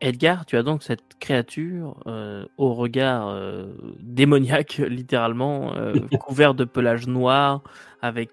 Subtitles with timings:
[0.00, 3.66] Edgar, tu as donc cette créature euh, au regard euh,
[4.00, 7.62] démoniaque, littéralement, euh, couvert de pelage noir,
[8.00, 8.30] avec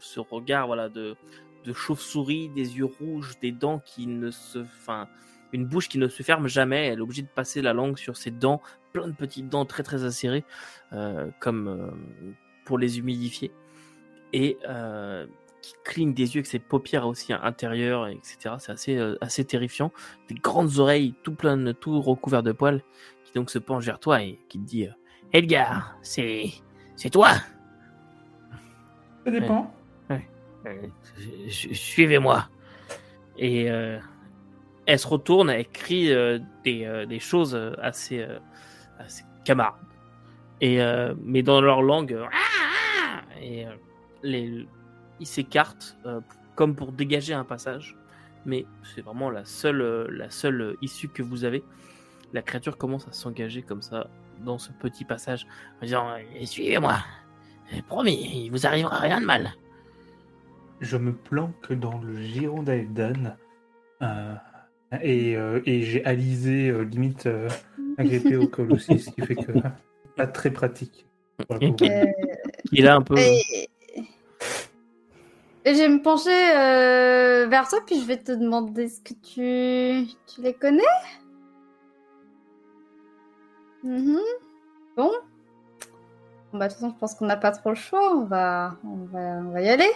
[0.00, 1.16] ce regard voilà, de,
[1.64, 4.58] de chauve-souris, des yeux rouges, des dents qui ne se.
[4.58, 5.08] Enfin,
[5.52, 6.88] une bouche qui ne se ferme jamais.
[6.88, 8.60] Elle est obligée de passer la langue sur ses dents,
[8.92, 10.44] plein de petites dents très très acérées,
[11.38, 11.92] comme
[12.64, 13.52] pour les humidifier.
[14.34, 14.58] Et
[15.66, 18.54] qui cligne des yeux avec ses paupières aussi intérieures, etc.
[18.58, 19.90] C'est assez, euh, assez terrifiant.
[20.28, 22.82] Des grandes oreilles, tout plein tout recouvert de poils,
[23.24, 24.92] qui donc se penche vers toi et qui te dit euh,
[25.32, 26.52] Edgar, c'est,
[26.94, 27.30] c'est toi.
[29.24, 29.74] Ça dépend.
[31.48, 32.48] Suivez-moi.
[33.38, 36.08] Et elle se retourne, elle crie
[36.64, 38.24] des, des, choses assez,
[38.98, 39.74] assez camarades.
[40.60, 40.78] Et,
[41.22, 42.18] mais dans leur langue.
[42.32, 43.66] Ah, ah, et
[44.22, 44.66] les,
[45.20, 46.20] il s'écarte euh,
[46.54, 47.96] comme pour dégager un passage.
[48.44, 51.64] Mais c'est vraiment la seule, euh, la seule issue que vous avez.
[52.32, 54.08] La créature commence à s'engager comme ça
[54.44, 55.46] dans ce petit passage
[55.80, 56.98] en disant eh, Suivez-moi,
[57.88, 59.52] promis, il vous arrivera rien de mal.
[60.80, 63.36] Je me planque dans le giron d'Aeldan
[64.02, 64.34] euh,
[65.02, 67.28] et, et j'ai alisé limite
[67.96, 69.52] agrippé au col aussi, ce qui fait que
[70.16, 71.06] pas très pratique.
[72.72, 73.16] Il a un peu.
[73.18, 73.68] Et
[75.74, 80.08] je vais me pencher euh, vers toi, puis je vais te demander est-ce que tu,
[80.26, 80.82] tu les connais
[83.82, 84.18] mhm.
[84.96, 85.10] Bon.
[86.52, 88.16] bah, de toute façon, je pense qu'on n'a pas trop le choix.
[88.16, 89.90] On va, on va, on va y aller.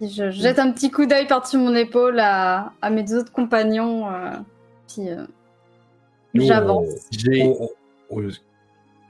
[0.00, 4.10] je jette un petit coup d'œil par-dessus mon épaule à, à, mes deux autres compagnons.
[4.10, 4.30] Euh,
[4.88, 5.26] puis euh,
[6.34, 6.88] j'avance.
[7.10, 7.52] J'ai.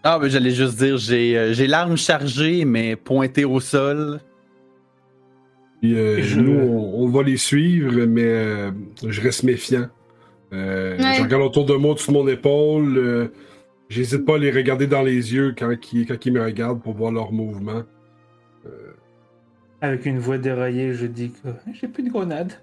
[0.03, 4.21] Ah, mais j'allais juste dire, j'ai l'arme chargée, mais pointée au sol.
[5.93, 8.71] Euh, nous, on, va les suivre, mais euh,
[9.07, 9.89] je reste méfiant.
[10.53, 13.31] Euh, je regarde autour de moi, de mon épaule.
[13.89, 17.33] J'hésite pas à les regarder dans les yeux quand, ils, me regardent pour voir leurs
[17.33, 17.83] mouvements.
[19.81, 22.55] Avec une voix déraillée, je dis que j'ai plus de grenade.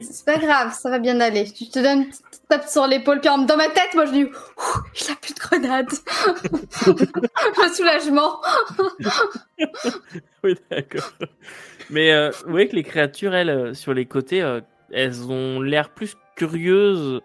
[0.00, 1.44] C'est pas grave, ça va bien aller.
[1.50, 4.20] Tu te donnes une petite tape sur l'épaule, puis dans ma tête, moi je dis
[4.20, 5.88] il a plus de grenade.
[6.86, 8.40] Le soulagement.
[10.44, 11.12] oui, d'accord.
[11.90, 14.60] Mais euh, vous voyez que les créatures, elles, euh, sur les côtés, euh,
[14.92, 17.20] elles ont l'air plus curieuses,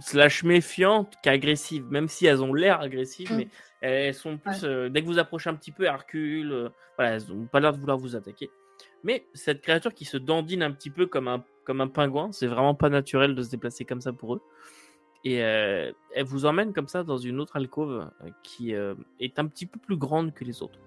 [0.00, 1.86] slash méfiantes qu'agressives.
[1.90, 3.36] Même si elles ont l'air agressives, mm.
[3.36, 3.48] mais
[3.80, 4.62] elles sont plus.
[4.62, 6.70] dès que vous approchez un petit peu, elles reculent.
[6.96, 8.50] voilà, elles n'ont pas l'air de vouloir vous attaquer.
[9.04, 12.46] Mais cette créature qui se dandine un petit peu comme un, comme un pingouin, c'est
[12.46, 14.42] vraiment pas naturel de se déplacer comme ça pour eux.
[15.24, 18.10] Et elle vous emmène comme ça dans une autre alcôve
[18.42, 20.78] qui est un petit peu plus grande que les autres.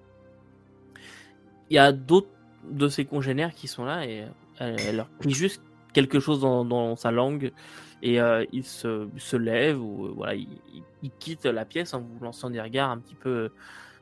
[1.70, 2.30] Il y a d'autres
[2.70, 4.26] de ses congénères qui sont là et
[4.58, 5.62] elle, leur dit juste
[5.94, 7.52] quelque chose dans, sa langue
[8.02, 8.20] et
[8.52, 10.48] il se, se lève ou voilà, il,
[11.44, 13.52] la pièce en vous lançant des regards un petit peu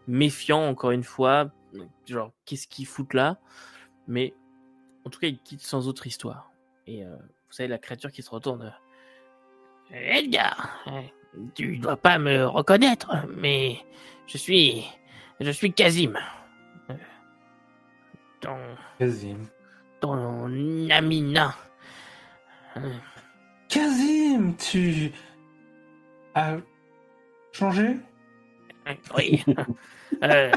[0.08, 1.52] méfiants encore une fois,
[2.06, 3.38] genre qu'est-ce qu'il fout là?
[4.08, 4.34] Mais
[5.06, 6.52] en tout cas, il quitte sans autre histoire.
[6.88, 8.74] Et vous savez, la créature qui se retourne.
[9.92, 10.86] Edgar,
[11.54, 13.78] tu dois pas me reconnaître, mais
[14.26, 14.86] je suis,
[15.40, 16.18] je suis Kazim
[18.42, 18.58] ton.
[19.00, 19.48] Kazim.
[20.02, 20.46] Ton
[20.90, 21.54] ami nain.
[23.70, 25.12] Kazim, tu.
[26.34, 26.58] as
[27.54, 27.98] changé?
[29.16, 29.44] Oui.
[30.24, 30.52] euh,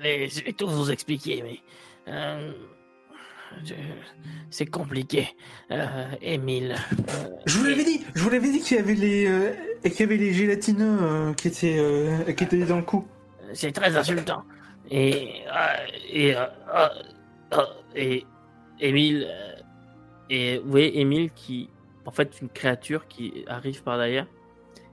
[0.00, 1.60] je vais tout vous expliquer, mais.
[2.08, 2.52] Euh,
[4.50, 5.28] c'est compliqué.
[5.70, 6.74] Euh, Émile.
[6.92, 9.52] Euh, je vous l'avais dit, je vous l'avais dit qu'il y avait les, euh,
[9.82, 13.06] qu'il y avait les gélatineux qui étaient, qui étaient dans le cou.
[13.52, 14.42] C'est très insultant.
[14.90, 15.42] Et,
[16.12, 16.34] et
[17.96, 18.24] et
[18.80, 19.26] Émile.
[19.28, 19.52] Euh,
[20.28, 21.70] et vous voyez Émile qui.
[22.04, 24.26] En fait, une créature qui arrive par derrière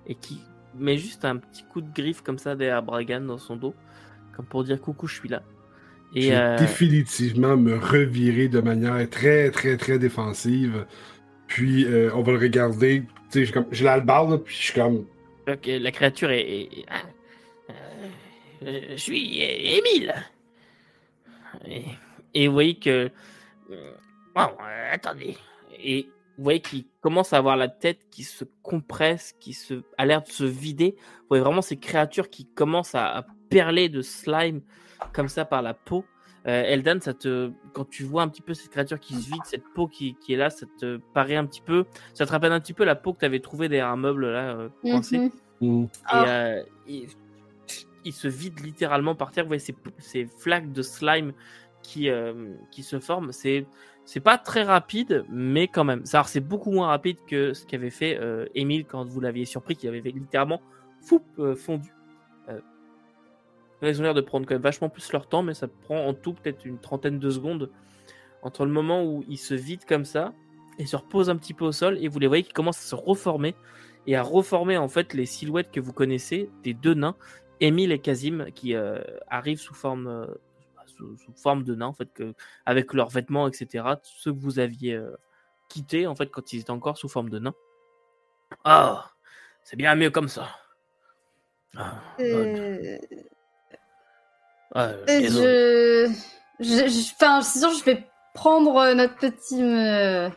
[0.07, 0.41] et qui
[0.73, 3.75] met juste un petit coup de griffe comme ça derrière Bragan dans son dos,
[4.35, 5.43] comme pour dire coucou, je suis là.
[6.15, 10.85] Et je vais euh, définitivement me revirer de manière très, très, très défensive.
[11.47, 13.03] Puis euh, on va le regarder.
[13.31, 15.05] Tu sais, j'ai l'albarde, puis je suis comme.
[15.47, 16.69] Ok, la créature est.
[16.89, 17.01] Ah,
[18.61, 20.13] je suis Émile.
[21.67, 21.83] Et
[22.33, 23.09] et vous voyez que.
[24.35, 24.41] Oh,
[24.91, 25.37] attendez.
[25.83, 26.07] Et
[26.37, 30.23] vous voyez qu'il commence à avoir la tête qui se compresse, qui se, a l'air
[30.23, 30.95] de se vider.
[30.97, 34.61] Vous voyez vraiment ces créatures qui commencent à, perler de slime
[35.13, 36.05] comme ça par la peau.
[36.45, 39.43] Euh, Eldan, ça te, quand tu vois un petit peu cette créature qui se vide,
[39.45, 42.51] cette peau qui, qui, est là, ça te paraît un petit peu, ça te rappelle
[42.51, 45.17] un petit peu la peau que tu avais trouvée derrière un meuble là, euh, coincé.
[45.17, 45.31] Mhm.
[45.61, 45.83] Mm.
[45.83, 46.55] Et ah.
[48.03, 49.45] il, se vide littéralement par terre.
[49.45, 51.31] Vous voyez ces, ces flaques de slime
[51.83, 53.31] qui, euh, qui se forment.
[53.31, 53.67] C'est
[54.05, 56.05] C'est pas très rapide, mais quand même.
[56.05, 59.75] Ça, c'est beaucoup moins rapide que ce qu'avait fait euh, Émile quand vous l'aviez surpris,
[59.75, 60.61] qu'il avait fait littéralement
[61.01, 61.93] fou euh, fondu.
[63.89, 66.13] Ils ont l'air de prendre quand même vachement plus leur temps, mais ça prend en
[66.13, 67.69] tout peut-être une trentaine de secondes
[68.41, 70.33] entre le moment où il se vide comme ça
[70.79, 72.89] et se repose un petit peu au sol, et vous les voyez qui commencent à
[72.89, 73.55] se reformer
[74.07, 77.15] et à reformer en fait les silhouettes que vous connaissez des deux nains,
[77.59, 80.25] Émile et Kazim, qui euh, arrivent sous forme, euh,
[80.87, 82.33] sous, forme de nains en fait, que,
[82.65, 83.85] avec leurs vêtements, etc.
[84.03, 85.15] Ceux que vous aviez euh,
[85.69, 87.55] quittés en fait quand ils étaient encore sous forme de nains.
[88.65, 89.11] Ah,
[89.63, 90.49] c'est bien mieux comme ça.
[91.75, 92.01] Ah,
[95.07, 96.11] je...
[96.59, 98.03] je, je- Enfin, c'est sûr, je vais
[98.33, 99.61] prendre euh, notre petit...
[99.61, 100.29] euh,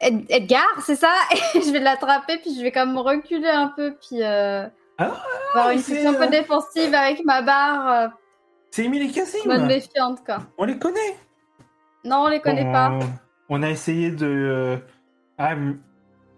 [0.00, 1.12] Ed- Edgar, c'est ça?
[1.54, 4.22] Et je vais l'attraper, puis je vais quand même reculer un peu, puis...
[4.22, 4.66] Euh...
[4.98, 5.16] Ah,
[5.54, 8.08] avoir une c'est, position un peu euh, défensive avec ma barre, euh,
[8.70, 10.38] C'est Emile et Cassim mode méfiante, quoi.
[10.58, 11.16] On les connaît?
[12.04, 12.98] Non, on les connaît pas.
[13.48, 14.26] On a essayé de.
[14.26, 14.76] euh,
[15.38, 15.80] Ah, m-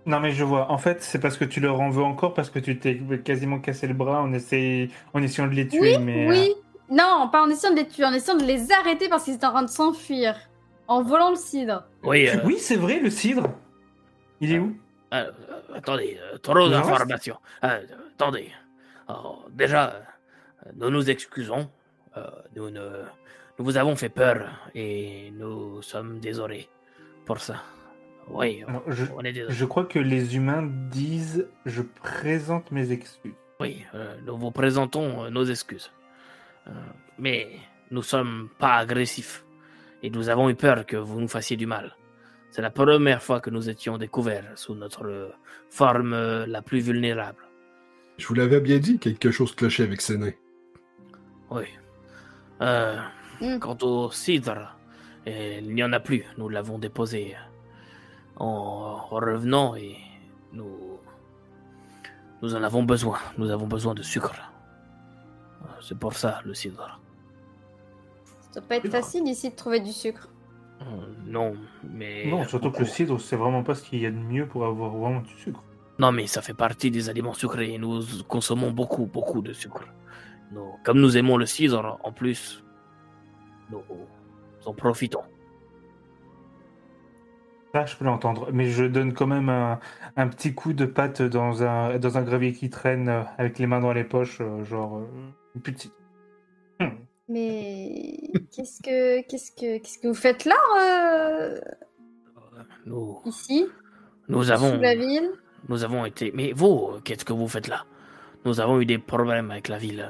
[0.06, 0.70] non, mais je vois.
[0.70, 3.58] En fait, c'est parce que tu leur en veux encore, parce que tu t'es quasiment
[3.58, 4.90] cassé le bras en, essaye...
[5.12, 5.98] en essayant de les tuer.
[5.98, 6.54] mais, euh, Oui,
[6.92, 9.46] non, pas en essayant de les tuer, en essayant de les arrêter parce qu'ils étaient
[9.46, 10.36] en train de s'enfuir.
[10.88, 11.84] En volant le cidre.
[12.02, 13.48] Oui, euh, Oui, c'est vrai, le cidre.
[14.40, 14.76] Il est où
[15.14, 17.38] Euh, euh, attendez, euh, trop d'informations.
[17.64, 17.80] Euh,
[18.14, 18.50] attendez.
[19.08, 19.82] Alors, déjà,
[20.66, 21.68] euh, nous nous excusons.
[22.16, 23.04] Euh, nous, ne-
[23.58, 26.68] nous vous avons fait peur et nous sommes désolés
[27.26, 27.56] pour ça.
[28.28, 29.04] Oui, je...
[29.16, 29.54] on est désolés.
[29.54, 33.32] je crois que les humains disent je présente mes excuses.
[33.60, 35.90] Oui, euh, nous vous présentons euh, nos excuses.
[36.68, 36.70] Euh,
[37.18, 37.50] mais
[37.90, 39.44] nous sommes pas agressifs
[40.02, 41.96] et nous avons eu peur que vous nous fassiez du mal.
[42.50, 45.32] C'est la première fois que nous étions découverts sous notre
[45.70, 47.48] forme la plus vulnérable.
[48.18, 50.34] Je vous l'avais bien dit, quelque chose clochait avec ces nains.
[51.50, 51.64] Oui.
[52.60, 53.00] Euh,
[53.42, 53.58] Mm.
[53.58, 54.76] Quant au cidre,
[55.26, 56.24] euh, il n'y en a plus.
[56.38, 57.34] Nous l'avons déposé
[58.36, 59.96] en revenant et
[60.52, 61.00] nous
[62.40, 63.18] nous en avons besoin.
[63.36, 64.51] Nous avons besoin de sucre.
[65.82, 67.00] C'est pour ça le cidre.
[68.52, 70.28] Ça doit pas être facile ici de trouver du sucre.
[70.82, 70.84] Euh,
[71.26, 74.16] Non, mais Non, surtout que le cidre, c'est vraiment pas ce qu'il y a de
[74.16, 75.62] mieux pour avoir vraiment du sucre.
[75.98, 77.76] Non, mais ça fait partie des aliments sucrés.
[77.78, 79.84] Nous consommons beaucoup, beaucoup de sucre.
[80.52, 82.64] Nous- comme nous aimons le cidre, en plus,
[83.70, 83.82] nous
[84.66, 85.22] en profitons.
[87.72, 88.50] Ça, je peux l'entendre.
[88.52, 89.78] Mais je donne quand même un,
[90.16, 93.66] un petit coup de patte dans un, dans un gravier qui traîne euh, avec les
[93.66, 95.00] mains dans les poches, euh, genre
[95.54, 95.92] une petite.
[97.28, 98.18] Mais
[98.54, 101.60] qu'est-ce que qu'est-ce que qu'est-ce que vous faites là euh,
[102.86, 103.66] Nous, ici?
[104.28, 105.30] nous avons, sous la ville?
[105.68, 106.32] Nous avons été.
[106.34, 107.84] Mais vous, qu'est-ce que vous faites là?
[108.44, 110.08] Nous avons eu des problèmes avec la ville.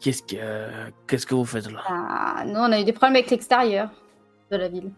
[0.00, 1.82] Qu'est-ce que, euh, qu'est-ce que vous faites là?
[1.86, 3.90] Ah, Nous, on a eu des problèmes avec l'extérieur
[4.50, 4.90] de la ville.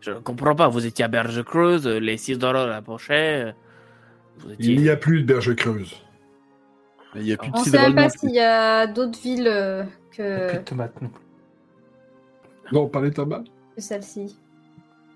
[0.00, 0.68] Je ne comprends pas.
[0.68, 3.54] Vous étiez à Berge Creuse, les six dollars à la pochette.
[4.50, 4.74] Étiez.
[4.74, 5.94] Il n'y a plus de berge creuse.
[7.16, 9.48] Il n'y a plus de On sait cidre même pas s'il y a d'autres villes
[9.48, 9.84] euh,
[10.18, 11.10] Il y a plus que, de tomates non.
[12.72, 13.42] Non, on parlait de tabac.
[13.74, 14.38] que celle-ci.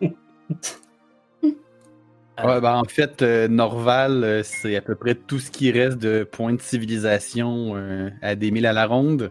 [2.42, 5.98] Ouais, ben, en fait, euh, Norval, euh, c'est à peu près tout ce qui reste
[5.98, 9.30] de points de civilisation euh, à des milles à la ronde.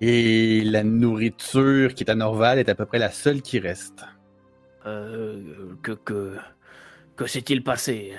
[0.00, 4.04] Et la nourriture qui est à Norval est à peu près la seule qui reste.
[4.86, 6.36] Euh, que que
[7.16, 8.14] que s'est-il passé?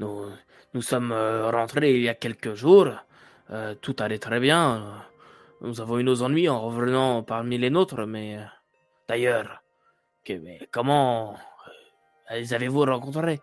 [0.00, 0.26] Nous
[0.74, 2.88] nous sommes euh, rentrés il y a quelques jours.
[3.50, 5.02] Euh, tout allait très bien.
[5.60, 8.42] Nous avons eu nos ennuis en revenant parmi les nôtres, mais euh,
[9.08, 9.62] d'ailleurs,
[10.28, 11.36] mais comment
[12.30, 13.40] les avez-vous rencontrés?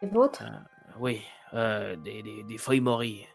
[0.00, 0.42] Les vôtres?
[0.98, 1.20] Oui,
[1.54, 3.26] euh, des, des, des feuilles mories.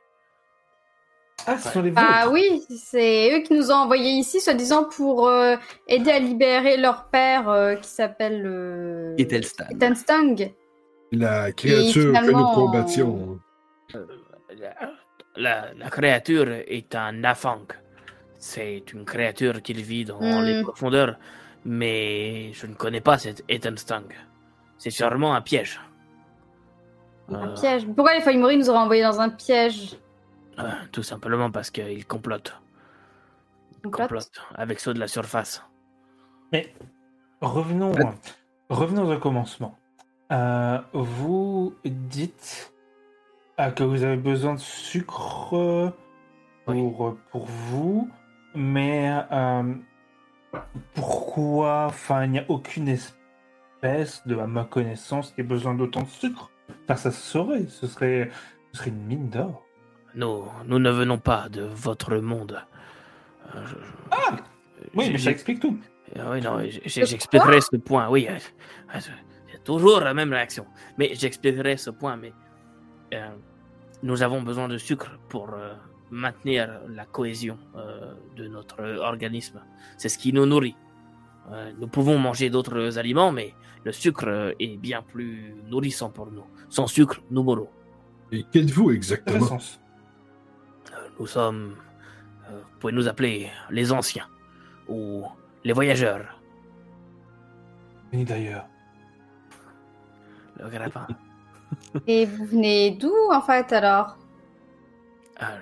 [1.46, 4.86] Ah, ce sont les Ah vôtres oui, c'est eux qui nous ont envoyés ici, soi-disant
[4.86, 5.56] pour euh,
[5.88, 9.66] aider à libérer leur père euh, qui s'appelle euh, Ethelstan.
[9.70, 10.36] Ethelstang.
[11.12, 13.40] La créature que nous combattions.
[14.60, 14.74] La,
[15.36, 17.66] la- la créature est un Nafang.
[18.40, 20.44] C'est une créature qui vit dans Hmm.
[20.46, 21.18] les profondeurs,
[21.66, 24.04] mais je ne connais pas cette Ethanstang.
[24.78, 25.80] C'est sûrement un piège.
[27.30, 27.86] Un Euh, piège.
[27.88, 29.98] Pourquoi les feuilles nous auraient envoyés dans un piège
[30.60, 32.56] euh, tout simplement parce qu'ils complotent.
[33.72, 35.64] Ils Complotent complotent avec ceux de la surface.
[36.52, 36.74] Mais
[37.42, 37.92] revenons,
[38.70, 39.78] revenons au commencement.
[40.32, 42.74] Euh, vous dites
[43.60, 45.90] euh, que vous avez besoin de sucre euh,
[46.66, 48.10] pour, pour vous,
[48.54, 49.74] mais euh,
[50.96, 56.02] pourquoi Enfin, il n'y a aucune espèce, de à ma connaissance, qui ait besoin d'autant
[56.04, 56.52] de sucre?
[56.84, 58.30] Enfin, ça se saurait, ce serait,
[58.74, 59.64] ce serait une mine d'or.
[60.16, 62.62] Nous, nous ne venons pas de votre monde.
[63.56, 63.76] Euh, je-
[64.96, 65.80] Oui, mais ça explique tout.
[66.16, 68.10] Euh, oui, non, j'expliquerai ce point.
[68.10, 68.28] Oui,
[69.68, 70.66] toujours la même réaction.
[70.98, 72.16] Mais j'expliquerai ce point.
[72.16, 72.34] Mais
[74.02, 75.50] nous avons besoin de sucre pour
[76.10, 77.60] maintenir la cohésion
[78.36, 78.82] de notre
[79.12, 79.62] organisme.
[79.98, 80.76] C'est ce qui nous nourrit.
[81.80, 86.46] nous pouvons manger d'autres aliments, mais le sucre est bien plus nourrissant pour nous.
[86.70, 87.70] Sans sucre, nous mourrons.
[88.32, 89.58] Et qu'êtes-vous exactement?
[91.20, 91.76] Nous sommes,
[92.50, 94.28] vous pouvez nous appeler les anciens
[94.88, 95.26] ou
[95.64, 96.40] les voyageurs.
[98.12, 98.68] Venez d'ailleurs.
[100.60, 101.08] Le grappin.
[102.08, 104.18] Et vous venez d'où en fait alors?
[105.40, 105.58] Ah,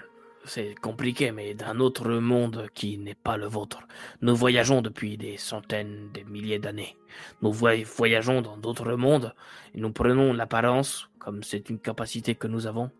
[0.46, 3.80] C'est compliqué, mais d'un autre monde qui n'est pas le vôtre.
[4.22, 6.96] Nous voyageons depuis des centaines, des milliers d'années.
[7.42, 9.34] Nous voyageons dans d'autres mondes
[9.74, 12.92] et nous prenons l'apparence, comme c'est une capacité que nous avons,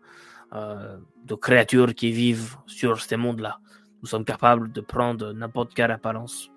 [0.54, 3.60] euh, de créatures qui vivent sur ces mondes-là.
[4.02, 6.50] Nous sommes capables de prendre n'importe quelle apparence.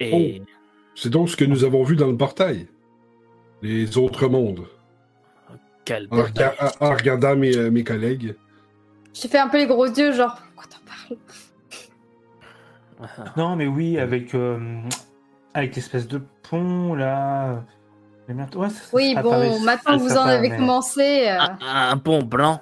[0.00, 0.42] Et...
[0.42, 0.44] Oh,
[0.94, 2.68] c'est donc ce que nous avons vu dans le portail.
[3.62, 4.66] Les autres mondes.
[5.84, 6.18] Quel en,
[6.86, 8.36] en, regardant mes, euh, mes collègues.
[9.14, 11.18] J'ai fait un peu les gros yeux, genre, pourquoi t'en parles?
[13.36, 14.80] Non, mais oui, avec, euh,
[15.54, 17.64] avec l'espèce de pont là.
[18.54, 21.28] Ouais, ça, oui, bon, maintenant que vous en avez commencé.
[21.28, 21.38] Euh.
[21.40, 22.60] Un, un, pont blanc.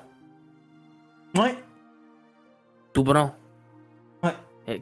[1.34, 1.56] Ouais.
[2.92, 3.34] Tout blanc.
[4.22, 4.80] Ouais.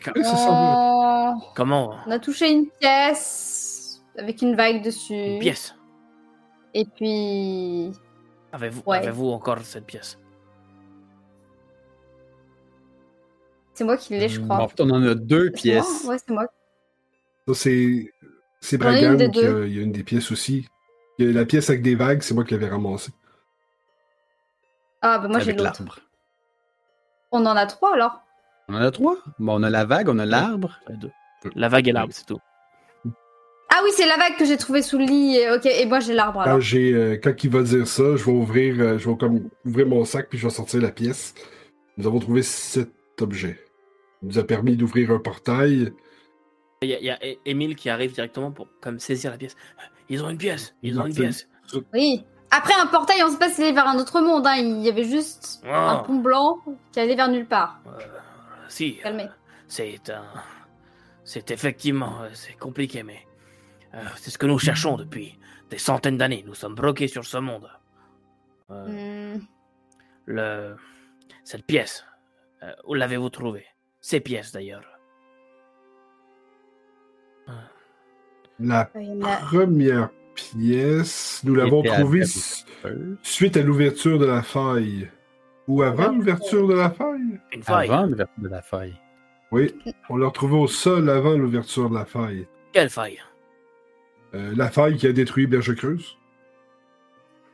[1.54, 1.94] Comment?
[2.06, 5.14] On a touché une pièce avec une vague dessus.
[5.14, 5.74] Une pièce.
[6.74, 7.92] Et puis.
[8.52, 10.18] Avez-vous avez encore cette pièce?
[13.72, 14.60] C'est moi qui l'ai, je crois.
[14.60, 16.04] En fait, on en a deux pièces.
[16.04, 16.46] Ouais, c'est moi.
[17.52, 18.12] c'est.
[18.60, 20.66] C'est Bragan qui a, il y a une des pièces aussi.
[21.18, 23.12] Il y a la pièce avec des vagues, c'est moi qui l'avais ramassée.
[25.02, 25.82] Ah, bah moi j'ai l'autre.
[27.30, 28.22] On en a trois alors
[28.68, 29.18] On en a trois?
[29.38, 30.80] Bon, on a la vague, on a l'arbre.
[31.54, 32.40] La vague et l'arbre, c'est tout.
[33.84, 35.38] Ah oui, c'est la vague que j'ai trouvée sous le lit.
[35.54, 36.42] Ok, et moi j'ai l'arbre.
[36.42, 39.86] Quand, euh, quand il va dire ça, je vais ouvrir, euh, je vais comme ouvrir
[39.86, 41.34] mon sac puis je vais sortir la pièce.
[41.98, 43.62] Nous avons trouvé cet objet.
[44.22, 45.92] Il nous a permis d'ouvrir un portail.
[46.80, 49.54] Il y, a Émile qui arrive directement pour comme saisir la pièce.
[50.08, 50.74] Ils ont une pièce.
[50.82, 51.46] Ils ont une pièce.
[51.92, 52.24] Oui.
[52.50, 54.46] Après un portail, on se passe vers un autre monde.
[54.46, 54.56] Hein.
[54.56, 56.58] Il y avait juste un pont blanc
[56.90, 57.80] qui allait vers nulle part.
[57.86, 58.00] Euh,
[58.68, 58.98] si.
[59.68, 60.24] C'est un.
[61.22, 62.14] C'est effectivement.
[62.32, 63.26] C'est compliqué, mais.
[63.94, 65.38] Euh, c'est ce que nous cherchons depuis
[65.70, 66.44] des centaines d'années.
[66.46, 67.70] Nous sommes bloqués sur ce monde.
[68.70, 69.40] Euh, hmm.
[70.26, 70.76] Le.
[71.44, 72.04] Cette pièce.
[72.86, 73.66] où l'avez-vous trouvée?
[74.00, 74.84] Ces pièces d'ailleurs.
[78.58, 82.24] La première pièce, nous l'avons trouvée
[83.22, 85.10] suite à l'ouverture de la faille.
[85.66, 87.40] Ou avant l'ouverture de la faille?
[87.66, 88.94] Avant l'ouverture de la faille.
[89.50, 89.74] Oui,
[90.08, 92.46] on l'a retrouvée au sol avant l'ouverture de la faille.
[92.72, 93.18] Quelle faille?
[93.18, 93.33] euh,
[94.56, 96.16] La faille qui a détruit Berge Creuse.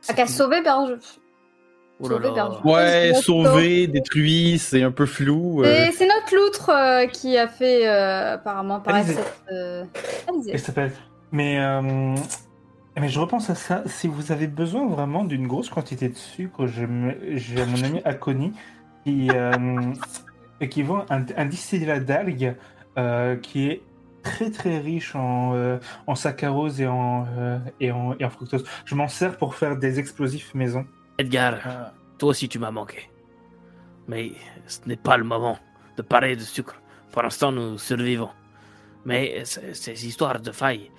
[0.09, 0.97] Ah, qui a sauvé Berge.
[2.03, 2.09] Oh
[2.65, 5.63] ouais, sauvé, détruit, c'est un peu flou.
[5.63, 5.87] Euh.
[5.93, 9.09] C'est notre loutre euh, qui a fait apparemment paraître
[9.47, 10.59] cette.
[10.59, 10.91] s'appelle.
[11.31, 11.59] Mais
[12.99, 13.83] mais je repense à ça.
[13.85, 18.51] Si vous avez besoin vraiment d'une grosse quantité de sucre, j'ai mon ami Akoni
[19.03, 19.93] qui, euh,
[20.69, 22.55] qui vend un, un distillat d'algues
[22.97, 23.81] euh, qui est
[24.21, 28.63] très très riche en, euh, en saccharose et en, euh, et, en, et en fructose.
[28.85, 30.85] Je m'en sers pour faire des explosifs maison.
[31.17, 33.09] Edgar, toi aussi tu m'as manqué.
[34.07, 34.31] Mais
[34.67, 35.57] ce n'est pas le moment
[35.97, 36.81] de parler de sucre.
[37.11, 38.29] Pour l'instant, nous survivons.
[39.05, 40.89] Mais ces histoires de failles,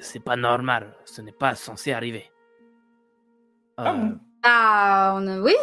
[0.00, 0.94] c'est pas normal.
[1.04, 2.30] Ce n'est pas censé arriver.
[3.76, 4.08] Ah, euh,
[4.42, 5.40] ah on a...
[5.40, 5.54] oui.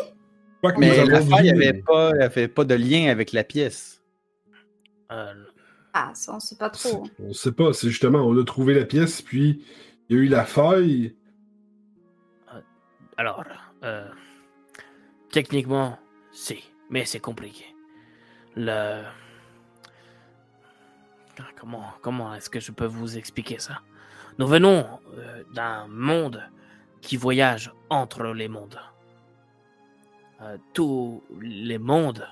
[0.77, 4.01] Mais la faille n'avait pas, avait pas de lien avec la pièce.
[5.11, 5.33] Euh,
[5.93, 7.07] ah, ça, on sait pas trop.
[7.19, 9.63] On sait pas, c'est justement, on a trouvé la pièce, puis
[10.09, 11.15] il y a eu la faille.
[12.53, 12.61] Euh,
[13.17, 13.43] alors,
[15.31, 15.99] techniquement,
[16.31, 17.65] si, mais c'est compliqué.
[18.55, 19.03] Le.
[21.59, 23.81] Comment, comment est-ce que je peux vous expliquer ça?
[24.37, 26.43] Nous venons euh, d'un monde
[27.01, 28.79] qui voyage entre les mondes.
[30.41, 32.27] Euh, tous les mondes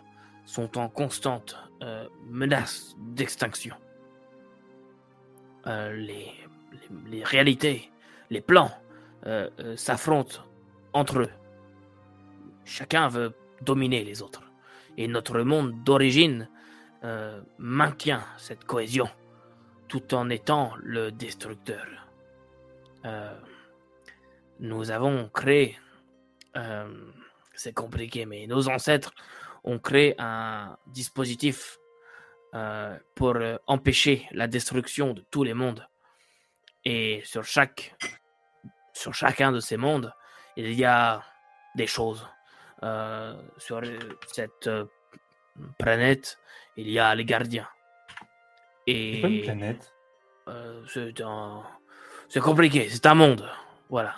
[0.46, 3.76] sont en constante euh, menace d'extinction.
[5.66, 6.32] Les,
[7.06, 7.92] les, réalités,
[8.32, 8.72] les plans
[9.76, 10.40] s'affrontent
[10.92, 11.30] entre eux.
[12.66, 14.42] Chacun veut dominer les autres.
[14.98, 16.50] Et notre monde d'origine
[17.60, 19.08] maintient cette cohésion
[19.92, 21.86] tout en étant le destructeur.
[23.04, 23.36] Euh,
[24.62, 25.78] nous avons créé,
[26.56, 26.88] euh,
[27.56, 29.12] c'est compliqué, mais nos ancêtres
[29.64, 31.78] ont créé un dispositif
[32.54, 35.88] euh, pour euh, empêcher la destruction de tous les mondes.
[36.84, 37.96] Et sur chaque,
[38.94, 40.12] sur chacun de ces mondes,
[40.58, 41.22] il y a
[41.76, 42.28] des choses.
[42.84, 43.82] Euh, sur
[44.28, 44.70] cette
[45.78, 46.40] planète,
[46.76, 47.68] il y a les gardiens.
[48.88, 49.94] C'est pas une Et planète.
[50.88, 51.64] c'est un...
[52.28, 53.48] c'est compliqué, c'est un monde.
[53.90, 54.16] Voilà.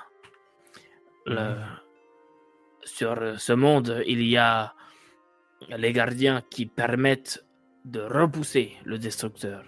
[1.25, 1.57] Le-
[2.85, 4.73] Sur ce monde, il y a
[5.77, 7.43] les gardiens qui permettent
[7.86, 9.63] de repousser le destructeur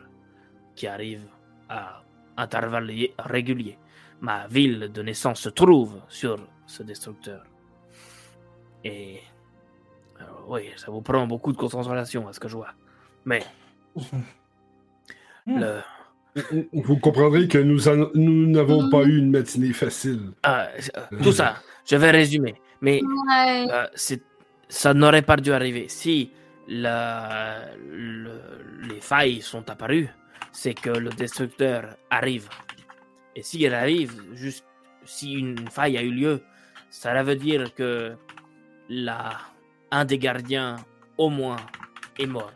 [0.76, 1.26] qui arrive
[1.70, 2.04] à
[2.38, 3.78] intervalles réguliers.
[4.22, 7.44] Ma ville de naissance se trouve sur ce destructeur.
[8.84, 9.20] Et
[10.22, 12.74] euh, oui, ça vous prend beaucoup de concentration à ce que je vois.
[13.26, 13.44] Mais
[15.48, 15.60] Hmm.
[15.60, 15.82] le,
[16.74, 20.32] Vous comprendrez que nous en- nous n'avons pas eu une matinée facile.
[20.44, 22.56] Ah, euh, tout ça, je vais résumer.
[22.82, 23.68] Mais Ouais.
[23.72, 24.24] euh, c'est-
[24.70, 25.88] ça n'aurait pas dû arriver.
[25.90, 26.32] Si
[26.68, 30.10] la- le- les failles sont apparues,
[30.52, 32.50] c'est que le destructeur arrive.
[33.36, 34.66] Et s'il arrive, juste
[35.04, 36.42] si une faille a eu lieu,
[36.90, 38.16] ça veut dire que
[38.90, 39.32] la,
[39.92, 40.78] un des gardiens,
[41.18, 41.58] au moins,
[42.18, 42.54] est mort.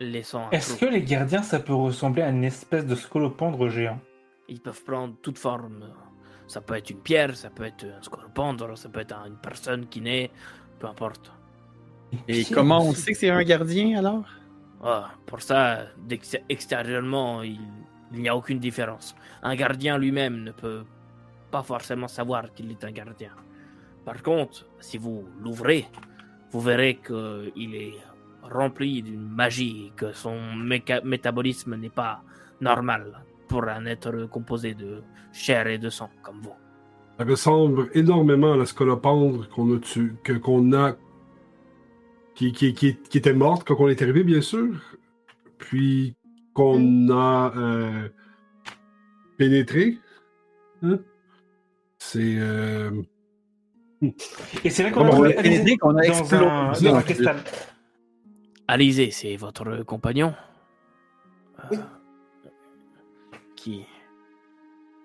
[0.00, 4.00] Laissant Est-ce que les gardiens, ça peut ressembler à une espèce de scolopendre géant?
[4.48, 5.92] Ils peuvent prendre toute forme.
[6.48, 9.86] Ça peut être une pierre, ça peut être un scorpondre, ça peut être une personne
[9.86, 10.30] qui naît,
[10.80, 11.30] peu importe.
[12.26, 14.24] Et comment on sait que c'est un gardien alors?
[14.82, 15.88] Ah, pour ça,
[16.48, 17.60] extérieurement, il,
[18.14, 19.14] il n'y a aucune différence.
[19.42, 20.84] Un gardien lui-même ne peut
[21.50, 23.32] pas forcément savoir qu'il est un gardien.
[24.06, 25.86] Par contre, si vous l'ouvrez,
[26.50, 27.98] vous verrez qu'il est
[28.42, 32.22] rempli d'une magie, que son méca- métabolisme n'est pas
[32.60, 35.02] normal pour un être composé de
[35.32, 36.54] chair et de sang comme vous.
[37.18, 40.96] Ça ressemble énormément à la scolopendre qu'on a tué, que qu'on a,
[42.34, 44.74] qui, qui, qui, qui était morte quand on est arrivé, bien sûr,
[45.58, 46.14] puis
[46.54, 48.08] qu'on a euh,
[49.36, 49.98] pénétré.
[50.82, 50.98] Hein?
[51.98, 52.90] C'est euh,
[54.64, 56.88] Et c'est vrai qu'on a aidé, qu'on a dans explosé.
[56.88, 57.36] dans un cristal.
[58.68, 60.34] Alizé, c'est votre compagnon
[61.58, 61.78] Euh, Oui.
[63.68, 63.84] Qui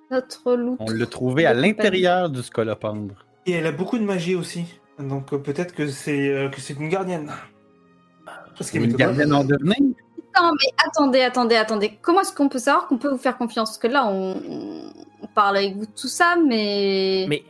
[0.10, 0.78] Notre loup.
[0.80, 3.16] On l'a trouvé à l'intérieur du scolopendre.
[3.46, 4.64] Et elle a beaucoup de magie aussi.
[5.00, 7.30] Donc euh, peut-être que c'est euh, que c'est une gardienne.
[8.58, 9.06] Parce qu'elle Une m'étonne pas.
[9.16, 12.00] gardienne en devenir Non, mais attendez, attendez, attendez.
[12.02, 13.72] Comment est-ce qu'on peut savoir qu'on peut vous faire confiance?
[13.72, 14.36] Parce que là, on,
[15.22, 17.44] on parle avec vous de tout ça, mais, Mais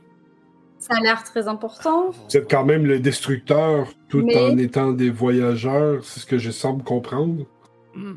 [0.80, 2.10] ça a l'air très important.
[2.12, 6.38] vous êtes quand même le destructeur tout Mais- en étant des voyageurs, c'est ce que
[6.40, 7.46] je semble comprendre.
[7.94, 8.14] Hmm.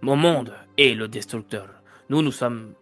[0.00, 1.68] Mon monde est le destructeur.
[2.10, 2.74] Nous, nous sommes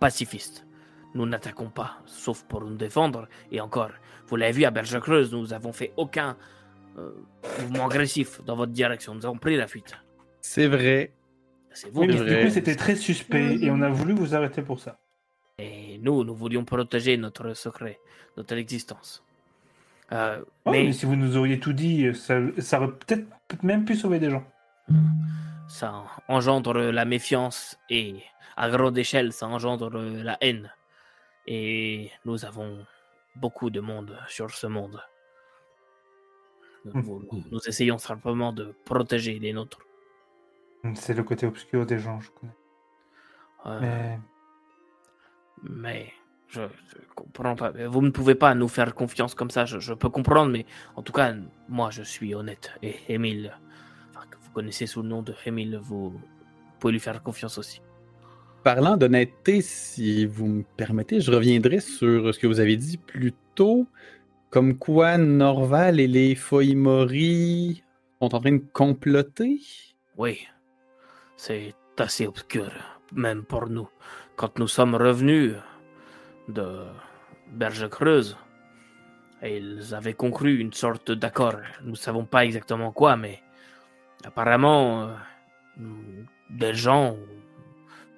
[0.00, 0.66] pacifistes.
[1.14, 3.28] Nous n'attaquons pas, sauf pour nous défendre.
[3.52, 3.92] Et encore,
[4.26, 6.36] vous l'avez vu à Berge Creuse, nous avons fait aucun
[6.98, 7.12] euh,
[7.60, 9.14] mouvement agressif dans votre direction.
[9.14, 9.94] Nous avons pris la fuite.
[10.40, 11.12] C'est vrai.
[11.70, 12.00] C'est vous.
[12.00, 14.98] Oui, mais du coup, c'était très suspect et on a voulu vous arrêter pour ça.
[15.58, 18.00] Et nous, nous voulions protéger notre secret,
[18.36, 19.22] notre existence.
[20.12, 20.84] Euh, Ouais, mais...
[20.84, 24.30] mais si vous nous auriez tout dit, ça, ça aurait peut-être même pu sauver des
[24.30, 24.44] gens.
[25.68, 28.22] Ça engendre la méfiance et
[28.56, 30.72] à grande échelle, ça engendre la haine.
[31.46, 32.86] Et nous avons
[33.36, 35.00] beaucoup de monde sur ce monde.
[36.84, 39.80] Nous, nous essayons simplement de protéger les nôtres.
[40.94, 42.52] C'est le côté obscur des gens, je connais.
[43.66, 44.18] Euh, Mais
[45.62, 46.12] mais
[46.48, 47.70] je, je comprends pas.
[47.88, 49.64] Vous ne pouvez pas nous faire confiance comme ça.
[49.64, 51.34] Je, je peux comprendre, mais en tout cas,
[51.68, 52.72] moi, je suis honnête.
[52.82, 53.50] Et vous
[54.54, 56.18] connaissez sous le nom de Émile, vous
[56.78, 57.82] pouvez lui faire confiance aussi.
[58.62, 63.34] Parlant d'honnêteté, si vous me permettez, je reviendrai sur ce que vous avez dit plus
[63.54, 63.86] tôt,
[64.48, 67.82] comme quoi Norval et les Foimori
[68.20, 69.60] sont en train de comploter.
[70.16, 70.46] Oui,
[71.36, 72.70] c'est assez obscur,
[73.12, 73.88] même pour nous.
[74.36, 75.54] Quand nous sommes revenus
[76.48, 76.84] de
[77.52, 78.38] Berge Creuse,
[79.42, 81.56] ils avaient conclu une sorte d'accord.
[81.82, 83.42] Nous ne savons pas exactement quoi, mais
[84.26, 85.08] apparemment,
[85.78, 85.84] euh,
[86.50, 87.16] des gens,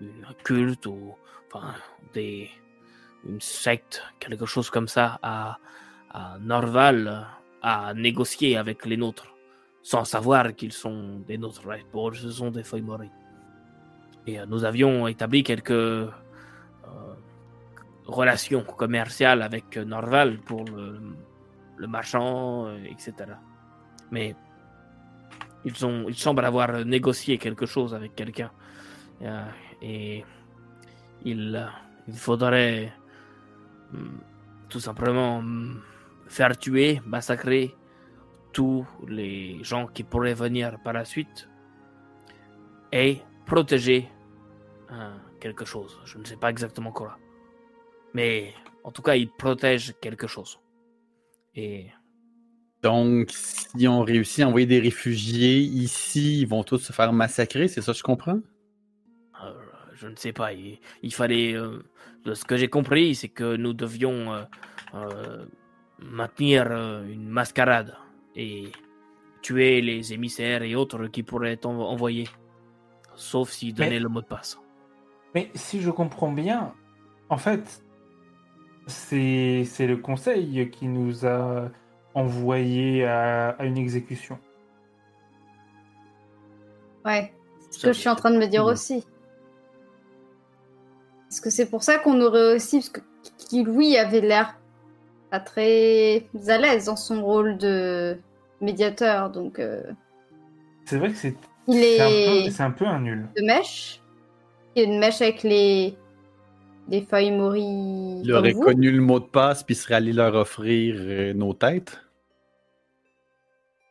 [0.01, 1.15] un culte, ou
[1.47, 1.75] enfin,
[2.13, 2.51] des,
[3.25, 5.59] une secte, quelque chose comme ça, à,
[6.11, 7.27] à Norval,
[7.63, 9.35] a négocié avec les nôtres
[9.83, 11.63] sans savoir qu'ils sont des nôtres.
[12.15, 13.11] Ce sont des feuilles morées.
[14.27, 16.11] Et euh, nous avions établi quelques euh,
[18.07, 21.01] relations commerciales avec Norval pour le,
[21.77, 23.15] le marchand, etc.
[24.11, 24.35] Mais
[25.67, 28.51] ils, ont, ils semblent avoir négocié quelque chose avec quelqu'un.
[29.23, 29.45] Euh,
[29.83, 30.25] et
[31.25, 31.67] il, euh,
[32.07, 32.93] il faudrait
[33.93, 34.21] hum,
[34.69, 35.83] tout simplement hum,
[36.29, 37.75] faire tuer, massacrer
[38.53, 41.49] tous les gens qui pourraient venir par la suite
[42.93, 44.09] et protéger
[45.41, 45.99] quelque chose.
[46.05, 47.19] Je ne sais pas exactement quoi.
[48.15, 50.61] Mais en tout cas, il protège quelque chose.
[51.55, 51.89] Et
[52.87, 57.67] donc, si on réussit à envoyer des réfugiés ici, ils vont tous se faire massacrer,
[57.67, 58.39] c'est ça que je comprends?
[59.43, 59.53] Euh,
[59.95, 60.53] je ne sais pas.
[60.53, 61.55] Il, fallait.
[61.55, 61.83] Euh,
[62.33, 64.47] ce que j'ai compris, c'est que nous devions
[64.95, 65.45] euh,
[65.99, 67.97] maintenir une mascarade
[68.37, 68.71] et
[69.43, 72.29] tuer les émissaires et autres qui pourraient être envoyés.
[73.17, 74.61] Sauf s'ils donnaient le mot de passe.
[75.35, 76.73] Mais si je comprends bien,
[77.31, 77.83] en fait,
[78.87, 81.69] c'est le conseil qui nous a
[82.17, 84.39] envoyé à, une exécution.
[87.05, 87.33] Ouais,
[87.71, 89.07] c'est ce que je suis en train de me dire aussi.
[91.31, 92.79] Est-ce que c'est pour ça qu'on aurait aussi.
[92.79, 94.59] Parce que Louis avait l'air
[95.31, 98.17] pas très à l'aise dans son rôle de
[98.61, 99.59] médiateur, donc.
[99.59, 99.83] Euh,
[100.87, 101.37] c'est vrai que c'est.
[101.69, 102.51] Il est.
[102.51, 103.27] C'est un, peu un nul.
[103.37, 104.01] De mèche.
[104.75, 105.97] Il y a une mèche avec les.
[106.89, 108.21] Des feuilles mori.
[108.23, 112.06] Il aurait connu le mot de passe puis serait allé leur offrir euh, nos têtes.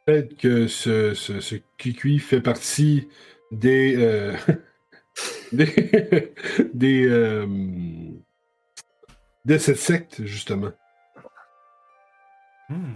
[0.05, 3.09] Peut-être que ce, ce, ce Kikui fait partie
[3.51, 3.95] des.
[3.97, 4.35] Euh,
[5.51, 6.33] des.
[6.73, 7.47] des euh,
[9.45, 10.71] de cette secte, justement.
[12.69, 12.95] Hmm.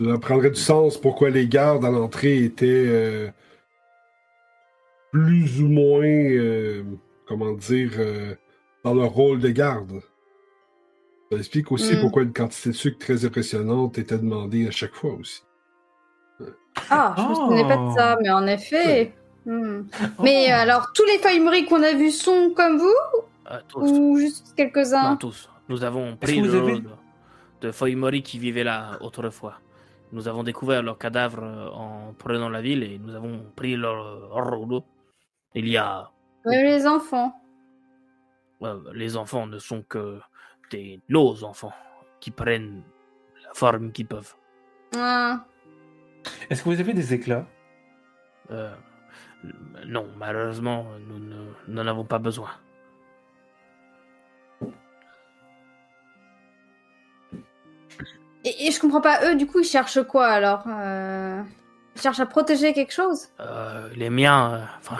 [0.00, 3.30] Ça prendrait du sens pourquoi les gardes à l'entrée étaient euh,
[5.12, 6.82] plus ou moins,
[7.26, 7.92] comment dire,
[8.82, 10.02] dans leur rôle de garde.
[11.32, 12.00] Ça explique aussi mm.
[12.02, 15.42] pourquoi une quantité de sucre très impressionnante était demandée à chaque fois aussi.
[16.90, 19.14] Ah, je ne me souvenais pas de ça, mais en effet.
[19.46, 19.84] Hmm.
[20.22, 20.52] Mais oh.
[20.52, 22.94] alors, tous les feuilles qu'on a vus sont comme vous
[23.50, 25.48] euh, Ou juste quelques-uns Non, tous.
[25.70, 26.82] Nous avons pris le
[27.62, 29.54] de feuilles qui vivaient là autrefois.
[30.12, 34.30] Nous avons découvert leurs cadavres euh, en prenant la ville et nous avons pris leur
[34.34, 34.84] rouleau.
[35.54, 36.10] Il y a.
[36.44, 37.32] les enfants.
[38.92, 40.20] les enfants ne sont que
[41.08, 41.72] nos enfants
[42.20, 42.82] qui prennent
[43.44, 44.34] la forme qu'ils peuvent.
[44.96, 45.44] Ah.
[46.48, 47.46] Est-ce que vous avez des éclats?
[48.50, 48.74] Euh,
[49.86, 51.18] Non, malheureusement, nous
[51.68, 52.50] n'en avons pas besoin.
[58.44, 61.42] Et, je comprends pas, eux, du coup, ils cherchent quoi alors euh,
[61.94, 63.28] Ils cherchent à protéger quelque chose?
[63.40, 64.98] Euh, Les miens, enfin,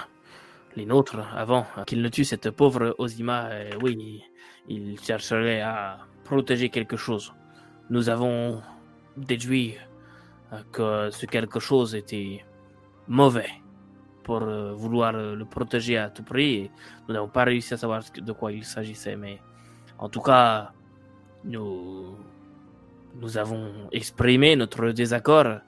[0.77, 3.49] les nôtres, avant qu'ils ne tuent cette pauvre Ozima,
[3.83, 4.23] oui,
[4.69, 7.33] il chercherait à protéger quelque chose.
[7.91, 8.63] Nous avons
[9.17, 9.77] déduit
[10.53, 12.45] euh, que ce quelque chose était
[13.09, 13.51] mauvais
[14.23, 16.71] pour euh, vouloir euh, le protéger à tout prix.
[17.09, 19.41] nous n'avons pas réussi à savoir de quoi il s'agissait, mais
[19.99, 20.73] en tout cas,
[21.45, 22.17] nous,
[23.21, 25.61] nous avons exprimé notre désaccord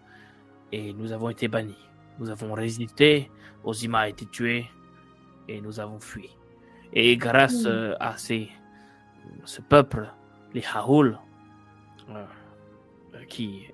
[0.73, 1.77] et nous avons été bannis.
[2.19, 3.31] Nous avons résisté,
[3.65, 4.67] Ozima a été tué
[5.49, 6.31] et nous avons fui.
[6.93, 7.67] Et grâce
[7.99, 8.49] à ces
[9.45, 10.13] ce peuple,
[10.53, 11.19] les Haoul,
[12.11, 12.27] euh,
[13.29, 13.69] qui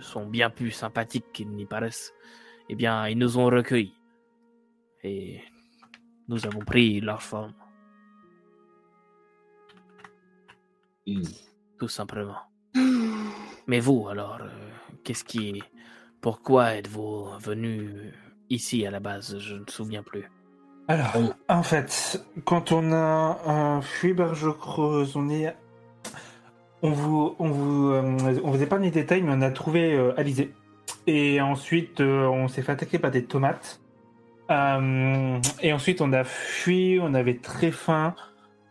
[0.00, 2.12] sont bien plus sympathiques qu'ils n'y paraissent,
[2.68, 3.94] eh bien, ils nous ont recueillis.
[5.02, 5.40] Et
[6.28, 7.54] nous avons pris leur forme.
[11.06, 11.22] Hmm.
[11.78, 12.36] Tout simplement.
[13.66, 14.48] Mais vous, alors, euh,
[15.04, 15.62] qu'est-ce qui.
[16.20, 18.12] Pourquoi êtes-vous venu
[18.50, 19.38] ici à la base?
[19.38, 20.28] Je ne me souviens plus.
[20.90, 21.12] Alors,
[21.48, 25.54] en fait, quand on a fui Berge Creuse, on est.
[26.82, 30.18] On vous, on vous, euh, on vous épargne les détails, mais on a trouvé euh,
[30.18, 30.52] Alizé.
[31.06, 33.80] Et ensuite, euh, on s'est fait attaquer par des tomates.
[34.50, 38.16] et ensuite, on a fui, on avait très faim.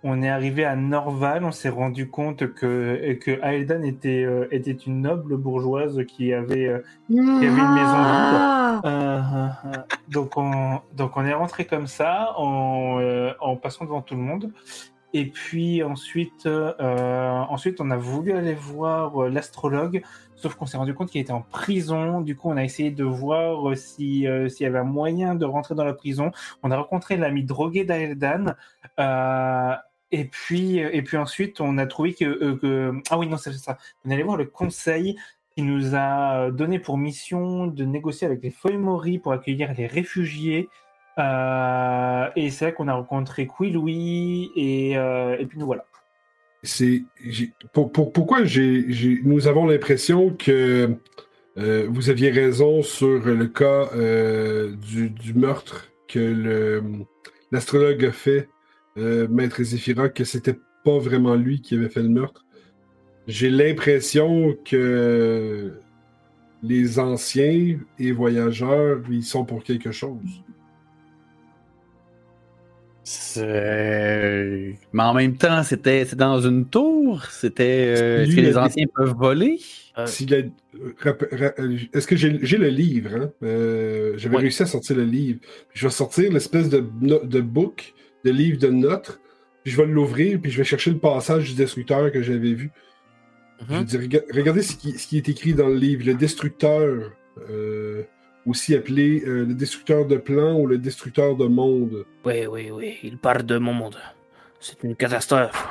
[0.02, 4.72] On est arrivé à Norval, on s'est rendu compte que, que Aeldan était, euh, était
[4.72, 8.82] une noble bourgeoise qui avait, euh, qui avait une maison ah.
[8.86, 9.50] euh,
[10.08, 13.02] donc, on, donc on est rentré comme ça, en,
[13.42, 14.54] en passant devant tout le monde.
[15.12, 16.48] Et puis ensuite,
[16.80, 20.04] ensuite on a voulu aller voir l'astrologue,
[20.36, 22.22] sauf qu'on s'est rendu compte qu'il était en prison.
[22.22, 25.74] Du coup, on a essayé de voir si s'il y avait un moyen de rentrer
[25.74, 26.32] dans la prison.
[26.62, 28.54] On a rencontré l'ami drogué d'Aeldan.
[30.12, 33.54] Et puis, euh, et puis ensuite, on a trouvé que, euh, ah oui non c'est
[33.54, 33.78] ça.
[34.06, 35.16] On allait voir le conseil
[35.56, 40.70] qui nous a donné pour mission de négocier avec les feuilles pour accueillir les réfugiés.
[41.20, 45.86] Euh, et c'est là qu'on a rencontré Louis et, euh, et puis nous voilà.
[46.64, 47.04] C'est
[47.74, 50.96] pour, pour, pourquoi nous avons l'impression que
[51.58, 53.90] euh, vous aviez raison sur le cas
[54.76, 56.82] du, du, meurtre que
[57.52, 58.50] l'astrologue a fait
[59.00, 62.46] euh, Maître Zéphira, que c'était pas vraiment lui qui avait fait le meurtre.
[63.28, 65.74] J'ai l'impression que
[66.64, 70.44] les anciens et voyageurs, ils sont pour quelque chose.
[73.38, 77.26] Mais en même temps, c'était dans une tour.
[77.26, 77.96] C'était.
[77.98, 79.60] Euh, est-ce que les anciens peuvent voler?
[79.98, 80.06] Euh,
[81.94, 83.32] Est-ce que j'ai le livre hein?
[83.44, 85.40] euh, J'avais réussi à sortir le livre.
[85.74, 87.94] je vais sortir l'espèce de, de book,
[88.26, 89.20] de livre de notes.
[89.64, 92.72] Puis je vais l'ouvrir, puis je vais chercher le passage du destructeur que j'avais vu.
[93.62, 93.86] Je vais mhm.
[93.86, 96.06] dire, regardez ce qui, ce qui, est écrit dans le livre.
[96.06, 97.12] Le destructeur
[98.46, 102.06] aussi appelé euh, le destructeur de plans ou le destructeur de monde.
[102.26, 103.98] Oui, oui, oui, il parle de mon monde.
[104.60, 105.68] C'est une catastrophe.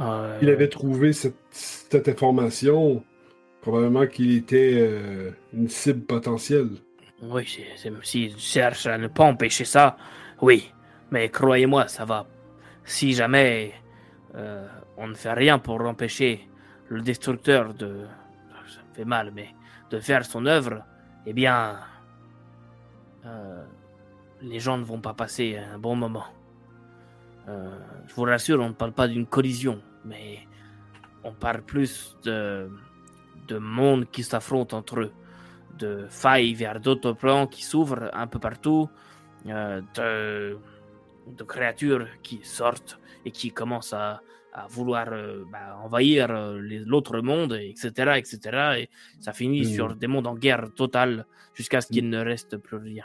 [0.00, 3.04] Euh, il avait trouvé cette, cette information.
[3.60, 6.70] Probablement qu'il était euh, une cible potentielle.
[7.22, 7.46] Oui,
[8.02, 9.96] s'il cherche à ne pas empêcher ça,
[10.40, 10.72] oui.
[11.12, 12.26] Mais croyez-moi, ça va.
[12.84, 13.74] Si jamais
[14.96, 16.48] on ne fait rien pour empêcher
[16.88, 18.06] le destructeur de...
[18.66, 19.54] Ça me fait mal, mais
[19.90, 20.84] de faire son œuvre,
[21.26, 21.78] eh bien,
[23.26, 23.64] euh,
[24.40, 26.24] les gens ne vont pas passer un bon moment.
[27.48, 30.46] Euh, je vous rassure, on ne parle pas d'une collision, mais
[31.24, 32.70] on parle plus de,
[33.48, 35.12] de mondes qui s'affrontent entre eux,
[35.78, 38.88] de failles vers d'autres plans qui s'ouvrent un peu partout,
[39.46, 40.58] euh, de,
[41.26, 44.20] de, créatures qui sortent et qui commencent à,
[44.52, 48.38] à vouloir euh, bah, envahir euh, l'autre monde, etc., etc.
[48.80, 48.88] Et
[49.20, 49.98] ça finit sur mmh.
[49.98, 52.10] des mondes en guerre totale jusqu'à ce qu'il mmh.
[52.10, 53.04] ne reste plus rien.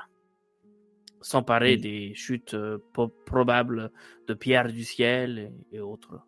[1.22, 1.82] Sans parler mmh.
[1.82, 2.80] des chutes euh,
[3.26, 3.92] probables
[4.28, 6.20] de pierres du ciel et, autres.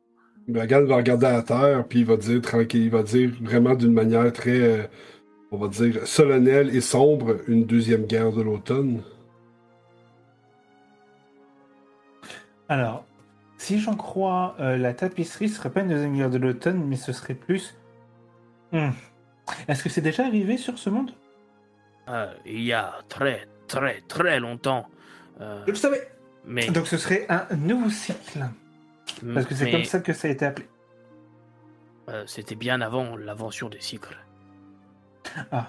[0.47, 3.93] Bagal va regarder à terre, puis il va dire tranquille, il va dire vraiment d'une
[3.93, 4.89] manière très,
[5.51, 9.03] on va dire, solennelle et sombre, une deuxième guerre de l'automne.
[12.69, 13.03] Alors,
[13.57, 17.11] si j'en crois, euh, la tapisserie serait pas une deuxième guerre de l'automne, mais ce
[17.11, 17.75] serait plus.
[18.71, 18.91] Hmm.
[19.67, 21.11] Est-ce que c'est déjà arrivé sur ce monde?
[22.07, 24.87] Euh, Il y a très, très, très longtemps.
[25.41, 26.11] Euh, Je le savais
[26.45, 26.69] mais...
[26.69, 28.45] Donc ce serait un nouveau cycle.
[29.33, 30.67] Parce que c'est comme ça que ça a été appelé.
[32.25, 34.17] C'était bien avant l'invention des cycles.
[35.51, 35.67] Ah.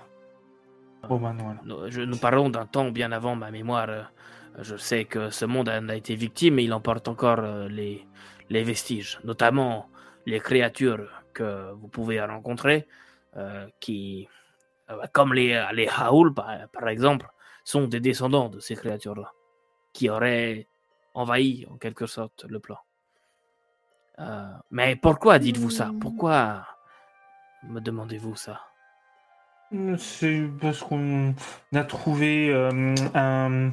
[1.06, 1.20] Bon,
[1.64, 4.10] nous parlons d'un temps bien avant ma mémoire
[4.58, 8.06] je sais que ce monde a été victime, mais il emporte encore euh, les,
[8.48, 9.88] les vestiges, notamment
[10.26, 12.86] les créatures que vous pouvez rencontrer,
[13.36, 14.28] euh, qui,
[14.90, 17.28] euh, comme les, les Haoul par, exemple,
[17.64, 19.32] sont des descendants de ces créatures-là,
[19.92, 20.66] qui auraient
[21.14, 22.78] envahi en quelque sorte le plan.
[24.70, 25.90] mais pourquoi dites-vous ça?
[26.00, 26.66] Pourquoi
[27.62, 28.60] me demandez-vous ça?
[29.96, 31.34] C'est parce qu'on
[31.72, 32.52] a trouvé
[33.14, 33.72] un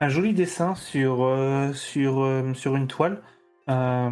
[0.00, 3.22] un joli dessin sur, euh, sur, euh, sur une toile.
[3.68, 4.10] Euh,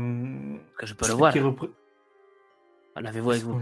[0.79, 1.33] que je peux le voir.
[1.33, 1.67] Repr...
[2.97, 3.61] L'avez-vous avec vous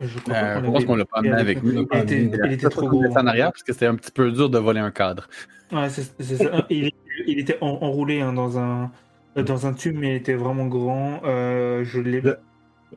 [0.00, 1.86] je euh, qu'on qu'on l'a pas amené avec nous.
[1.90, 3.02] Il, était, il était trop gros.
[3.06, 5.26] en arrière parce que c'était un petit peu dur de voler un cadre.
[5.72, 6.66] Ouais, c'est ça.
[6.68, 6.90] il,
[7.26, 8.90] il, était enroulé hein, dans, un,
[9.36, 11.22] dans un tube, mais il était vraiment grand.
[11.24, 12.22] Euh, je l'ai.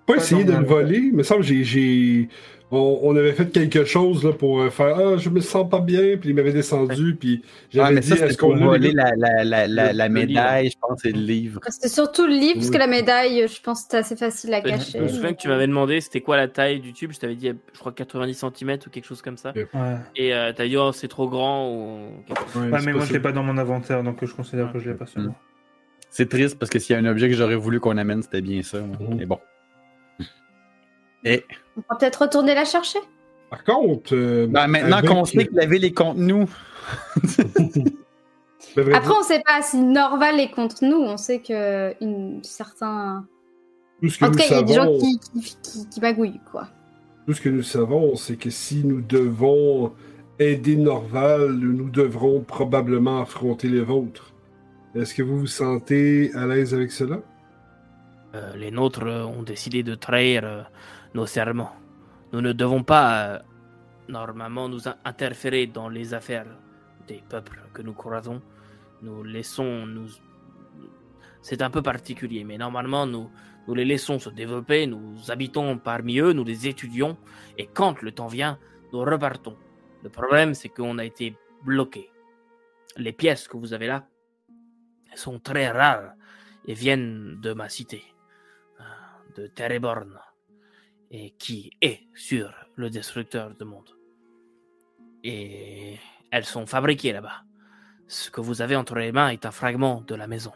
[0.05, 2.29] Pas essayé de le voler, mais ça me semble j'ai
[2.71, 6.17] on, avait fait quelque chose là, pour euh, faire Ah, je me sens pas bien,
[6.17, 10.09] puis il m'avait descendu, puis j'avais ah, dit Est-ce qu'on voler la, la, la, la,
[10.09, 13.61] médaille, je pense, et le livre C'était surtout le livre, parce que la médaille, je
[13.61, 14.99] pense que c'était assez facile à cacher.
[14.99, 17.35] Je me souviens que tu m'avais demandé c'était quoi la taille du tube, je t'avais
[17.35, 19.53] dit, je crois 90 cm ou quelque chose comme ça.
[20.15, 21.73] Et euh, t'as dit Oh, c'est trop grand.
[21.73, 22.09] Ou...
[22.55, 24.95] Ouais, mais moi, je l'ai pas dans mon inventaire, donc je considère que je l'ai
[24.95, 25.33] pas moi.
[26.11, 28.41] C'est triste parce que s'il y a un objet que j'aurais voulu qu'on amène, c'était
[28.41, 28.79] bien ça.
[28.79, 29.15] Mhm.
[29.17, 29.39] Mais bon.
[31.23, 31.43] Et...
[31.77, 32.99] On peut peut-être retourner la chercher.
[33.49, 34.15] Par contre.
[34.15, 36.49] Euh, ben, maintenant qu'on sait qu'il avait les contre nous.
[38.77, 40.97] Après, on ne sait pas si Norval est contre nous.
[40.97, 43.25] On sait que une, certains.
[44.01, 46.39] Tout ce que en tout cas, il y a des gens qui, qui, qui, magouillent,
[46.51, 46.67] quoi.
[47.25, 49.93] Tout ce que nous savons, c'est que si nous devons
[50.39, 54.33] aider Norval, nous devrons probablement affronter les vôtres.
[54.95, 57.19] Est-ce que vous vous sentez à l'aise avec cela?
[58.35, 60.61] Euh, les nôtres ont décidé de trahir euh,
[61.13, 61.71] nos serments.
[62.31, 63.39] Nous ne devons pas euh,
[64.07, 66.45] normalement nous interférer dans les affaires
[67.07, 68.41] des peuples que nous croisons.
[69.01, 70.07] Nous laissons nous.
[71.41, 73.29] C'est un peu particulier, mais normalement nous,
[73.67, 77.17] nous les laissons se développer, nous habitons parmi eux, nous les étudions,
[77.57, 78.59] et quand le temps vient,
[78.91, 79.55] nous repartons.
[80.03, 82.09] Le problème, c'est qu'on a été bloqué.
[82.97, 84.05] Les pièces que vous avez là
[85.15, 86.13] sont très rares
[86.65, 88.18] et viennent de ma cité, euh,
[89.35, 90.19] de Tereborn
[91.11, 93.89] et qui est sur le destructeur de monde.
[95.23, 95.97] Et
[96.31, 97.43] elles sont fabriquées là-bas.
[98.07, 100.53] Ce que vous avez entre les mains est un fragment de la maison.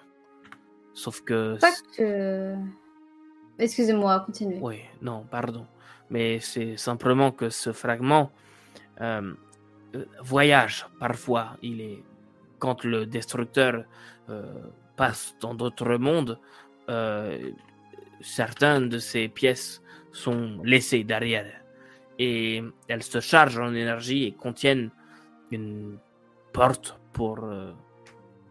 [0.93, 1.57] Sauf que.
[1.59, 2.55] Pas que.
[3.59, 4.59] excusez-moi, continuez.
[4.61, 5.67] Oui, non, pardon.
[6.09, 8.31] Mais c'est simplement que ce fragment
[9.01, 9.33] euh,
[9.95, 11.57] euh, voyage parfois.
[11.61, 12.03] Il est
[12.59, 13.83] quand le destructeur
[14.29, 14.43] euh,
[14.95, 16.39] passe dans d'autres mondes,
[16.89, 17.51] euh,
[18.23, 19.81] certaines de ces pièces
[20.11, 21.63] sont laissées derrière
[22.17, 24.91] et elles se chargent en énergie et contiennent
[25.51, 25.97] une
[26.51, 27.71] porte pour euh,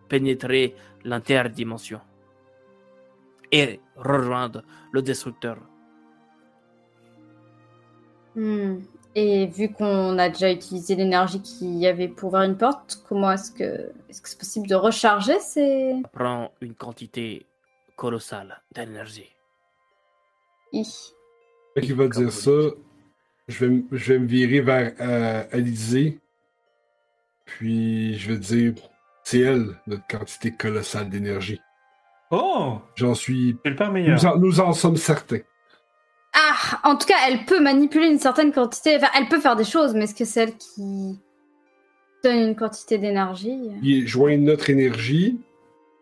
[0.08, 2.00] pénétrer l'interdimension
[3.50, 5.58] et rejoindre le destructeur.
[8.34, 8.80] Hmm.
[9.14, 13.32] Et vu qu'on a déjà utilisé l'énergie qu'il y avait pour ouvrir une porte, comment
[13.32, 17.46] est-ce que est-ce que c'est possible de recharger ces Ça prend une quantité
[17.94, 19.36] colossale d'énergie.
[20.72, 20.84] I
[21.76, 22.50] Quand il va dire ça,
[23.48, 26.18] je vais, je vais me virer vers euh, Alizé.
[27.44, 28.74] Puis je vais dire,
[29.24, 31.60] c'est elle, notre quantité colossale d'énergie.
[32.30, 33.56] Oh J'en suis.
[33.64, 34.16] C'est le meilleur.
[34.16, 35.40] Nous en, nous en sommes certains.
[36.34, 38.96] Ah, en tout cas, elle peut manipuler une certaine quantité.
[38.96, 41.20] Enfin, elle peut faire des choses, mais est-ce que c'est elle qui
[42.24, 43.58] donne une quantité d'énergie?
[43.82, 45.38] Il joint notre énergie.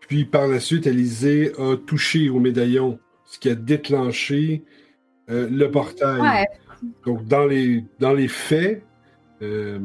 [0.02, 4.62] Puis par la suite, Alizé a touché au médaillon, ce qui a déclenché
[5.30, 6.20] euh, le portail.
[6.20, 6.46] Ouais.
[7.06, 8.82] Donc, dans les, dans les faits,
[9.40, 9.78] euh,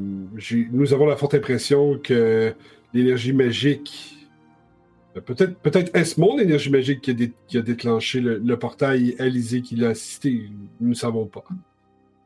[0.72, 2.54] nous avons la forte impression que
[2.94, 4.28] l'énergie magique.
[5.16, 8.58] euh, Peut-être peut est-ce mon énergie magique qui a, dé- qui a déclenché le, le
[8.58, 10.50] portail Alizé qui l'a assisté?
[10.82, 11.44] Nous ne savons pas.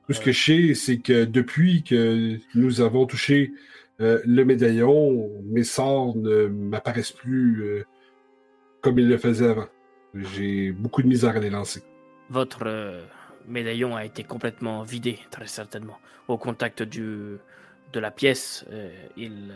[0.08, 3.52] Tout ce que je sais, c'est que depuis que nous avons touché
[4.02, 7.84] euh, le médaillon, mes sorts ne m'apparaissent plus euh,
[8.82, 9.68] comme ils le faisaient avant.
[10.14, 11.84] J'ai beaucoup de misère à les lancer.
[12.30, 13.02] Votre euh,
[13.48, 15.98] médaillon a été complètement vidé, très certainement.
[16.28, 17.38] Au contact du,
[17.94, 19.54] de la pièce, euh, il,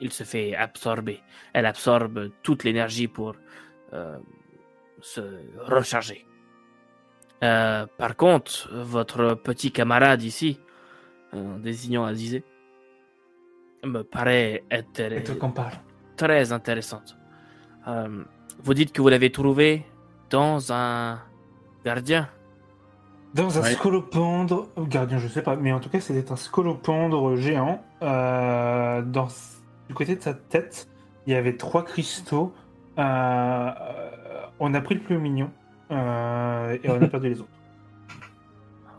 [0.00, 1.20] il se fait absorber.
[1.52, 3.36] Elle absorbe toute l'énergie pour
[3.92, 4.16] euh,
[5.00, 5.20] se
[5.58, 6.24] recharger.
[7.42, 10.60] Euh, par contre, votre petit camarade ici,
[11.32, 12.42] en désignant Azizé,
[13.84, 15.02] me paraît être
[16.16, 17.16] très intéressante.
[18.58, 19.84] Euh, vous dites que vous l'avez trouvé
[20.30, 21.18] dans un
[21.84, 22.28] gardien.
[23.34, 23.72] Dans un Ouais.
[23.72, 27.84] scolopendre, gardien, je sais pas, mais en tout cas, c'était un scolopendre géant.
[28.02, 29.28] Euh, dans,
[29.88, 30.88] du côté de sa tête,
[31.26, 32.52] il y avait trois cristaux.
[32.98, 33.70] Euh, euh,
[34.58, 35.50] on a pris le plus mignon
[35.90, 37.48] euh, et on a perdu les autres.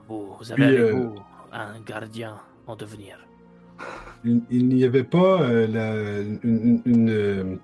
[0.07, 1.15] Vous, vous avez Puis, avec euh, vous
[1.51, 2.35] un gardien
[2.67, 3.17] en devenir.
[4.23, 7.55] Il, il n'y avait pas euh, la- une, une, euh,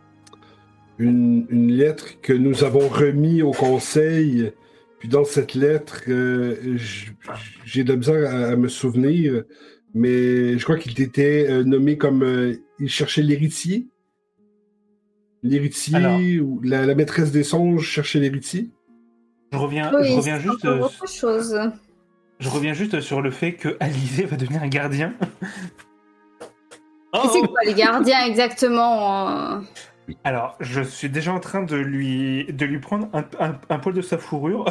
[1.00, 4.52] une- une lettre que nous avons remis au conseil.
[5.00, 6.78] Puis dans cette lettre, euh,
[7.66, 9.44] j'ai de la misère à, à me souvenir,
[9.94, 13.88] mais je crois qu'il était euh, nommé comme euh, il cherchait l'héritier.
[15.44, 18.70] L'héritier ou la, la maîtresse des songes cherchait l'héritier.
[19.52, 21.60] Je reviens, Oui, je reviens juste, autre chose.
[22.40, 25.14] je reviens juste sur le fait que Alizé va devenir un gardien.
[27.14, 29.62] Et c'est quoi les gardiens exactement
[30.24, 33.96] Alors, je suis déjà en train de lui, de lui prendre un, un, un poil
[33.96, 34.66] de sa fourrure.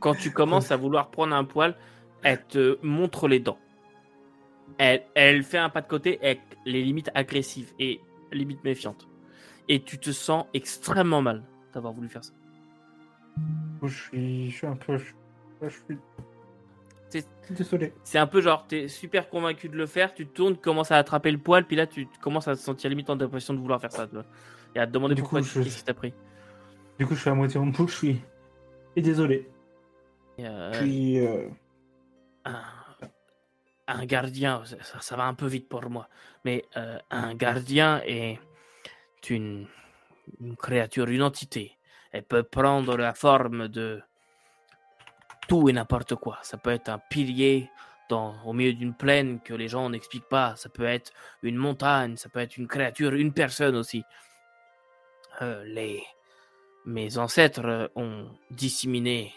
[0.00, 1.76] Quand tu commences à vouloir prendre un poil,
[2.22, 3.58] elle te montre les dents.
[4.78, 8.00] Elle, elle fait un pas de côté avec les limites agressives et
[8.32, 9.06] limites méfiantes.
[9.68, 11.42] Et tu te sens extrêmement mal
[11.72, 12.32] d'avoir voulu faire ça.
[13.82, 15.12] Je suis, je suis un peu, je,
[15.62, 15.98] je suis C'est-
[17.50, 17.92] désolé.
[18.04, 20.90] C'est un peu genre, t'es super convaincu de le faire, tu te tournes, tu commences
[20.90, 23.58] à attraper le poil, puis là tu commences à te sentir limite en dépression de
[23.60, 24.06] vouloir faire ça.
[24.06, 24.24] tu vois.
[24.74, 26.12] Et à te demander Du pourquoi, coup, je- qu'est-ce qui t'a pris.
[26.98, 28.20] Du coup, je suis à moitié en bouche, je suis
[28.96, 29.48] et désolé.
[30.38, 31.48] Et, euh, Puis, euh,
[32.44, 32.62] un,
[33.88, 36.08] un gardien, ça, ça- ça va un peu vite pour moi,
[36.44, 38.38] mais euh, un gardien est
[39.30, 39.66] une,
[40.40, 41.76] une créature, une entité.
[42.12, 44.00] Elle peut prendre la forme de
[45.46, 46.38] tout et n'importe quoi.
[46.42, 47.70] Ça peut être un pilier
[48.08, 50.56] dans, au milieu d'une plaine que les gens n'expliquent pas.
[50.56, 54.04] Ça peut être une montagne, ça peut être une créature, une personne aussi.
[55.42, 56.02] Euh, les,
[56.84, 59.32] mes ancêtres ont disséminé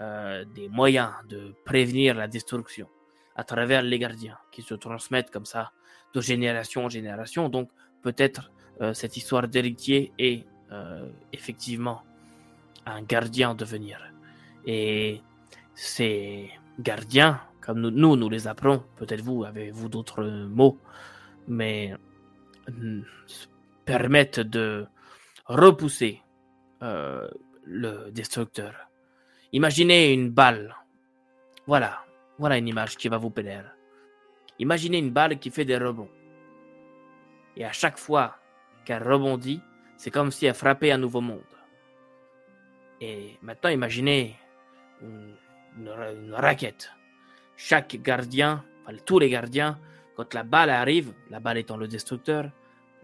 [0.00, 2.88] euh, des moyens de prévenir la destruction
[3.34, 5.72] à travers les gardiens qui se transmettent comme ça
[6.14, 7.48] de génération en génération.
[7.48, 7.70] Donc
[8.02, 12.02] peut-être euh, cette histoire d'héritier est euh, effectivement
[12.84, 14.00] un gardien en devenir.
[14.66, 15.22] Et
[15.76, 16.50] ces
[16.80, 20.78] gardiens, comme nous, nous, les appelons, peut-être vous avez-vous d'autres mots,
[21.46, 21.94] mais
[22.68, 23.02] mm,
[23.84, 24.86] permettent de
[25.44, 26.22] repousser
[26.82, 27.28] euh,
[27.64, 28.74] le destructeur.
[29.52, 30.74] Imaginez une balle.
[31.66, 32.04] Voilà,
[32.38, 33.74] voilà une image qui va vous plaire.
[34.58, 36.10] Imaginez une balle qui fait des rebonds.
[37.56, 38.36] Et à chaque fois
[38.84, 39.60] qu'elle rebondit,
[39.98, 41.42] c'est comme si elle frappait un nouveau monde.
[43.00, 44.36] Et maintenant, imaginez
[45.76, 46.90] une, raquette.
[47.56, 48.64] Chaque gardien,
[49.04, 49.78] tous les gardiens,
[50.16, 52.50] quand la balle arrive, la balle étant le destructeur,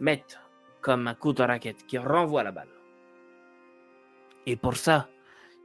[0.00, 0.38] mettent
[0.80, 2.68] comme un coup de raquette qui renvoie la balle.
[4.46, 5.08] Et pour ça,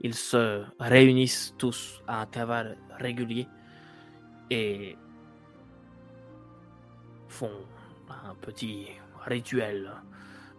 [0.01, 3.47] ils se réunissent tous à intervalles réguliers
[4.49, 4.95] et
[7.27, 7.65] font
[8.09, 8.87] un petit
[9.25, 9.91] rituel.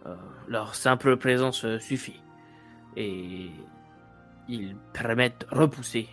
[0.05, 0.15] Euh,
[0.47, 2.21] leur simple présence suffit.
[2.95, 3.49] Et
[4.47, 6.09] ils permettent repousser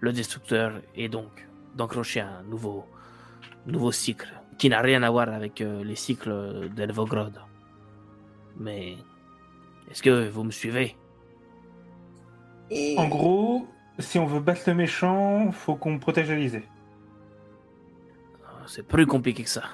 [0.00, 1.46] le destructeur et donc
[1.76, 2.84] d'encrocher un nouveau,
[3.66, 7.40] nouveau cycle qui n'a rien à voir avec euh, les cycles d'Elvogrod.
[8.58, 8.96] Mais
[9.90, 10.96] est-ce que vous me suivez?
[12.96, 13.66] En gros,
[13.98, 16.62] si on veut battre le méchant, faut qu'on protège Alizé.
[18.46, 19.64] Ah, c'est plus compliqué que ça.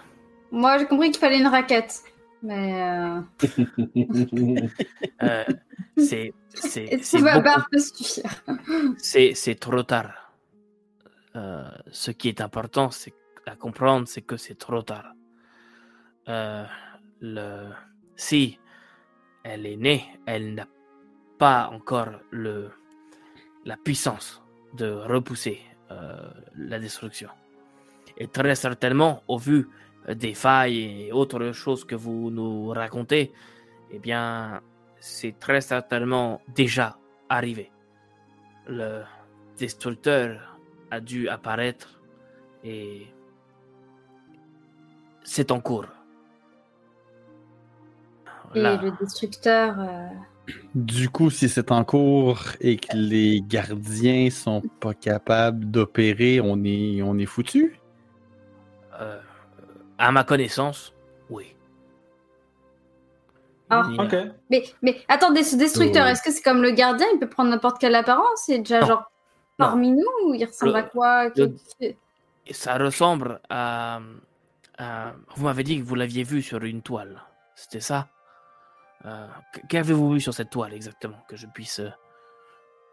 [0.51, 2.03] Moi, j'ai compris qu'il fallait une raquette.
[2.47, 2.81] Mais.
[2.81, 3.21] Euh...
[5.23, 5.45] euh,
[5.99, 6.33] c'est.
[6.55, 7.01] C'est.
[9.35, 10.33] C'est trop tard.
[11.35, 13.15] Euh, ce qui est important, c'est
[13.47, 15.13] à comprendre, c'est que c'est trop tard.
[16.29, 16.65] Euh,
[17.21, 17.71] le,
[18.15, 18.59] si
[19.43, 20.69] elle est née, elle n'a
[21.39, 22.71] pas encore le,
[23.65, 24.41] la puissance
[24.75, 25.61] de repousser
[26.57, 27.31] la destruction.
[28.19, 29.69] Et très certainement, au vu
[30.15, 33.33] des failles et autres choses que vous nous racontez,
[33.91, 34.61] eh bien,
[35.01, 36.99] c'est très certainement déjà
[37.29, 37.71] arrivé.
[38.69, 39.03] Le
[39.59, 40.59] destructeur
[40.91, 42.01] a dû apparaître
[42.65, 43.07] et
[45.23, 45.87] c'est en cours.
[48.55, 49.81] Et le destructeur.
[49.81, 50.07] Euh,
[50.75, 56.63] du coup, si c'est en cours et que les gardiens sont pas capables d'opérer, on
[56.65, 57.81] est, on est foutu?
[59.01, 59.21] Euh,
[59.99, 60.95] à ma connaissance,
[61.31, 61.57] oui.
[63.71, 64.15] Ah, ok.
[64.51, 67.81] Mais, mais attendez, ce destructeur, est-ce que c'est comme le gardien Il peut prendre n'importe
[67.81, 68.45] quelle apparence?
[68.47, 69.11] C'est déjà genre
[69.57, 71.29] parmi nous ou il ressemble à quoi?
[72.51, 74.01] Ça ressemble à,
[75.35, 77.23] Vous m'avez dit que vous l'aviez vu sur une toile.
[77.57, 78.09] C'était ça?
[79.05, 79.27] Euh,
[79.69, 81.91] Qu'avez-vous vu sur cette toile exactement Que je puisse euh,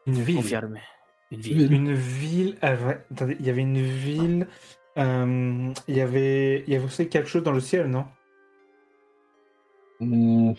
[0.06, 0.38] une ville.
[0.38, 0.82] confirmer?
[1.32, 1.72] Une ville.
[1.72, 2.58] Une ville.
[2.62, 4.47] Attendez, il y avait une ville.
[4.98, 8.06] Euh, il y avait, il y avait aussi quelque chose dans le ciel, non?
[10.00, 10.54] Hmm.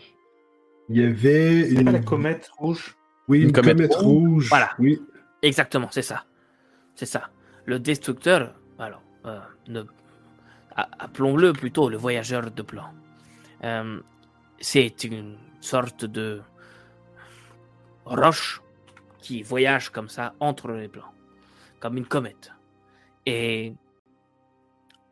[0.89, 1.91] Il y avait une...
[1.91, 2.97] la comète rouge?
[3.29, 4.49] Oui, une, comète, rouge.
[4.49, 4.71] Voilà.
[4.79, 5.01] Oui.
[5.43, 6.25] Exactement, c'est ça.
[6.95, 7.31] C'est ça.
[7.65, 9.03] Le destructeur, alors,
[9.69, 9.83] ne...
[10.75, 12.93] appelons-le plutôt le voyageur de plan.
[14.61, 16.43] C'est une sorte de
[18.05, 18.61] roche
[19.21, 21.13] qui voyage comme ça entre les plans,
[21.81, 22.53] comme une comète.
[23.25, 23.84] Et euh,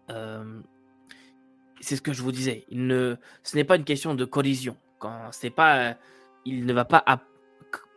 [0.08, 2.64] c'est ce que je vous disais.
[2.70, 4.76] Il ne, ce n'est pas une question de collision.
[4.98, 5.96] Quand c'est pas,
[6.44, 7.04] il ne va pas,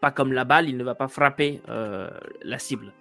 [0.01, 2.10] pas comme la balle, il ne va pas frapper euh,
[2.43, 2.93] la cible.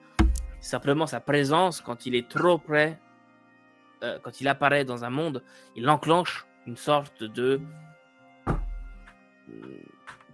[0.61, 2.99] Simplement sa présence, quand il est trop près,
[4.03, 5.43] euh, quand il apparaît dans un monde,
[5.75, 7.61] il enclenche une sorte de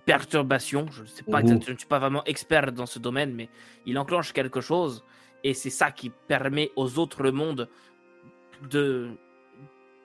[0.05, 0.87] perturbation.
[0.91, 3.49] Je ne sais pas, je ne suis pas vraiment expert dans ce domaine, mais
[3.87, 5.05] il enclenche quelque chose
[5.45, 7.69] et c'est ça qui permet aux autres mondes
[8.69, 9.11] de,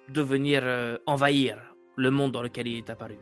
[0.10, 1.58] de venir euh, envahir
[1.96, 3.18] le monde dans lequel il est apparu.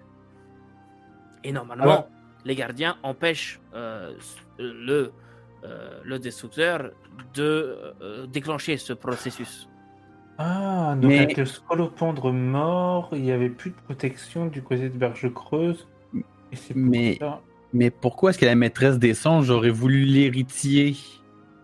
[1.43, 2.07] Et normalement,
[2.45, 4.13] les gardiens empêchent euh,
[4.57, 5.11] le,
[5.63, 6.91] euh, le destructeur
[7.33, 7.77] de
[8.27, 9.69] déclencher ce processus.
[10.37, 14.97] Ah, donc avec le scolopendre mort, il n'y avait plus de protection du côté de
[14.97, 15.87] Berge Creuse.
[16.73, 17.19] mais...
[17.71, 20.95] mais pourquoi est-ce que la maîtresse des songes aurait voulu l'héritier?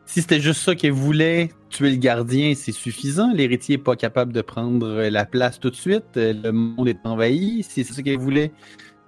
[0.10, 3.32] Si c'était juste ça qu'elle voulait, tuer le gardien, c'est suffisant.
[3.32, 6.04] L'héritier n'est pas capable de prendre la place tout de suite.
[6.16, 7.62] Le monde est envahi.
[7.62, 8.52] Si c'est ça qu'elle voulait.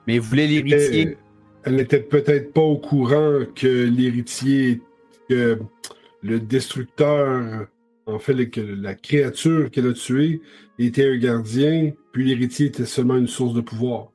[0.05, 1.17] Mais elle voulait l'héritier.
[1.63, 4.79] Elle n'était peut-être pas au courant que l'héritier,
[5.27, 5.59] que
[6.21, 7.65] le destructeur
[8.05, 10.39] en fait, que la créature qu'elle a tuée
[10.77, 14.11] était un gardien, puis l'héritier était seulement une source de pouvoir.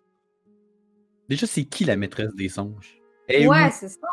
[1.29, 3.01] Déjà, c'est qui la maîtresse des songes?
[3.29, 4.07] ouais, c'est ça.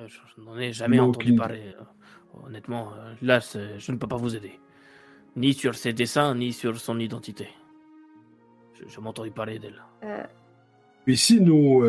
[0.00, 1.74] Euh, je, n'en ai jamais entendu parler.
[1.78, 4.58] Euh, honnêtement, euh, là, je ne peux pas vous aider.
[5.36, 7.48] Ni sur ses dessins, ni sur son identité.
[8.74, 9.82] Je, m'entends entendu parler d'elle.
[11.06, 11.84] Et si nous,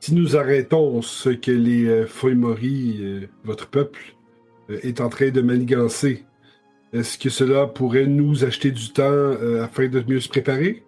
[0.00, 4.14] si nous arrêtons ce que les Foimori, votre peuple,
[4.70, 6.24] euh, est en train de manigancer.
[6.92, 10.84] Est-ce que cela pourrait nous acheter du temps euh, afin de mieux se préparer?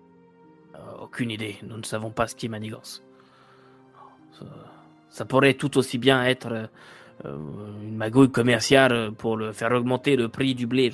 [0.75, 1.57] Euh, aucune idée.
[1.62, 3.03] Nous ne savons pas ce qui manigance.
[4.39, 4.45] Ça,
[5.25, 6.69] pourrait tout aussi bien être
[7.25, 10.91] une magouille commerciale pour le, faire augmenter le prix du blé.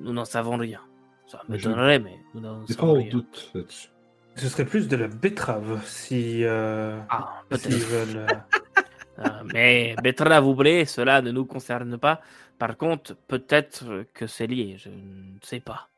[0.00, 0.80] nous n'en savons rien.
[1.26, 3.08] Ça m'étonnerait, mais nous n'en savons rien.
[3.10, 3.88] doute là-dessus.
[4.34, 6.44] Ce serait plus de la betterave si.
[6.44, 7.68] Euh, Ah, peut-être.
[7.68, 8.26] veulent.
[8.28, 8.34] euh,
[9.20, 12.20] Euh, mais betterave ou blé, cela ne nous concerne pas.
[12.56, 15.88] Par contre, peut-être que c'est lié, je ne sais pas.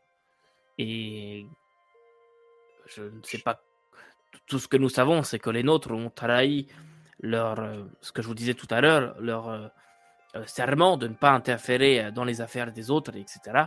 [0.79, 1.45] Et
[2.87, 3.63] je ne sais pas.
[4.47, 6.67] Tout ce que nous savons, c'est que les nôtres ont trahi
[7.21, 9.67] leur, euh, ce que je vous disais tout à l'heure, leur euh,
[10.37, 13.65] euh, serment de ne pas interférer dans les affaires des autres, etc.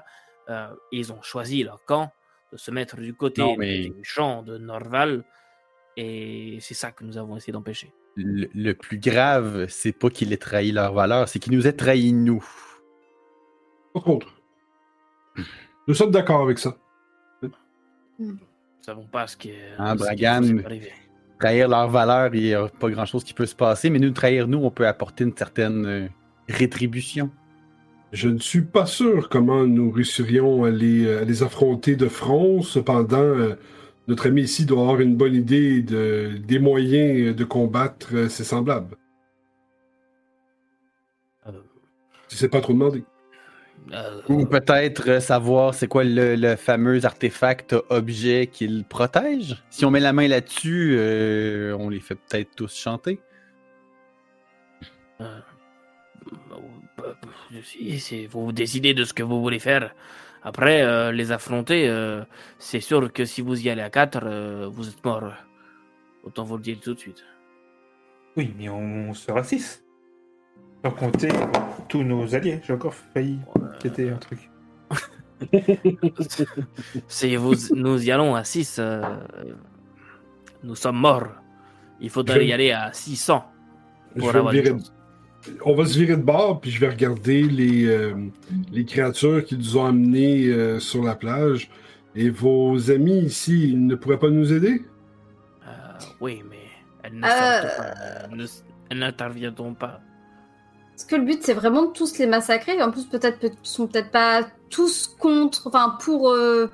[0.49, 2.11] Euh, ils ont choisi leur camp,
[2.51, 5.23] de se mettre du côté Non, mais- des champs de Norval,
[5.97, 7.93] et c'est ça que nous avons essayé d'empêcher.
[8.15, 11.73] Le, le plus grave, c'est pas qu'il ait trahi leur valeur, c'est qu'il nous ait
[11.73, 12.43] trahi nous.
[13.93, 14.27] Par contre,
[15.87, 16.77] nous sommes d'accord avec ça.
[18.19, 18.37] Nous
[18.81, 19.73] savons pas ce qui est.
[19.79, 20.61] Ah, ce qui Bragan?
[21.43, 24.11] Trahir leur valeur, il n'y a pas grand chose qui peut se passer, mais nous,
[24.11, 26.07] trahir nous, on peut apporter une certaine euh,
[26.47, 27.31] rétribution.
[28.13, 32.61] Je ne suis pas sûr comment nous réussirions à les, à les affronter de front.
[32.61, 33.55] Cependant, euh,
[34.07, 38.45] notre ami ici doit avoir une bonne idée de, des moyens de combattre euh, ses
[38.45, 38.95] semblables.
[41.47, 41.51] Euh,
[42.29, 43.03] Si c'est pas trop demandé.
[43.91, 49.61] Euh, Ou peut-être euh, savoir c'est quoi le, le fameux artefact objet qu'il protège?
[49.69, 53.19] Si on met la main là-dessus, euh, on les fait peut-être tous chanter.
[55.21, 55.39] euh,
[57.03, 57.13] euh,
[57.63, 59.93] si, vous décidez de ce que vous voulez faire.
[60.43, 62.23] Après, euh, les affronter, euh,
[62.59, 65.33] c'est sûr que si vous y allez à 4, vous êtes mort.
[66.23, 67.23] Autant vous le dire tout de suite.
[68.35, 69.82] Oui, mais on sera 6.
[70.83, 71.29] Sans compter
[71.87, 72.59] tous nos alliés.
[72.65, 73.39] J'ai encore failli
[73.81, 74.49] péter un truc.
[77.07, 78.79] Si vous, nous y allons à 6,
[80.63, 81.27] nous sommes morts.
[81.99, 83.43] Il faudrait Je- y aller à 600
[84.15, 84.75] Je pour avoir virer-.
[85.65, 88.15] On va se virer de bord, puis je vais regarder les, euh,
[88.71, 91.69] les créatures qui nous ont amenés euh, sur la plage.
[92.15, 94.81] Et vos amis ici, ils ne pourraient pas nous aider?
[95.67, 95.71] Euh,
[96.21, 96.57] oui, mais
[97.03, 97.93] elles ne Euh, sortent pas,
[98.31, 98.45] elles ne-
[98.91, 99.99] elles n'interviendront pas.
[101.03, 103.87] Est-ce que le but c'est vraiment de tous les massacrer En plus, peut-être peut- sont
[103.87, 106.67] peut-être pas tous contre, enfin pour euh,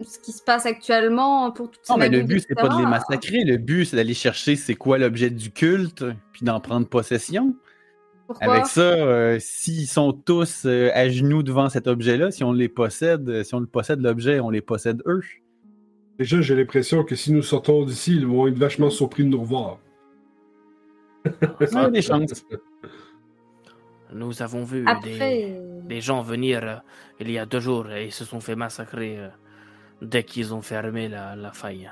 [0.00, 2.78] ce qui se passe actuellement, pour toutes ces Non, mais le but, c'est pas de
[2.78, 3.44] les massacrer.
[3.44, 7.54] Le but, c'est d'aller chercher c'est quoi l'objet du culte, puis d'en prendre possession.
[8.26, 8.50] Pourquoi?
[8.50, 12.70] Avec ça, euh, s'ils sont tous euh, à genoux devant cet objet-là, si on les
[12.70, 15.20] possède, euh, si on le possède l'objet, on les possède eux.
[16.18, 19.40] Déjà, j'ai l'impression que si nous sortons d'ici, ils vont être vachement surpris de nous
[19.42, 19.80] revoir.
[21.26, 22.42] Y a des chances.
[24.12, 26.76] Nous avons vu Après, des, euh, des gens venir euh,
[27.20, 29.28] il y a deux jours et ils se sont fait massacrer euh,
[30.02, 31.90] dès qu'ils ont fermé la, la faille.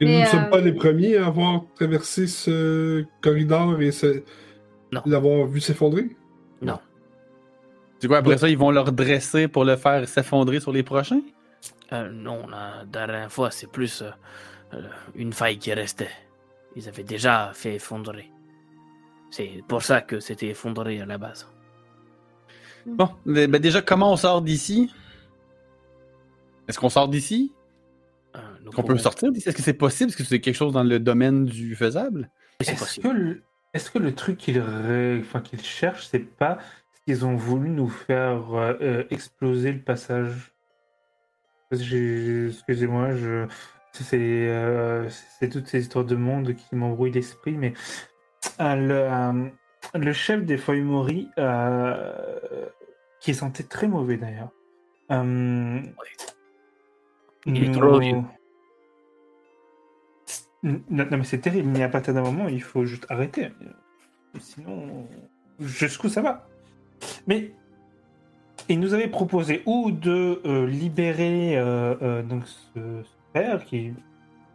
[0.00, 4.22] Et nous ne sommes pas les premiers à avoir traversé ce corridor et ce-
[4.90, 5.02] Non.
[5.06, 6.16] l'avoir vu s'effondrer?
[7.98, 11.20] C'est quoi, après ça, ils vont leur dresser pour le faire s'effondrer sur les prochains?
[11.92, 14.02] Euh, non, la dernière fois, c'est plus
[15.14, 16.10] une faille qui restait.
[16.74, 18.28] Ils avaient déjà fait effondrer.
[19.32, 21.48] C'est pour ça que c'était effondré à la base.
[22.84, 24.92] Bon, ben déjà, comment on sort d'ici?
[26.68, 27.52] Est-ce qu'on sort d'ici?
[28.36, 29.48] Euh, Est-ce qu'on peut sortir d'ici?
[29.48, 30.10] Est-ce que c'est possible?
[30.10, 32.30] Est-ce que c'est quelque chose dans le domaine du faisable?
[32.60, 33.42] Est-ce que, le...
[33.72, 36.58] est-ce que le truc qu'ils ré- enfin, qu'ils cherchent, c'est pas
[36.92, 40.52] ce qu'ils ont voulu nous faire euh, euh, exploser le passage?
[41.70, 43.46] Excusez-moi, je...
[43.92, 45.08] c'est euh,
[45.38, 47.72] c'est toutes ces histoires de monde qui m'embrouillent l'esprit, mais
[48.58, 49.48] le, euh,
[49.94, 52.68] le chef des feuilles Mori, euh,
[53.20, 54.50] qui sentait très mauvais d'ailleurs.
[55.10, 55.80] euh,
[57.46, 58.22] Il est trop vieux.
[60.62, 63.48] non, non, mais c'est terrible, mais à partir d'un moment, il faut juste arrêter.
[64.38, 65.06] Sinon,
[65.60, 66.48] jusqu'où ça va?
[67.26, 67.52] Mais
[68.68, 73.92] il nous avait proposé ou de euh, libérer euh, euh, donc ce, ce père qui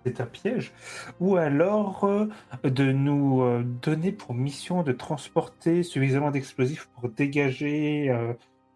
[0.07, 0.73] est un piège,
[1.19, 2.25] ou alors euh,
[2.63, 8.33] de nous euh, donner pour mission de transporter suffisamment d'explosifs pour dégager euh,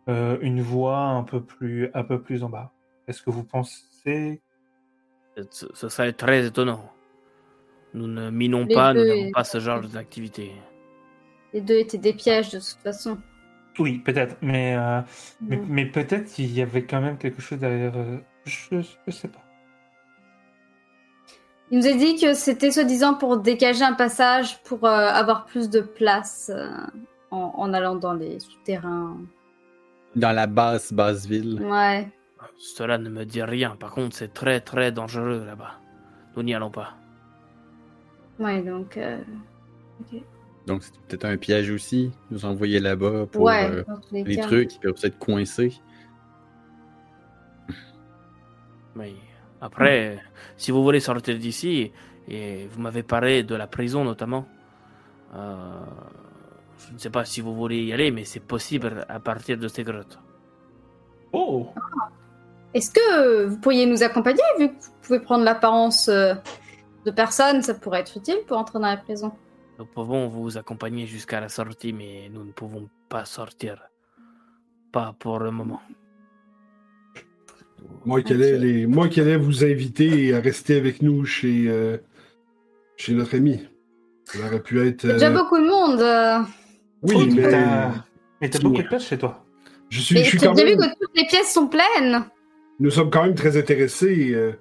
[0.09, 2.71] euh, une voie un peu plus un peu plus en bas.
[3.07, 4.41] Est-ce que vous pensez
[5.51, 6.83] Ce serait très étonnant.
[7.93, 10.51] Nous ne minons Les pas, nous n'avons pas ce genre d'activité.
[11.53, 13.17] les deux étaient des pièges de toute façon.
[13.79, 15.01] Oui, peut-être, mais euh,
[15.41, 15.65] Mais, Mm.
[15.69, 17.93] mais peut-être qu'il y avait quand même quelque chose derrière.
[17.95, 19.43] euh, Je, je sais pas.
[21.71, 25.69] Il nous a dit que c'était soi-disant pour dégager un passage pour euh, avoir plus
[25.69, 26.69] de place euh,
[27.31, 29.17] en, en allant dans les souterrains.
[30.17, 31.61] Dans la basse, basse ville.
[31.63, 32.09] Ouais.
[32.57, 33.77] Cela ne me dit rien.
[33.79, 35.79] Par contre, c'est très très dangereux là-bas.
[36.35, 36.95] Nous n'y allons pas.
[38.37, 38.97] Ouais, donc.
[38.97, 39.17] euh,
[40.67, 42.11] Donc, c'est peut-être un piège aussi.
[42.31, 45.73] Nous envoyer là-bas pour ouais, euh, les, trucs qui peuvent être coincés.
[48.95, 49.13] Mais
[49.61, 50.19] Après,
[50.57, 51.91] si vous voulez sortir d'ici,
[52.27, 54.47] et vous m'avez parlé de la prison notamment,
[55.35, 55.81] euh,
[56.87, 59.67] je ne sais pas si vous voulez y aller, mais c'est possible à partir de
[59.67, 60.19] ces grottes.
[61.31, 61.67] Oh
[62.73, 66.33] Est-ce que vous pourriez nous accompagner, vu que vous pouvez prendre l'apparence euh,
[67.05, 69.31] de personne, ça pourrait être utile pour entrer dans la prison
[69.77, 73.81] Nous pouvons vous accompagner jusqu'à la sortie, mais nous ne pouvons pas sortir.
[74.91, 75.81] Pas pour le moment.
[78.05, 78.61] Moi qui, allais, Ok.
[78.61, 81.97] les- moi qui allais vous inviter à rester avec nous chez, euh,
[82.97, 83.59] chez notre ami.
[84.25, 85.03] Ça aurait pu être.
[85.03, 85.99] Il y a déjà euh, beaucoup de monde.
[86.01, 86.39] euh,
[87.03, 88.05] Oui, mais t'as-
[88.41, 89.45] Mais t'as beaucoup de place chez toi.
[89.89, 91.67] je suis, Mais je suis tu as quand bien vu que toutes les pièces sont
[91.67, 92.23] pleines.
[92.79, 94.31] Nous sommes quand même très intéressés.
[94.33, 94.53] euh,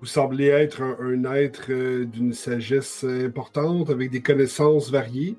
[0.00, 5.36] Vous semblez être un, un être euh, d'une sagesse euh, importante, avec des connaissances variées,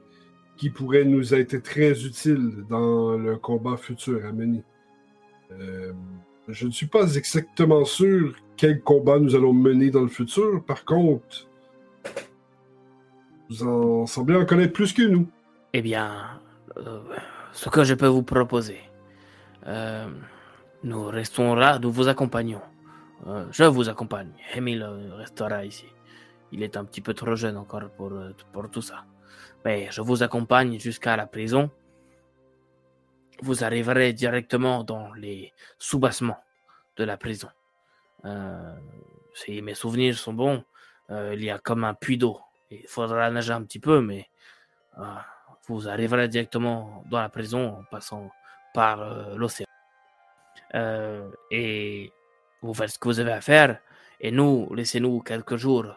[0.58, 4.64] qui pourraient nous être très utiles dans le combat futur à mener.
[6.50, 10.64] Je ne suis pas exactement sûr quel combat nous allons mener dans le futur.
[10.66, 11.48] Par contre,
[13.50, 15.28] vous en semblez en connaître plus que nous.
[15.74, 16.42] Eh bien,
[16.78, 17.02] euh,
[17.54, 18.80] ce que je peux vous proposer,
[19.68, 20.08] euh,
[20.84, 22.62] nous restons là, nous vous accompagnons.
[23.28, 24.32] Euh, je vous accompagne.
[24.56, 24.84] Emile
[25.18, 25.86] restera ici.
[26.52, 28.12] Il est un petit peu trop jeune encore pour,
[28.52, 29.06] pour tout ça.
[29.64, 31.70] Mais je vous accompagne jusqu'à la prison.
[33.42, 36.40] Vous arriverez directement dans les sous-bassements
[36.98, 37.50] de la prison.
[38.26, 38.76] Euh,
[39.34, 40.64] si mes souvenirs sont bons,
[41.10, 42.40] euh, il y a comme un puits d'eau.
[42.70, 44.30] Il faudra nager un petit peu, mais
[44.98, 45.04] euh,
[45.68, 48.30] vous arriverez directement dans la prison en passant
[48.74, 49.66] par l'océan.
[51.52, 52.12] Et
[52.62, 53.80] vous faites ce que vous avez à faire.
[54.20, 55.96] Et nous, laissez-nous quelques jours.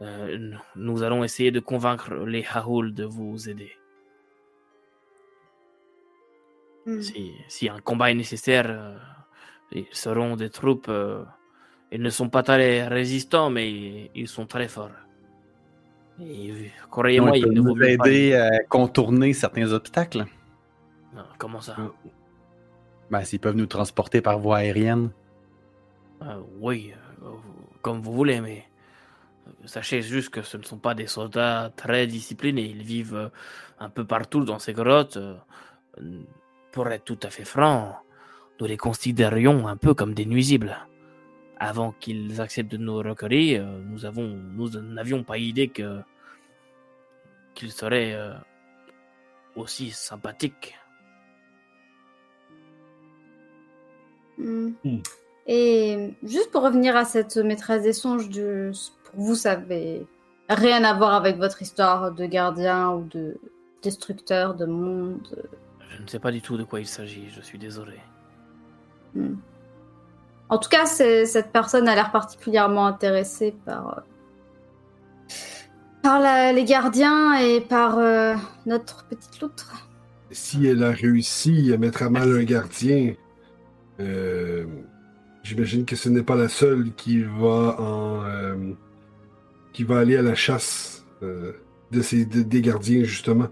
[0.00, 3.79] Nous allons essayer de convaincre les Haoul de vous aider.
[6.90, 7.02] Hmm.
[7.02, 8.96] Si, si un combat est nécessaire, euh,
[9.72, 10.88] ils seront des troupes.
[10.88, 11.24] euh,
[11.92, 14.90] ils ne sont pas très résistants, mais ils, ils sont très forts.
[16.20, 20.24] Et, croyez-moi, ils nous pas- aider à contourner certains obstacles.
[21.14, 21.76] Non, comment ça?
[23.10, 25.10] Ben, s'ils peuvent nous transporter par voie aérienne.
[26.22, 27.30] Euh, Oui, euh,
[27.82, 28.64] comme vous voulez, mais
[29.46, 32.66] euh, sachez juste que ce ne sont pas des soldats très disciplinés.
[32.66, 33.28] Ils vivent euh,
[33.78, 35.18] un peu partout dans ces grottes.
[36.76, 37.96] Euh, euh, Pour être tout à fait franc,
[38.60, 40.76] nous les considérions un peu comme des nuisibles.
[41.58, 46.00] Avant qu'ils acceptent de nous recueillir, euh, nous avons, nous n'avions pas idée que
[47.54, 48.32] qu'ils seraient euh,
[49.56, 50.78] aussi sympathiques.
[54.38, 54.70] Hmm.
[54.84, 55.02] Hmm.
[55.46, 60.06] Et juste pour revenir à cette maîtresse des songes, pour vous, ça avait
[60.48, 63.36] rien à voir avec votre histoire de gardien ou de
[63.82, 65.50] destructeur de monde.
[65.96, 67.28] Je ne sais pas du tout de quoi il s'agit.
[67.34, 67.98] Je suis désolé.
[69.14, 69.34] Hmm.
[70.48, 74.00] En tout cas, cette personne a l'air particulièrement intéressée par, euh,
[76.02, 78.34] par la- les gardiens et par euh,
[78.66, 79.86] notre petite loutre.
[80.32, 83.14] Si elle a réussi à mettre à mal un gardien,
[84.00, 84.64] euh,
[85.42, 88.72] j'imagine que ce n'est pas la seule qui va en euh,
[89.72, 91.52] qui va aller à la chasse euh,
[91.90, 93.48] de ces de- des gardiens justement.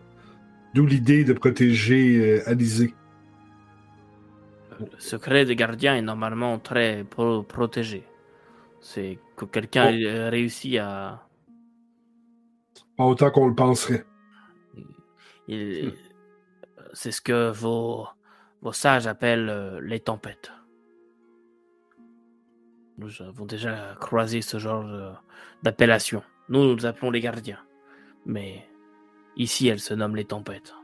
[0.75, 2.95] D'où l'idée de protéger euh, Alizé.
[4.81, 8.05] Le secret des gardiens est normalement très pro- protégé.
[8.81, 9.97] C'est que quelqu'un Oh.
[9.97, 11.27] ait réussi à.
[12.97, 14.05] Pas autant qu'on le penserait.
[15.49, 15.95] il-
[16.95, 18.07] C'est ce que vos,
[18.63, 20.53] vos sages appellent euh, les tempêtes.
[22.99, 25.21] Nous avons déjà croisé ce genre
[25.63, 26.23] d'appellation.
[26.49, 27.61] Nous, nous appelons les gardiens.
[28.27, 28.68] Mais
[29.39, 30.75] ici, elles se nomment les tempêtes.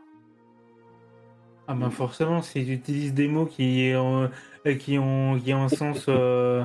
[1.67, 4.31] Ah ben forcément, s'ils utilisent des mots qui ont,
[4.67, 6.05] euh, qui ont, qui ont un sens...
[6.09, 6.65] euh,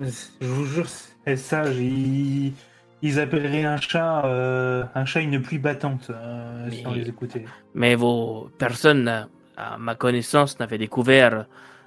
[0.00, 1.76] Je vous jure, c'est sage.
[1.78, 2.54] Ils,
[3.02, 7.44] ils appelleraient un chat, euh, un chat une pluie battante, euh, si Mais- les écoutait.
[7.74, 11.46] Mais vos personnes, à ma connaissance, n'avaient découvert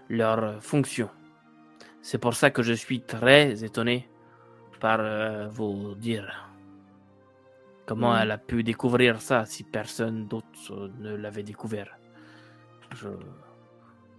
[0.10, 1.10] leur fonction.
[2.04, 4.08] C'est pour ça que je suis très étonné
[4.80, 5.00] par
[5.50, 6.51] vos dires.
[7.92, 8.22] Comment Mhm.
[8.22, 11.98] elle a pu découvrir ça si personne d'autre euh, ne l'avait découvert?
[12.96, 13.10] Je-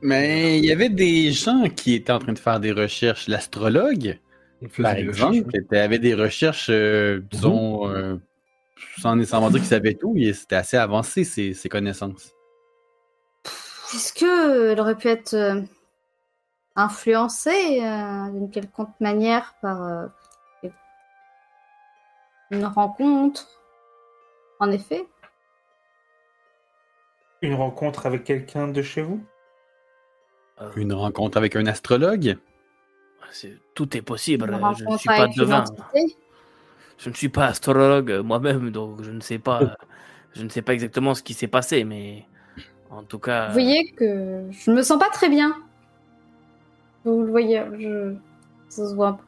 [0.02, 3.28] Mais il y avait des gens qui étaient en train de faire des recherches.
[3.28, 4.18] L'astrologue,
[4.82, 8.16] par exemple, était- avait des recherches, euh, disons, euh,
[8.98, 12.30] sans nécessairement dire qu'il savait tout, et c'était assez avancé, ses, ses connaissances.
[13.94, 15.62] Est-ce qu'elle aurait pu être euh,
[16.76, 20.06] influencée euh, d'une quelconque manière par euh,
[22.50, 23.48] une rencontre?
[24.62, 25.04] En effet.
[27.42, 29.20] Une rencontre avec quelqu'un de chez vous?
[30.60, 32.38] Euh, Une rencontre avec un astrologue?
[33.74, 34.48] tout est possible.
[34.48, 35.64] Une Je ne suis pas devin.
[36.96, 39.76] Je ne suis pas astrologue euh, moi-même, donc je ne sais pas.
[40.36, 42.24] je ne sais pas exactement ce qui s'est passé, mais
[42.88, 43.48] en tout cas.
[43.48, 45.56] Vous voyez que je me sens pas très bien.
[47.04, 48.14] Vous le voyez, je...
[48.68, 49.24] ça se voit un peu.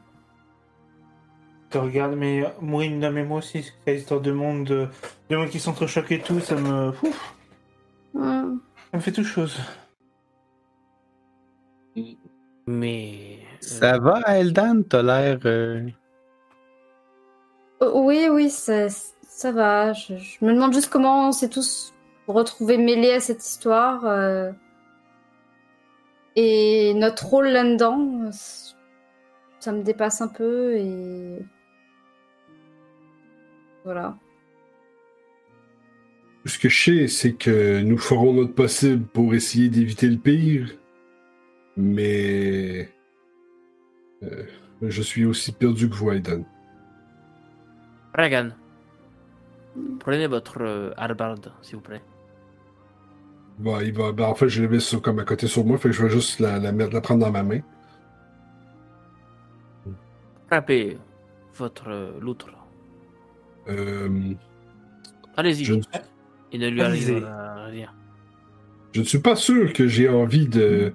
[1.75, 4.87] Tu regardes, mais Mourine, mais moi aussi, cette histoire de monde, de,
[5.29, 6.91] de monde qui s'entrechoquent et tout, ça me.
[7.03, 7.35] Ouf,
[8.13, 9.59] ça me fait tout chose.
[12.65, 13.39] Mais.
[13.41, 14.83] euh, Ça va, Eldan?
[14.83, 15.39] T'as l'air.
[15.43, 15.81] euh,
[17.81, 19.91] Euh, Oui, oui, ça, ça va.
[19.91, 21.93] Je, je me demande juste comment on s'est tous
[22.29, 24.05] retrouvés mêlés à cette histoire.
[24.05, 24.53] euh,
[26.37, 28.31] Et notre rôle là-dedans, euh,
[29.59, 31.39] ça me dépasse un peu et.
[33.85, 34.17] Voilà.
[36.45, 40.75] Ce que je sais, c'est que nous ferons notre possible pour essayer d'éviter le pire,
[41.77, 42.89] mais
[44.23, 44.43] euh,
[44.81, 46.43] je suis aussi perdu que vous, Aidan.
[48.17, 48.55] Regan,
[49.99, 50.93] prenez votre euh,
[51.61, 52.01] s'il vous plaît.
[53.59, 55.77] Bah, il va, ben, en fait, je l'ai mis sur- comme à côté sur moi,
[55.77, 57.61] fait que je vais juste la, la, mettre, la prendre dans ma main.
[60.47, 60.97] Frappez
[61.55, 62.49] votre euh, loutre.
[63.67, 64.33] Euh,
[65.37, 65.65] Allez-y.
[65.65, 65.81] je, ne-
[66.51, 67.91] Il ne lui arrivera rien.
[68.93, 70.93] je ne suis pas sûr que j'ai envie de,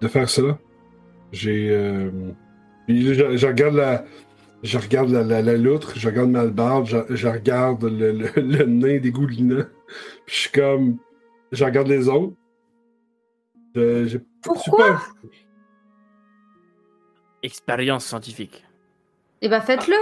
[0.00, 0.58] de faire cela.
[1.32, 1.70] J'ai.
[1.70, 2.10] euh,
[2.88, 4.04] je, je regarde la.
[4.62, 8.28] Je regarde la, la, la loutre, je regarde ma barbe, je, je regarde le, le,
[8.36, 9.64] le nain dégoulinant.
[10.26, 10.98] Puis je suis comme.
[11.50, 12.34] Je regarde les autres.
[13.74, 14.86] Je, je Pourquoi?
[14.94, 15.02] pas-
[17.42, 18.64] Expérience scientifique.
[19.40, 19.96] Et bah faites-le.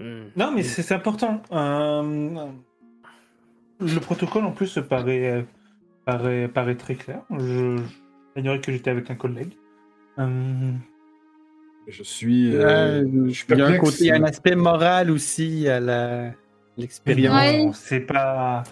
[0.00, 1.42] Non, mais c'est c'est important.
[1.52, 2.46] Euh,
[3.80, 5.44] le protocole, en plus, paraît,
[6.04, 7.20] paraît, paraît très clair.
[7.36, 7.78] Je
[8.36, 9.52] j'ignorais que j'étais avec un collègue.
[10.18, 10.72] Euh,
[11.88, 12.54] Je suis.
[12.54, 15.10] euh, euh, je suis Il y a un côté, il y a un aspect moral
[15.10, 16.32] aussi à la
[16.76, 17.34] l'expérience.
[17.36, 17.64] Ouais.
[17.66, 18.62] non, c'est pas,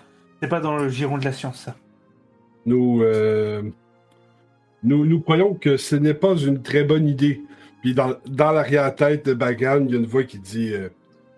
[0.41, 1.77] c'est pas dans le giron de la science, ça.
[2.67, 3.63] Nous, euh,
[4.83, 7.43] nous, nous croyons que ce n'est pas une très bonne idée.
[7.81, 10.89] Puis dans, dans l'arrière-tête de Bagan, il y a une voix qui dit euh,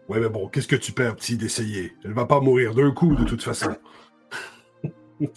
[0.08, 1.92] Ouais, mais bon, qu'est-ce que tu perds, petit, d'essayer?
[2.04, 3.76] Elle va pas mourir d'un coup, de toute façon.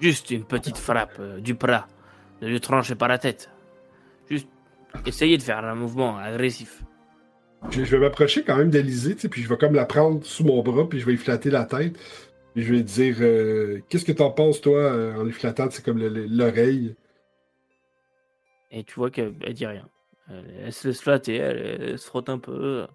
[0.00, 1.86] Juste une petite frappe euh, du bras.
[2.40, 3.50] Ne lui tranchez pas la tête.
[4.30, 4.48] Juste
[5.06, 6.82] essayez de faire un mouvement agressif.
[7.70, 8.70] Je, je vais m'approcher quand même
[9.18, 11.50] sais, puis je vais comme la prendre sous mon bras, puis je vais lui flatter
[11.50, 11.98] la tête.
[12.54, 15.68] Puis je vais lui dire euh, Qu'est-ce que t'en penses, toi, euh, en lui flattant,
[15.70, 16.94] c'est comme le- le- l'oreille
[18.70, 19.88] Et tu vois qu'elle elle dit rien.
[20.30, 22.86] Elle, elle se laisse flatter, elle, elle se frotte un peu.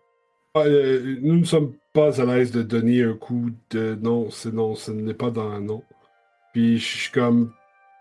[0.58, 4.76] Euh, Nous ne sommes pas à l'aise de donner un coup de non, c'est non,
[4.76, 5.84] ce n'est pas dans non.
[6.54, 7.54] Puis je suis comme.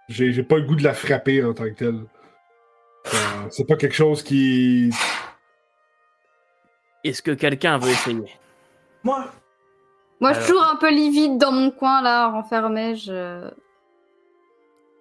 [0.09, 2.05] J'ai pas le goût de la frapper en tant que telle.
[3.07, 4.91] Euh, c'est pas quelque chose qui.
[7.05, 8.31] Est-ce que quelqu'un veut essayer?
[9.03, 9.27] Moi,
[10.21, 12.95] Moi, je suis toujours un peu livide dans mon coin là, renfermé.
[12.95, 13.51] Je...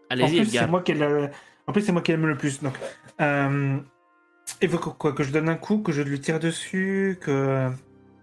[0.09, 0.39] Allez-y.
[0.39, 2.61] En plus, c'est moi qui aime le plus.
[2.63, 2.73] Donc,
[3.19, 3.77] euh...
[4.59, 7.69] que, quoi Que je donne un coup, que je lui tire dessus, que.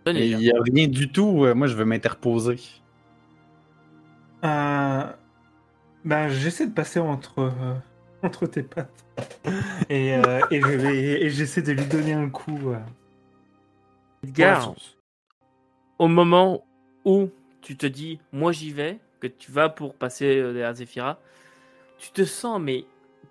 [0.06, 1.44] Il n'y a rien du tout.
[1.44, 2.56] euh, moi, je veux m'interposer.
[4.44, 5.04] Euh...
[6.04, 7.74] Ben, j'essaie de passer entre, euh,
[8.22, 9.04] entre tes pattes.
[9.90, 12.70] Et, euh, et, je vais- et j'essaie de lui donner un coup.
[12.70, 12.78] euh,
[14.22, 14.74] Edgar,
[15.98, 16.64] au moment
[17.04, 17.28] où
[17.60, 21.18] tu te dis, moi j'y vais, que tu vas pour passer derrière Zephyra,
[21.98, 22.84] tu te sens mais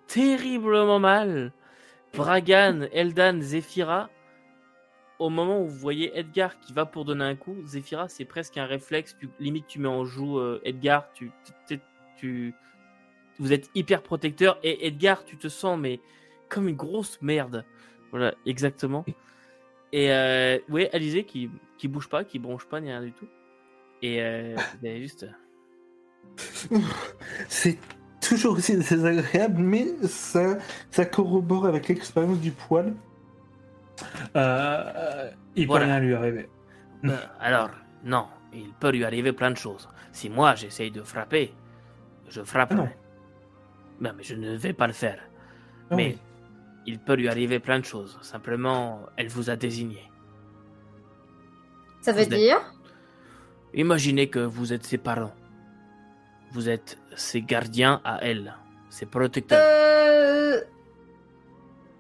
[0.08, 1.54] terriblement mal.
[2.18, 4.10] Bragan, Eldan, Zephyra,
[5.20, 8.58] au moment où vous voyez Edgar qui va pour donner un coup, Zephyra c'est presque
[8.58, 11.32] un réflexe, tu, limite tu mets en joue euh, Edgar, tu,
[11.68, 11.80] tu,
[12.18, 12.54] tu-
[13.40, 16.00] vous êtes hyper protecteur et Edgar tu te sens mais
[16.50, 17.66] comme une grosse merde.
[18.12, 19.06] Voilà, exactement.
[19.92, 23.28] Et euh, ouais, Alizé qui, qui bouge pas, qui bronche pas ni rien du tout.
[24.02, 25.28] Et euh, est juste.
[27.48, 27.78] C'est
[28.28, 30.58] toujours aussi désagréable, mais ça,
[30.92, 32.94] ça corrobore avec l'expérience du poil.
[34.36, 35.86] Euh, euh, il Voilà.
[35.86, 36.50] peut rien lui arriver.
[37.06, 37.70] Euh, alors,
[38.04, 39.88] non, il peut lui arriver plein de choses.
[40.12, 41.54] Si moi j'essaye de frapper,
[42.30, 42.70] je frappe.
[42.74, 42.90] Ah non.
[44.02, 45.20] Non, mais je ne vais pas le faire.
[45.90, 46.18] Ah mais oui.
[46.86, 48.18] il peut lui arriver plein de choses.
[48.22, 50.04] Simplement, elle vous a désigné.
[52.02, 52.60] Ça veut Vous êtes- dire?
[53.74, 55.34] Imaginez que vous êtes ses parents.
[56.58, 58.56] Vous êtes ses gardiens à elle,
[58.90, 59.60] ses protecteurs.
[59.62, 60.60] Euh...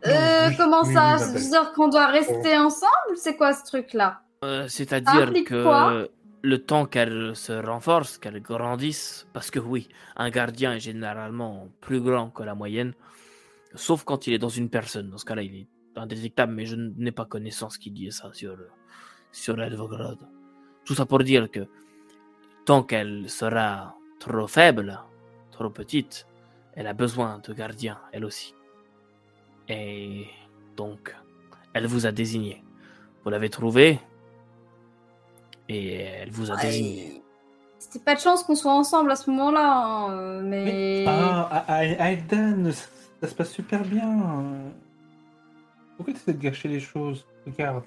[0.07, 3.53] Euh, oui, comment oui, ça oui, Ça veut dire qu'on doit rester ensemble C'est quoi
[3.53, 4.21] ce truc-là?
[4.43, 6.09] Euh, C'est-à-dire que
[6.41, 12.01] le temps qu'elle se renforce, qu'elle grandisse, parce que oui, un gardien est généralement plus
[12.01, 12.95] grand que la moyenne,
[13.75, 15.11] sauf quand il est dans une personne.
[15.11, 18.57] Dans ce cas-là, il est indétectable, mais je n'ai pas connaissance qu'il dit ça sur,
[19.31, 20.17] sur Elvograd.
[20.83, 21.67] Tout ça pour dire que
[22.65, 24.99] tant qu'elle sera trop faible,
[25.51, 26.27] trop petite,
[26.73, 28.53] elle a besoin de gardiens, elle aussi.
[29.67, 30.27] Et
[30.75, 31.15] donc,
[31.73, 32.63] elle vous a désigné.
[33.23, 33.99] Vous l'avez trouvée
[35.67, 37.21] et elle vous a désigné.
[37.79, 41.05] C'était pas de chance qu'on soit ensemble à ce moment-là, hein, mais...
[41.07, 44.43] Ah, à, Aiden, ça se passe super bien.
[45.95, 47.25] Pourquoi tu essaies de gâcher les choses?
[47.45, 47.83] Regarde.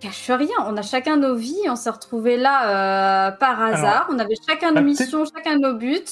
[0.00, 4.18] Gâche rien, on a chacun nos vies, on s'est retrouvés là euh, par hasard, on
[4.18, 6.04] avait chacun nos missions, chacun nos buts.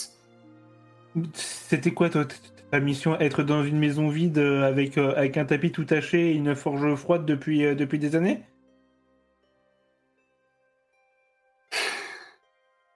[1.34, 2.24] C'était quoi toi,
[2.70, 6.30] ta mission Être dans une maison vide euh, avec, euh, avec un tapis tout taché
[6.30, 8.42] et une forge froide depuis, depuis des années?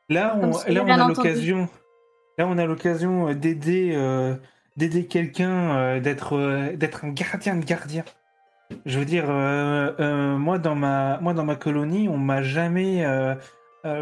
[0.09, 1.69] Là, on, là, on a l'occasion.
[2.39, 3.99] Là, on a l'occasion d'aider,
[4.77, 8.05] d'aider quelqu'un, d'être, d'être un gardien de gardien.
[8.85, 13.05] Je veux dire, moi dans ma, moi dans ma colonie, on m'a jamais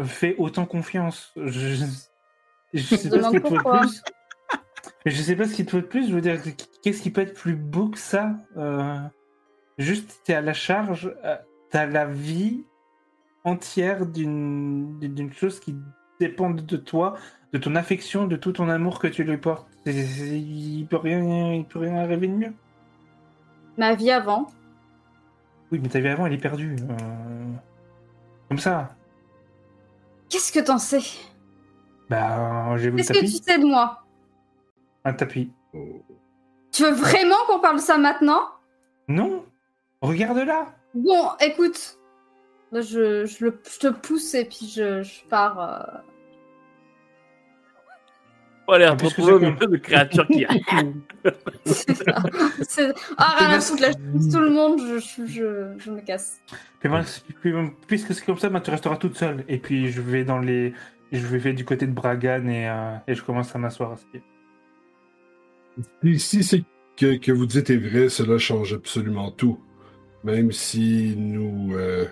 [0.03, 1.31] fait autant confiance.
[1.35, 1.85] Je,
[2.73, 4.03] je sais pas ce qu'il te faut de plus.
[5.05, 6.09] Je sais pas ce qu'il te faut de plus.
[6.09, 6.39] Je veux dire,
[6.81, 8.35] qu'est-ce qui peut être plus beau que ça
[9.77, 11.13] Juste, t'es à la charge,
[11.69, 12.63] t'as la vie,
[13.45, 15.75] entière d'une d'une chose qui
[16.19, 17.15] dépend de toi,
[17.53, 19.67] de ton affection, de tout ton amour que tu lui portes.
[19.85, 22.53] Il peut rien, il peut rien arriver de mieux.
[23.77, 24.47] Ma vie avant.
[25.71, 26.75] Oui, mais ta vie avant, elle est perdue.
[26.89, 27.53] Euh,
[28.49, 28.95] comme ça.
[30.29, 31.01] Qu'est-ce que t'en sais?
[32.09, 34.03] Bah, j'ai vu Qu'est-ce que tu sais de moi?
[35.03, 35.51] Un tapis.
[36.71, 38.41] Tu veux vraiment qu'on parle de ça maintenant?
[39.07, 39.45] Non.
[40.01, 40.67] Regarde là.
[40.93, 41.97] Bon, écoute,
[42.71, 45.59] je, je, le, te pousse et puis je, je pars.
[45.59, 45.99] Euh...
[48.67, 50.49] Oh, allez, retrouver un peu de créature qui a.
[53.17, 56.41] Ah, rien à foutre, là, je pousse tout le monde, je, je, je me casse.
[57.85, 59.43] puisque c'est comme ça, bah, tu resteras toute seule.
[59.47, 60.73] Et puis je vais dans les.
[61.11, 64.05] Je vais du côté de Bragan et, euh, et je commence à m'asseoir à ce
[64.05, 64.23] pied.
[66.17, 66.63] Si c'est
[66.97, 69.59] que, que vous dites est vrai, cela change absolument tout.
[70.23, 71.75] Même si nous.
[71.75, 72.05] Euh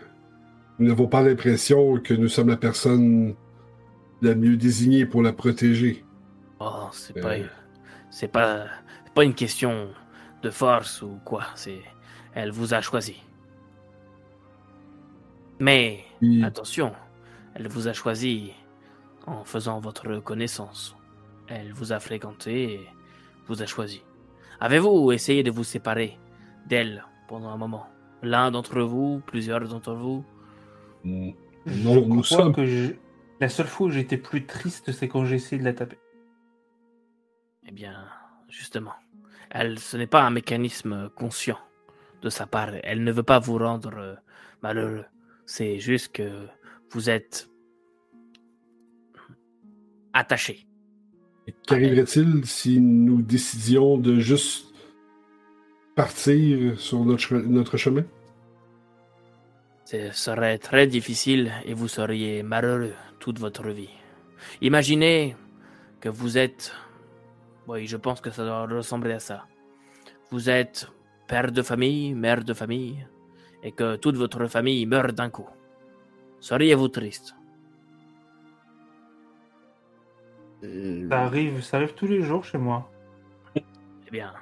[0.80, 3.36] nous n'avons pas l'impression que nous sommes la personne
[4.22, 6.04] la mieux désignée pour la protéger.
[6.66, 7.48] Oh, c'est pas, euh.
[8.10, 8.66] c'est pas,
[9.14, 9.90] pas une question
[10.42, 11.44] de force ou quoi.
[11.56, 11.82] C'est,
[12.34, 13.22] elle vous a choisi.
[15.60, 16.06] Mais
[16.44, 16.94] attention,
[17.54, 18.54] elle vous a choisi
[19.28, 20.96] en faisant votre connaissance.
[21.48, 22.90] Elle vous a fréquenté et
[23.48, 24.02] vous a choisi.
[24.62, 26.18] Avez-vous essayé de vous séparer
[26.68, 27.88] d'elle pendant un moment?
[28.22, 30.24] L'un d'entre vous, plusieurs d'entre vous?
[31.04, 31.34] Non,
[32.08, 32.54] nous sommes.
[32.54, 32.96] Que
[33.42, 35.98] La seule fois où j'étais plus triste, c'est quand j'ai essayé de la taper.
[37.68, 38.06] Eh bien,
[38.50, 38.94] justement,
[39.50, 41.60] elle, ce n'est pas un mécanisme conscient
[42.22, 42.72] de sa part.
[42.84, 44.16] Elle ne veut pas vous rendre euh,
[44.62, 45.06] malheureux.
[45.46, 46.48] C'est juste que
[46.92, 47.50] vous êtes
[50.14, 50.66] attaché.
[51.68, 54.74] Qu'arriverait-il si nous décidions de juste
[55.96, 58.06] partir sur notre, notre chemin?
[59.86, 63.90] Ce serait très difficile et vous seriez malheureux toute votre vie.
[64.62, 65.36] Imaginez
[66.00, 66.74] que vous êtes...
[67.68, 69.46] Oui, je pense que ça doit ressembler à ça.
[70.32, 70.88] Vous êtes
[71.28, 73.08] père de famille, mère de famille,
[73.62, 75.48] et que toute votre famille meurt d'un coup.
[76.40, 77.36] Seriez-vous triste?
[80.62, 82.90] Ça arrive, ça arrive tous les jours chez moi.
[83.56, 84.34] Eh bien,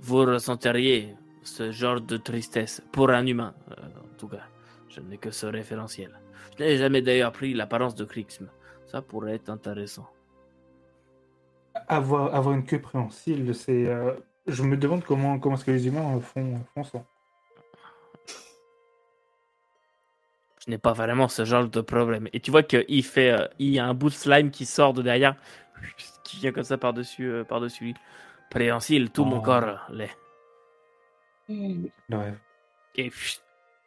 [0.00, 3.54] vous ressenteriez ce genre de tristesse pour un humain.
[3.70, 4.46] Euh, en tout cas,
[4.88, 6.18] je n'ai que ce référentiel.
[6.58, 8.48] Je n'ai jamais d'ailleurs pris l'apparence de Krixm.
[8.86, 10.08] Ça pourrait être intéressant.
[11.88, 13.86] Avoir, avoir une queue préhensile, c'est.
[13.86, 14.12] Euh,
[14.46, 17.04] je me demande comment, comment est-ce que les humains font, font ça.
[20.64, 22.28] Je n'ai pas vraiment ce genre de problème.
[22.32, 23.30] Et tu vois qu'il fait.
[23.30, 25.36] Euh, il y a un bout de slime qui sort de derrière,
[26.24, 27.94] qui vient comme ça par-dessus euh, par-dessus lui.
[28.50, 29.42] Préhensile, tout mon oh.
[29.42, 30.16] corps l'est.
[31.48, 32.34] Ouais.
[32.96, 33.10] Et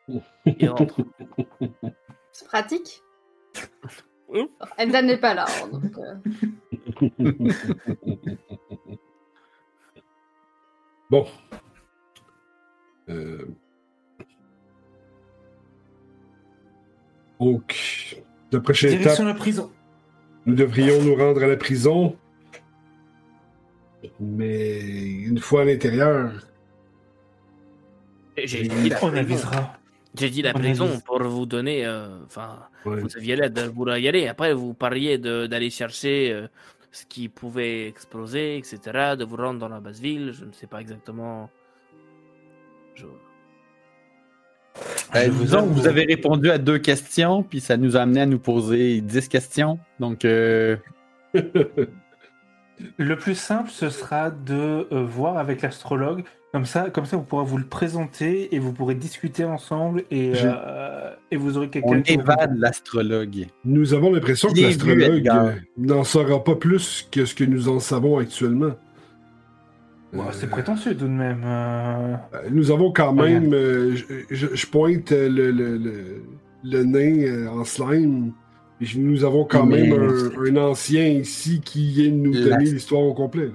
[0.45, 1.01] il rentre.
[2.31, 3.01] C'est pratique?
[4.77, 5.45] Elle n'est pas là.
[5.47, 6.15] Hein, donc, euh.
[11.09, 11.25] bon.
[13.09, 13.45] Euh...
[17.39, 19.71] Donc, la prochaine Direction la prison.
[20.45, 22.17] Nous devrions nous rendre à la prison.
[24.19, 26.31] Mais une fois à l'intérieur.
[28.37, 29.78] J'ai dit, on avisera.
[30.17, 31.85] J'ai dit la prison pour vous donner.
[31.85, 34.27] Euh, enfin, vous aviez l'aide, vous y aller.
[34.27, 36.47] Après, vous parliez d'aller chercher euh,
[36.91, 40.33] ce qui pouvait exploser, etc., de vous rendre dans la basse ville.
[40.33, 41.49] Je ne sais pas exactement.
[42.95, 43.05] Je...
[45.15, 48.39] Euh, vous, vous, avez répondu à deux questions, puis ça nous a amené à nous
[48.39, 49.79] poser dix questions.
[49.99, 50.25] Donc.
[52.81, 52.85] Euh...
[52.97, 56.23] le plus simple, ce sera de euh, voir avec l'astrologue.
[56.51, 60.31] Comme ça, comme ça, vous pourrez vous le présenter et vous pourrez discuter ensemble et,
[60.43, 61.99] euh, et vous aurez quelqu'un.
[61.99, 63.45] On évade l'astrologue.
[63.65, 65.29] Nous avons l'impression que l'astrologue
[65.77, 68.71] n'en saura pas plus que ce que nous en savons actuellement.
[70.31, 71.43] c'est prétentieux tout de même.
[71.45, 72.15] Euh.
[72.49, 73.51] Nous avons quand même.
[73.51, 76.23] je, pointe le, le, le,
[76.63, 78.33] le nez en slime
[78.95, 83.51] nous avons quand même un, ancien ici qui vient nous donner l'histoire au complet.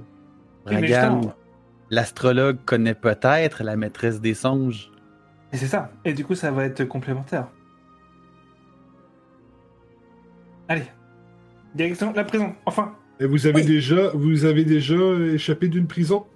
[0.66, 1.32] Regarde,
[1.90, 4.90] l'astrologue connaît peut-être la maîtresse des songes.
[5.52, 5.92] Et c'est ça.
[6.04, 7.48] Et du coup, ça va être complémentaire.
[10.68, 10.84] Allez.
[11.74, 12.94] Direction la prison, enfin.
[13.20, 14.94] Et vous avez déjà, vous avez déjà
[15.32, 16.26] échappé d'une prison?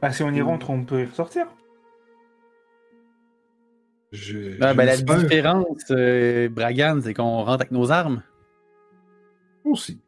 [0.00, 1.46] Bah, si on y rentre, on peut y ressortir.
[4.60, 8.22] Ah, ben, la différence, euh, Bragan, c'est qu'on rentre avec nos armes.
[9.64, 10.00] Aussi.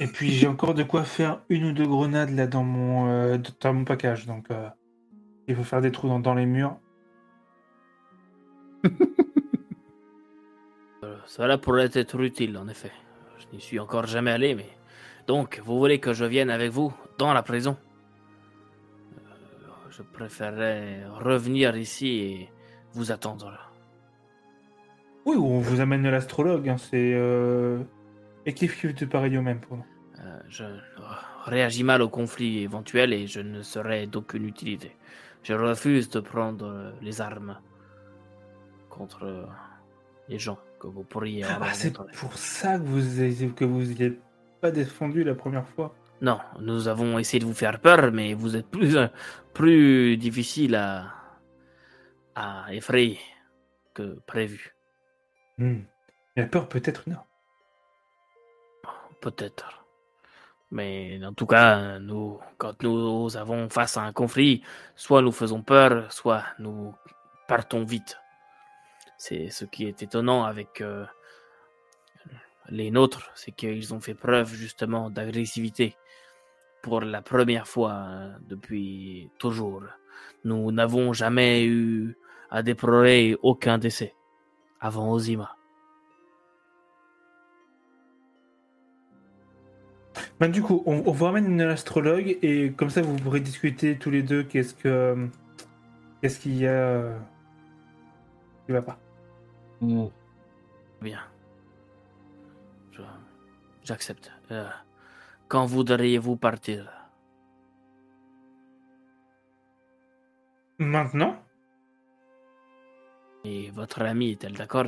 [0.00, 3.36] Et puis j'ai encore de quoi faire une ou deux grenades là dans mon, euh,
[3.60, 4.68] dans mon package, donc euh,
[5.46, 6.78] il faut faire des trous dans, dans les murs.
[11.26, 12.92] Cela pourrait être utile, en effet.
[13.38, 14.68] Je n'y suis encore jamais allé, mais...
[15.26, 17.76] Donc, vous voulez que je vienne avec vous dans la prison?
[19.90, 22.48] Je préférerais revenir ici et
[22.94, 23.60] vous attendre là.
[25.24, 27.82] Oui, on vous amène l'astrologue, hein, c'est euh...
[28.46, 29.86] kiff de pareil au même pour nous?
[30.20, 30.64] Euh, je
[31.44, 34.96] réagis mal au conflit éventuel et je ne serai d'aucune utilité.
[35.42, 37.58] Je refuse de prendre les armes
[38.88, 39.46] contre
[40.28, 41.44] les gens que vous pourriez.
[41.44, 43.84] Ah, bah, c'est pour ça que vous que vous
[44.60, 45.94] pas défendu la première fois.
[46.20, 48.96] Non, nous avons essayé de vous faire peur, mais vous êtes plus
[49.54, 51.14] plus difficile à
[52.70, 53.20] effrayé
[53.94, 54.74] que prévu.
[55.58, 55.82] Hmm.
[56.36, 57.18] La peur peut-être non.
[59.20, 59.84] Peut-être.
[60.70, 64.62] Mais en tout cas, nous, quand nous avons face à un conflit,
[64.94, 66.94] soit nous faisons peur, soit nous
[67.48, 68.18] partons vite.
[69.16, 71.04] C'est ce qui est étonnant avec euh,
[72.68, 75.96] les nôtres, c'est qu'ils ont fait preuve justement d'agressivité
[76.82, 79.82] pour la première fois euh, depuis toujours.
[80.44, 82.16] Nous n'avons jamais eu
[82.50, 84.14] a déploré aucun décès
[84.80, 85.54] avant Ozima.
[90.40, 94.10] Ben, du coup, on, vous ramène une astrologue et comme ça vous pourrez discuter tous
[94.10, 95.28] les deux qu'est-ce que
[96.20, 97.18] qu'est-ce qu'il y a euh,
[98.66, 98.98] qui va pas.
[99.80, 100.06] Hmm.
[101.00, 101.20] Bien.
[103.82, 104.30] J'accepte.
[104.50, 104.68] Euh,
[105.48, 106.92] quand voudriez-vous partir?
[110.78, 111.36] Maintenant?
[113.44, 114.86] Et votre amie est-elle d'accord?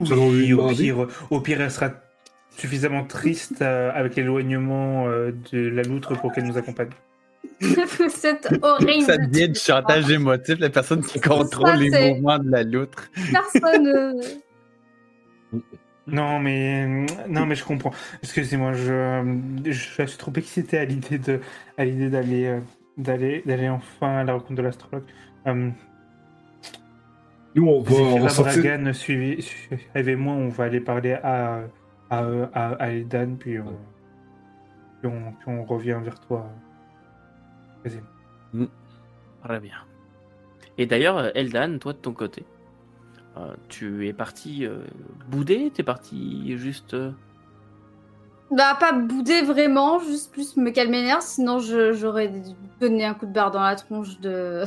[0.00, 1.90] Oui, au pire, au pire, elle sera
[2.50, 6.90] suffisamment triste euh, avec l'éloignement euh, de la loutre pour qu'elle nous accompagne.
[8.08, 9.02] C'est horrible.
[9.04, 13.10] Ça devient du chantage émotif, la personne qui contrôle les mouvements de la loutre.
[13.30, 13.86] Personne.
[13.86, 15.58] Euh,
[16.06, 17.92] non mais non mais je comprends.
[18.22, 21.40] Excusez-moi, je, je, suis trop excité à l'idée de
[21.78, 22.58] à l'idée d'aller
[22.98, 25.04] d'aller d'aller enfin à la rencontre de l'astrologue.
[27.54, 28.78] Nous, on va, on va sortir.
[30.16, 31.62] moi, on va aller parler à,
[32.10, 33.76] à, à, à Eldan, puis on,
[35.00, 36.50] puis on, puis on, revient vers toi.
[38.52, 38.64] Mm.
[39.44, 39.76] Très bien.
[40.78, 42.44] Et d'ailleurs, Eldan, toi de ton côté,
[43.36, 44.78] euh, tu es parti euh,
[45.28, 46.94] bouder T'es parti juste.
[46.94, 47.12] Euh,
[48.50, 52.32] bah, pas bouder vraiment, juste plus me calmer nerfs, sinon j'aurais
[52.80, 54.64] donné un coup de barre dans la tronche de.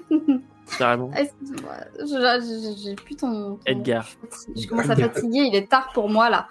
[0.78, 1.10] Carrément.
[1.14, 4.06] j'ai plus ton, Edgar.
[4.54, 6.48] Je commence à fatiguer, il est tard pour moi là.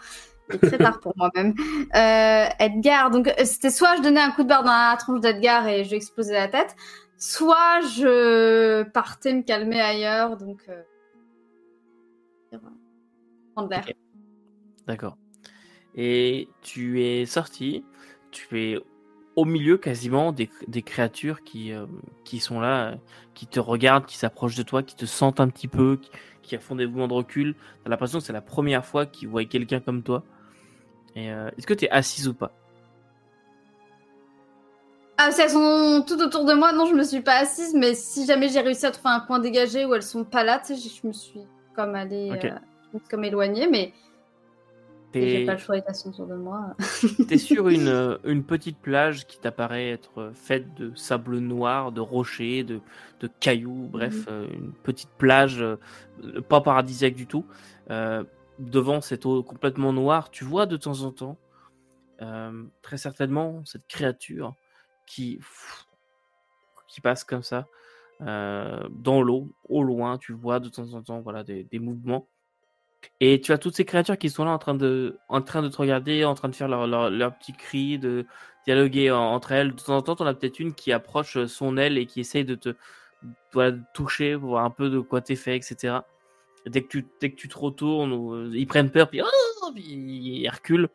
[0.50, 1.54] Il est très tard pour moi même.
[1.96, 5.68] Euh, Edgar, donc c'était soit je donnais un coup de barre dans la tronche d'Edgar
[5.68, 6.76] et je lui explosais la tête,
[7.18, 10.62] soit je partais me calmer ailleurs, donc.
[10.70, 10.82] Euh...
[13.54, 13.86] Prendre l'air.
[14.88, 15.18] D'accord.
[15.98, 17.84] Et tu es sorti,
[18.32, 18.80] tu es
[19.36, 20.50] au milieu quasiment des,
[20.84, 21.86] créatures qui, euh,
[22.24, 22.96] qui sont là,
[23.34, 26.00] qui te regardent, qui s'approchent de toi, qui te sentent un petit peu,
[26.42, 27.56] qui, font des mouvements de recul.
[27.84, 30.24] T'as l'impression que c'est la première fois qu'ils voient quelqu'un comme toi.
[31.16, 32.52] Et euh, est-ce que tu es assise ou pas?
[35.18, 37.96] Ah, si elles sont tout autour de moi, non, je me suis pas assise, mais
[37.96, 41.08] si jamais j'ai réussi à trouver un coin dégagé où elles sont pas là, je
[41.08, 41.42] me suis
[41.76, 43.94] comme allée, euh, comme éloignée, mais
[45.14, 46.76] J'ai pas le choix, de autour de moi.
[47.28, 52.64] T'es sur une, une petite plage qui t'apparaît être faite de sable noir, de rochers,
[52.64, 52.82] de,
[53.20, 54.48] de cailloux, bref, mhm.
[54.54, 55.64] une petite plage
[56.50, 57.46] pas paradisiaque du tout.
[58.60, 61.38] devant cette eau complètement noire, tu vois de temps en temps,
[62.82, 64.54] très certainement, cette créature
[65.06, 65.40] qui,
[66.88, 67.68] qui passe comme ça
[68.20, 72.28] dans l'eau, au loin, tu vois de temps en temps voilà, des, des, mouvements.
[73.20, 75.70] Et tu as toutes ces créatures qui sont là en train de, en train de
[75.70, 78.26] te regarder, en train de faire leur, leur, leur petit de
[78.66, 79.74] dialoguer entre elles.
[79.74, 82.46] De temps en temps, on a peut-être une qui approche son aile et qui essaye
[82.46, 82.76] de te
[83.54, 86.00] voilà, toucher, voir un peu de quoi t'es fait, etc.
[86.66, 90.50] dès que tu, dès que tu te retournes, ils prennent peur, puis, oh, puis ils
[90.50, 90.90] reculent.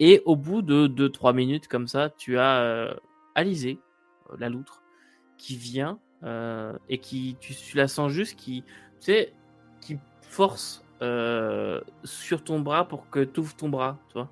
[0.00, 2.94] Et au bout de 2-3 minutes comme ça, tu as euh,
[3.34, 3.78] Alizé,
[4.38, 4.82] la loutre,
[5.36, 9.32] qui vient euh, et qui, tu, la sens juste, qui, tu sais,
[9.80, 14.28] qui force euh, sur ton bras pour que tu ouvres ton bras, tu vois.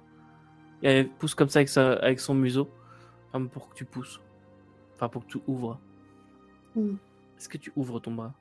[0.83, 2.69] Et elle pousse comme ça avec, avec son museau,
[3.29, 4.21] enfin, pour que tu pousses,
[4.95, 5.79] enfin pour que tu ouvres.
[6.75, 6.97] Hmm.
[7.39, 8.33] Est-ce que tu ouvres ton bras?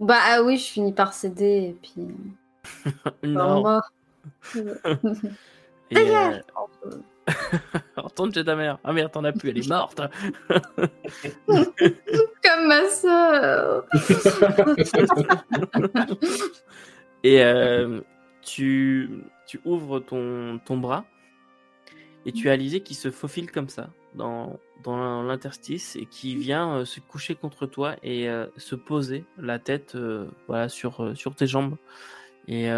[0.00, 2.08] Bah ah oui, je finis par céder et puis.
[3.22, 3.80] non.
[5.90, 6.40] et, euh...
[7.96, 8.78] Retourne chez ta mère.
[8.84, 10.00] Ah merde, t'en as plus, elle est morte.
[12.60, 13.86] Ma soeur.
[17.22, 18.00] et euh,
[18.42, 19.10] tu,
[19.46, 21.04] tu ouvres ton, ton bras
[22.24, 26.76] et tu as Alizé qui se faufile comme ça dans, dans l'interstice et qui vient
[26.76, 29.96] euh, se coucher contre toi et euh, se poser la tête
[30.46, 31.76] voilà, sur, sur tes jambes.
[32.48, 32.68] Et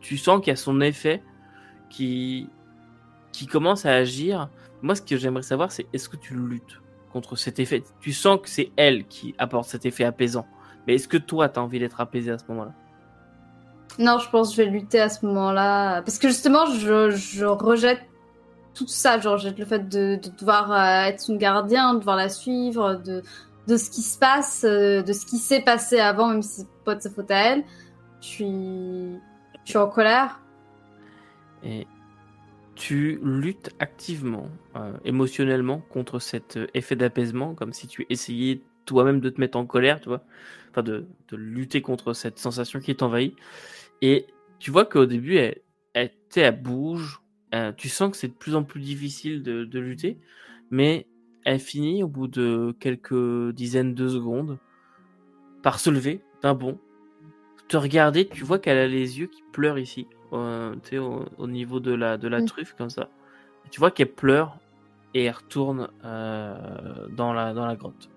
[0.00, 1.22] tu sens qu'il y a son effet
[1.90, 2.48] qui,
[3.32, 4.48] qui commence à agir.
[4.82, 6.80] Moi, ce que j'aimerais savoir, c'est est-ce que tu luttes?
[7.12, 10.46] Contre cet effet Tu sens que c'est elle qui apporte cet effet apaisant.
[10.86, 12.72] Mais est-ce que toi, tu as envie d'être apaisé à ce moment-là?
[13.98, 16.02] Non, je pense que je vais lutter à ce moment-là.
[16.02, 18.00] Parce que justement, je, rejette
[18.74, 19.18] tout ça.
[19.18, 23.22] Je rejette le fait de, devoir euh, être son gardien, de devoir la suivre, de,
[23.66, 26.84] de ce qui se passe, euh, de ce qui s'est passé avant, même si c'est
[26.84, 27.64] pas de sa faute à elle.
[28.20, 29.20] Je suis,
[29.64, 30.40] je suis en colère.
[31.62, 31.86] Et
[32.78, 39.20] tu luttes activement, euh, émotionnellement, contre cet euh, effet d'apaisement, comme si tu essayais toi-même
[39.20, 40.22] de te mettre en colère, tu vois,
[40.82, 43.34] de, lutter contre cette sensation qui t'envahit.
[44.00, 44.26] Et
[44.60, 45.60] tu vois qu'au début, elle,
[45.92, 47.20] elle, elle bouge,
[47.52, 50.18] euh, tu sens que c'est de plus en plus difficile de, de, lutter,
[50.70, 51.08] mais
[51.44, 54.58] elle finit au bout de quelques dizaines de secondes
[55.64, 56.78] par se lever d'un bond,
[57.66, 61.80] te regarder, tu vois qu'elle a les yeux qui pleurent ici euh, au, au, niveau
[61.80, 63.08] de la, de la truffe, comme ça.
[63.70, 64.58] tu vois qu'elle pleure
[65.14, 68.10] et elle retourne euh, dans, la, dans la grotte.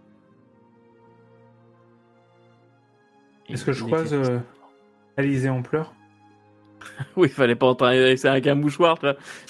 [3.49, 4.39] Est-ce que je croise euh,
[5.17, 5.93] Alizé en pleurs?
[7.15, 8.97] Oui, il fallait pas entendre avec avec un mouchoir,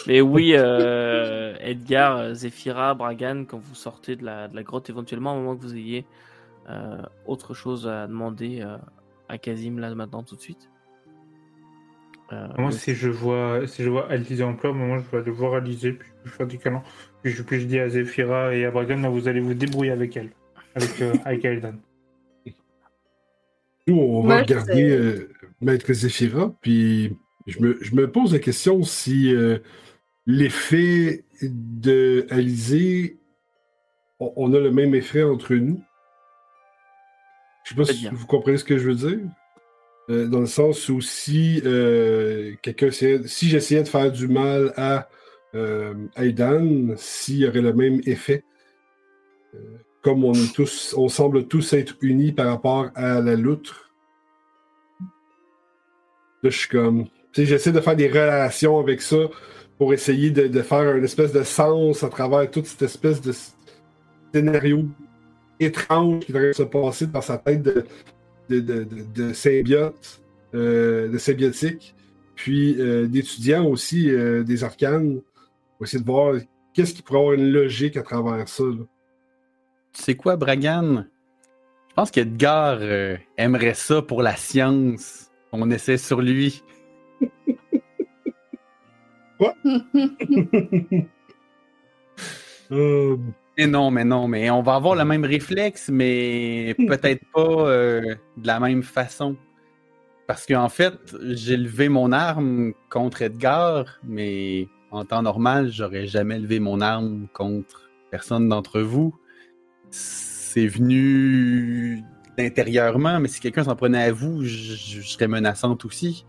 [0.06, 5.34] Mais oui, euh, Edgar, Zephyra, Bragan, quand vous sortez de la, de la grotte, éventuellement,
[5.34, 6.06] au moment que vous ayez
[6.70, 8.66] euh, autre chose à demander
[9.30, 10.71] à Kazim là maintenant tout de suite.
[12.32, 15.32] Euh, moi, si je vois, si je vois Alizé en pleurs, moi, je vais aller
[15.32, 16.84] voir Alizé, puis je faire du câlin.
[17.22, 20.16] Puis je, puis je dis à Zephyra et à Bragan, vous allez vous débrouiller avec
[20.16, 20.30] elle,
[20.76, 21.46] avec, euh, avec.
[23.88, 25.30] Nous, on va regarder euh,
[25.60, 27.18] Maître Zephyra, puis
[27.48, 29.36] je me, je me, pose la question si
[30.26, 33.18] l'effet de Alizé,
[34.20, 35.84] on, a le même effet entre nous.
[37.64, 39.20] Je sais pas si vous comprenez ce que je veux dire.
[40.10, 45.08] Euh, dans le sens où si euh, quelqu'un si j'essayais de faire du mal à
[45.54, 48.44] euh, Aidan, s'il y aurait le même effet,
[50.02, 53.92] comme on est tous, on semble tous être unis par rapport à la loutre.
[56.42, 59.30] Là, je suis comme, j'essaie de faire des relations avec ça
[59.78, 63.34] pour essayer de, de, faire une espèce de sens à travers toute cette espèce de
[64.34, 64.86] scénario
[65.60, 67.86] étrange qui devrait se passer dans sa tête de,
[68.60, 70.22] de, de, symbiote,
[70.54, 71.96] euh, de symbiotique,
[72.36, 75.22] puis euh, d'étudiants aussi euh, des arcanes,
[75.78, 76.36] pour essayer de voir
[76.74, 78.64] qu'est-ce qui pourrait avoir une logique à travers ça.
[79.94, 81.06] Tu sais quoi, Bragan?
[81.90, 82.80] Je pense qu'Edgar
[83.38, 85.30] aimerait ça pour la science.
[85.52, 86.64] On essaie sur lui.
[89.38, 89.54] Quoi?
[93.62, 98.16] Mais non, mais non, mais on va avoir le même réflexe, mais peut-être pas euh,
[98.36, 99.38] de la même façon.
[100.26, 106.40] Parce qu'en fait, j'ai levé mon arme contre Edgar, mais en temps normal, j'aurais jamais
[106.40, 109.14] levé mon arme contre personne d'entre vous.
[109.92, 112.04] C'est venu
[112.40, 116.26] intérieurement, mais si quelqu'un s'en prenait à vous, je, serais menaçante aussi.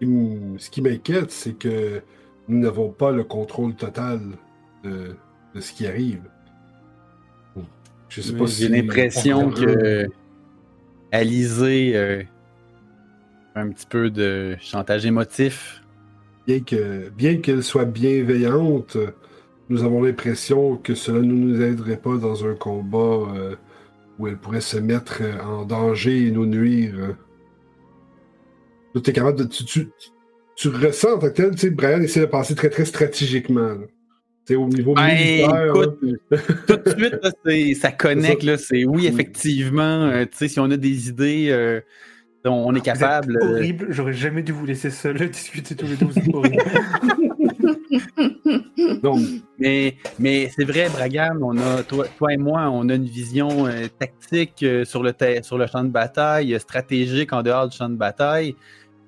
[0.00, 2.00] ce qui m'inquiète, c'est que
[2.48, 4.20] nous n'avons pas le contrôle total
[4.82, 5.14] de,
[5.60, 6.22] ce qui arrive.
[8.08, 10.06] Je sais pas J'ai l'impression que
[11.12, 12.22] Alizé euh,
[13.54, 15.82] un petit peu de chantage émotif.
[16.46, 18.96] Bien que bien qu'elle soit bienveillante,
[19.68, 23.56] nous avons l'impression que cela ne nous aiderait pas dans un combat euh,
[24.18, 27.16] où elle pourrait se mettre en danger et nous nuire.
[28.94, 29.44] Tu es capable de.
[29.44, 29.90] Tu,
[30.56, 33.76] tu, ressens en tant que tel, tu sais, Brian essaie de penser très très stratégiquement.
[34.44, 35.66] C'est au niveau ben, militaire.
[35.66, 36.00] Écoute,
[36.66, 37.30] tout de suite, là,
[37.80, 38.42] ça connecte.
[38.42, 40.06] Là, c'est oui, effectivement.
[40.06, 41.80] Euh, tu sais, si on a des idées, euh,
[42.44, 43.38] on est capable.
[43.40, 43.86] Vous euh, horrible.
[43.90, 46.08] J'aurais jamais dû vous laisser seul discuter tous les deux.
[46.12, 46.58] C'est horrible.
[49.04, 49.14] non,
[49.60, 53.68] mais, mais c'est vrai, Bragan, on a, toi, toi, et moi, on a une vision
[54.00, 55.12] tactique sur, le
[55.42, 58.56] sur le champ de bataille, stratégique en dehors du champ de bataille.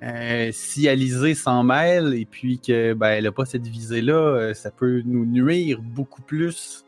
[0.05, 4.71] Euh, si Alizé s'en mêle et puis qu'elle ben, n'a pas cette visée-là, euh, ça
[4.71, 6.85] peut nous nuire beaucoup plus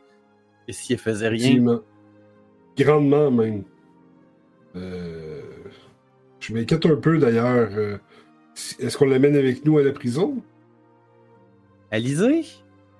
[0.67, 1.81] que si elle faisait rien.
[2.77, 3.63] Grandement même.
[4.75, 5.41] Euh,
[6.39, 7.99] je m'inquiète un peu d'ailleurs.
[8.79, 10.43] Est-ce qu'on l'amène avec nous à la prison?
[11.89, 12.45] Alizé?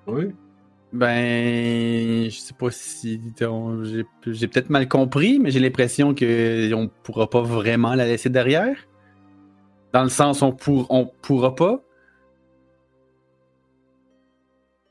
[0.08, 0.32] Oui.
[0.92, 3.20] Ben, je sais pas si
[4.26, 8.87] j'ai peut-être mal compris, mais j'ai l'impression qu'on pourra pas vraiment la laisser derrière.
[9.92, 11.82] Dans le sens, on, pour, on pourra pas.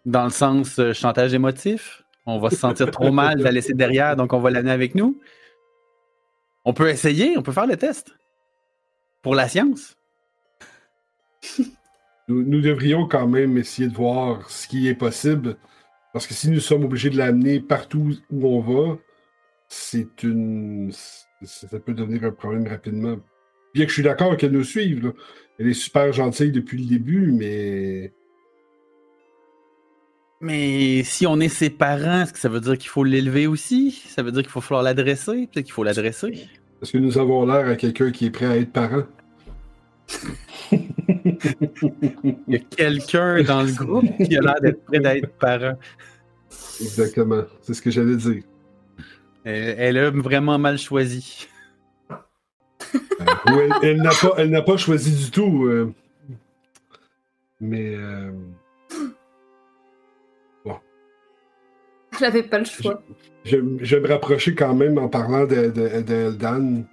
[0.06, 2.04] Dans le sens euh, chantage émotif.
[2.26, 4.96] On va se sentir trop mal de la laisser derrière, donc on va l'amener avec
[4.96, 5.20] nous.
[6.66, 8.18] On peut essayer, on peut faire le test.
[9.22, 9.96] Pour la science.
[12.30, 15.56] Nous, devrions quand même essayer de voir ce qui est possible.
[16.12, 18.98] Parce que si nous sommes obligés de l'amener partout où on va,
[19.70, 20.92] c'est une.
[21.44, 23.18] Ça peut devenir un problème rapidement
[23.78, 25.14] Bien que je suis d'accord qu'elle nous suive.
[25.60, 28.12] Elle est super gentille depuis le début, mais.
[30.42, 33.92] Mais si on est ses parents, est-ce que ça veut dire qu'il faut l'élever aussi?
[34.08, 35.48] Ça veut dire qu'il faut falloir l'adresser?
[35.54, 36.48] Peut-être qu'il faut l'adresser.
[36.82, 39.04] Est-ce que nous avons l'air à quelqu'un qui est prêt à être parent?
[40.72, 45.78] Il y a quelqu'un dans le groupe qui a l'air d'être prêt à être parent.
[46.82, 47.44] Exactement.
[47.62, 48.42] C'est ce que j'allais dire.
[49.44, 51.48] elle a vraiment mal choisi.
[52.96, 55.66] Euh, elle, n'a pas, elle n'a pas choisi du tout.
[55.66, 55.94] Euh.
[57.60, 58.32] mais euh,
[60.66, 60.76] bon.
[62.14, 63.02] Elle n'avait pas le choix.
[63.44, 66.84] Je, vais me rapprocher quand même en parlant de, de,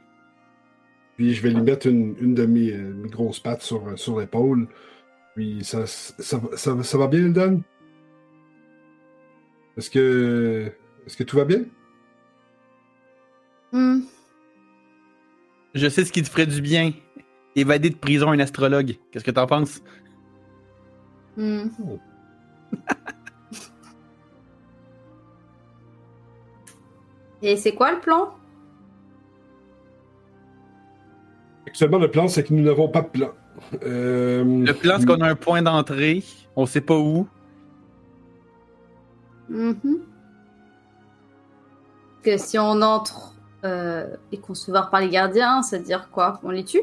[1.16, 2.72] Puis je vais lui mettre une, de mes,
[3.08, 4.68] grosses pattes sur, sur l'épaule.
[5.34, 7.60] Puis ça, ça, ça, va bien, Eldan?
[9.76, 10.70] Est-ce que.
[11.06, 11.64] Est-ce que tout va bien?
[15.74, 16.92] Je sais ce qui te ferait du bien.
[17.56, 18.96] Évader de prison un astrologue.
[19.10, 19.82] Qu'est-ce que t'en penses?
[21.36, 21.68] Hmm.
[27.42, 28.34] Et c'est quoi le plan?
[31.66, 33.32] Actuellement, le plan, c'est que nous n'avons pas de plan.
[33.82, 36.22] Euh, le plan, c'est qu'on a un point d'entrée.
[36.56, 37.28] On sait pas où.
[39.51, 39.98] Mm-hmm.
[42.22, 43.34] Que si on entre
[43.64, 46.40] euh, et concevoir par les gardiens, c'est-à-dire quoi?
[46.42, 46.82] On les tue?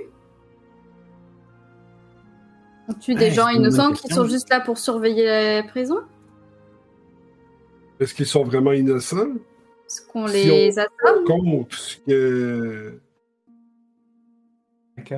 [2.88, 6.02] On tue des gens innocents qui sont juste là pour surveiller la prison?
[8.00, 9.36] Est-ce qu'ils sont vraiment innocents?
[9.88, 13.00] Est-ce qu'on les on compte que...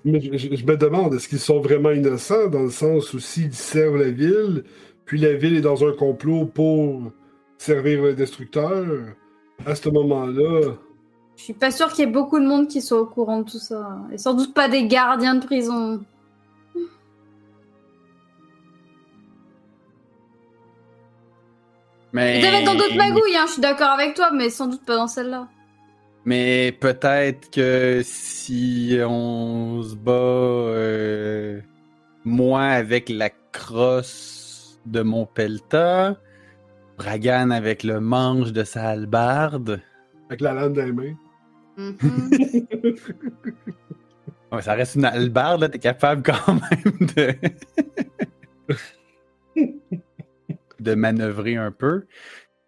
[0.05, 3.99] Mais je, me demande, est-ce qu'ils sont vraiment innocents dans le sens où s'ils servent
[3.99, 4.65] la ville,
[5.05, 7.13] puis la ville est dans un complot pour
[7.57, 8.85] servir le destructeur,
[9.65, 10.75] à ce moment-là.
[11.37, 13.51] Je suis pas sûr qu'il y ait beaucoup de monde qui soit au courant de
[13.51, 13.99] tout ça.
[14.13, 16.01] Et sans doute pas des gardiens de prison.
[22.13, 22.41] Mais...
[22.41, 24.97] Ils être dans d'autres magouilles, hein, je suis d'accord avec toi, mais sans doute pas
[24.97, 25.49] dans celle-là.
[26.25, 31.61] Mais peut-être que si on se bat euh,
[32.25, 36.17] moi avec la crosse de mon pelta,
[36.97, 39.81] Bragan avec le manche de sa halbarde.
[40.29, 41.17] Avec la lame des mains.
[41.77, 42.97] Mm-hmm.
[44.61, 47.35] ça reste une halbarde, t'es capable quand même de.
[50.81, 52.07] de manœuvrer un peu.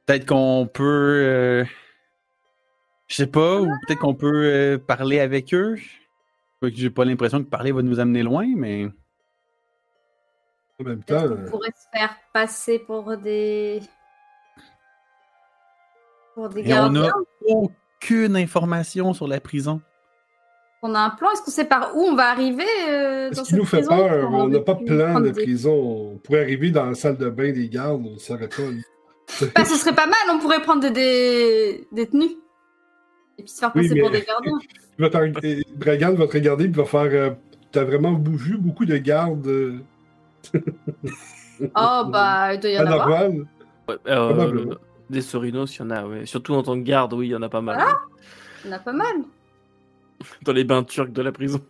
[0.06, 1.22] Peut-être qu'on peut.
[1.24, 1.64] Euh,
[3.06, 5.76] je sais pas, ou peut-être qu'on peut euh, parler avec eux.
[6.62, 8.86] J'ai pas l'impression que parler va nous amener loin, mais.
[10.80, 11.24] En même temps.
[11.26, 13.80] On pourrait se faire passer pour des.
[16.34, 17.12] Pour des gardiens.
[17.46, 19.80] aucune information sur la prison.
[20.82, 21.30] On a un plan.
[21.32, 23.96] Est-ce qu'on sait par où on va arriver euh, Ce dans qui nous fait prison?
[23.96, 25.72] peur, on n'a pas de plan de des- prison.
[26.14, 28.62] On pourrait arriver dans la salle de bain des gardes, on s'arrête pas.
[28.62, 29.48] là.
[29.54, 30.18] Bah, ce serait pas mal.
[30.30, 32.32] On pourrait prendre des, des détenus
[33.38, 34.58] et puis se faire Oui, passer mais- pour des gardiens.
[34.98, 37.00] Il va te- Dragan va te regarder et va faire.
[37.02, 37.30] euh,
[37.72, 39.80] T'as vraiment vu beaucoup de gardes
[41.74, 43.28] Oh bah il doit y en pas avoir.
[43.30, 44.74] Ouais, euh,
[45.10, 46.26] des Sorinos, il y en a, ouais.
[46.26, 47.76] Surtout en tant que garde, oui, il y en a pas mal.
[47.76, 47.98] Voilà.
[48.64, 49.16] Il y en a pas mal.
[50.42, 51.60] Dans les bains turcs de la prison.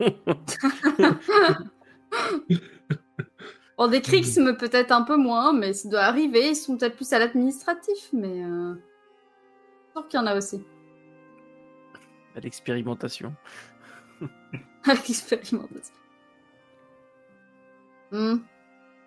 [3.76, 6.50] Bon, des Krixm peut-être un peu moins, mais ça doit arriver.
[6.50, 8.74] Ils sont peut-être plus à l'administratif, mais euh...
[9.96, 10.62] je suis qu'il y en a aussi.
[12.36, 13.34] À l'expérimentation.
[14.86, 15.94] À l'expérimentation.
[18.12, 18.36] Hmm.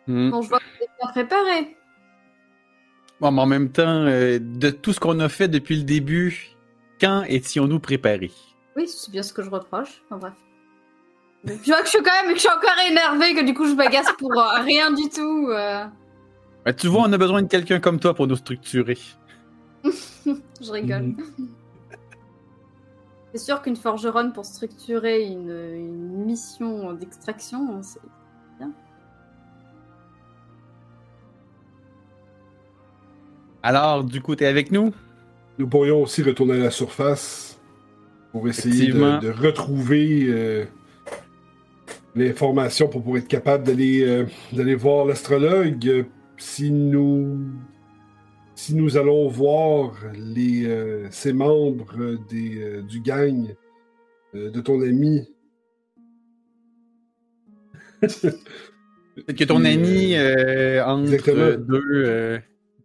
[0.07, 0.29] Hmm.
[0.31, 1.77] Bon, je vois que vous êtes bien préparé.
[3.21, 6.49] Bon, mais en même temps, euh, de tout ce qu'on a fait depuis le début,
[6.99, 8.31] quand étions-nous préparés?
[8.75, 10.01] Oui, c'est bien ce que je reproche.
[10.09, 10.33] Enfin, bref.
[11.45, 13.67] Je vois que je suis quand même, que je suis encore énervée, que du coup
[13.67, 15.47] je m'agace pour euh, rien du tout.
[15.49, 15.85] euh.
[16.77, 18.97] Tu vois, on a besoin de quelqu'un comme toi pour nous structurer.
[20.25, 21.15] Je rigole.
[23.33, 27.99] C'est sûr qu'une forgeronne pour structurer une, une mission d'extraction, c'est
[33.67, 34.93] Alors, du coup, t'es avec nous?
[35.57, 37.59] Nous pourrions aussi retourner à la surface
[38.31, 40.65] pour essayer de, retrouver euh,
[42.15, 45.85] l'information pour pouvoir être capable d'aller euh, d'aller voir l'astrologue.
[45.85, 46.03] Euh,
[46.37, 47.39] Si nous
[48.57, 53.55] si nous allons voir les euh, ces membres euh, des, euh, du gang
[54.33, 55.27] euh, de ton ami.
[58.01, 58.37] Peut-être
[59.37, 61.65] que ton ami, euh, entre exactement.
[61.67, 62.39] deux, euh,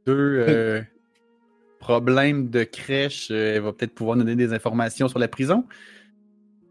[0.05, 0.83] deux euh,
[1.81, 5.65] problèmes de crèche, euh, va peut-être pouvoir nous donner des informations sur la prison.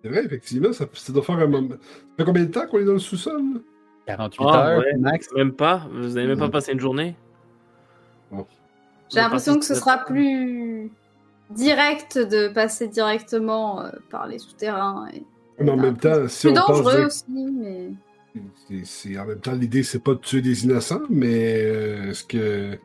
[0.04, 1.70] C'est vrai, effectivement, ça, ça doit faire un moment.
[1.72, 1.78] Ça
[2.20, 3.42] fait combien de temps qu'on est dans le sous-sol?
[3.56, 3.60] là?
[4.08, 4.98] 48 Ah, heures, ouais.
[5.00, 5.28] max.
[5.36, 6.52] Même pas Vous avez même pas Mhm.
[6.52, 7.16] passé une journée?
[9.12, 10.92] J'ai l'impression que ce sera plus
[11.50, 15.10] direct de passer directement euh, par les souterrains.
[15.14, 15.24] Et...
[15.60, 17.90] Mais en même temps, si plus on pense dangereux direct- aussi, mais.
[19.20, 22.80] En même temps, l'idée, c'est pas de tuer des innocents, mais euh, est-ce que.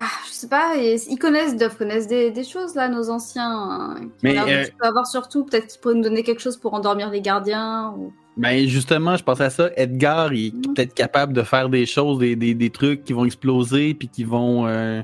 [0.00, 3.50] Ah, je sais pas, ils connaissent, doivent connaître des, des choses là, nos anciens.
[3.50, 7.10] hein, qui Mais, euh, avoir surtout, peut-être qu'ils pourraient nous donner quelque chose pour endormir
[7.10, 7.94] les gardiens.
[7.96, 8.12] Ou...
[8.36, 9.70] Ben justement, je pensais à ça.
[9.76, 13.24] Edgar, il est peut-être capable de faire des choses, des, des, des trucs qui vont
[13.24, 15.02] exploser, puis qui vont euh,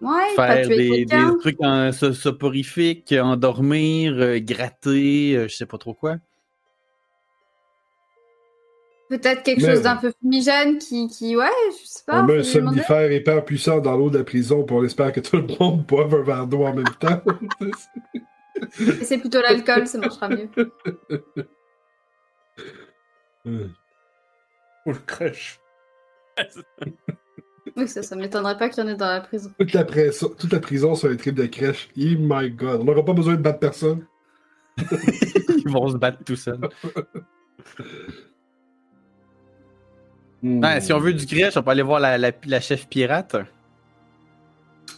[0.00, 5.78] Ouais, faire des, des trucs en, so- soporifiques, endormir, euh, gratter, euh, je sais pas
[5.78, 6.16] trop quoi.
[9.10, 11.44] Peut-être quelque Mais- chose d'un peu fumigène qui, qui, ouais,
[11.82, 12.22] je sais pas.
[12.22, 15.20] on met un somnifère hyper puissant dans l'eau de la prison, puis on espère que
[15.20, 17.20] tout le monde boive un verre d'eau en même temps.
[19.02, 20.48] C'est plutôt l'alcool, ça marchera mieux.
[23.44, 25.58] Ou le crush.
[27.76, 29.50] Oui, ça, ça m'étonnerait pas qu'il y en ait dans la prison.
[29.58, 31.88] toute, la presse- toute la prison sur un trip de crèche.
[31.96, 32.80] Oh my god.
[32.80, 34.04] On n'aura pas besoin de battre personne.
[34.78, 36.58] Ils vont se battre tout seuls.
[40.42, 40.60] Hmm.
[40.60, 43.36] Ben, si on veut du crèche, on peut aller voir la, la, la chef pirate.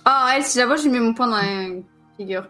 [0.04, 1.82] Ah, elle, si je lui mets mon poing dans la
[2.16, 2.48] figure.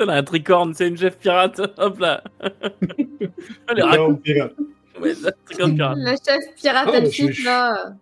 [0.00, 1.60] Elle a un tricorne, c'est une chef pirate.
[1.76, 2.24] Hop là.
[2.40, 4.52] Elle est pirate.
[5.04, 5.98] Ouais, c'est un tricorne pirate.
[5.98, 7.96] La chef pirate Ah, là.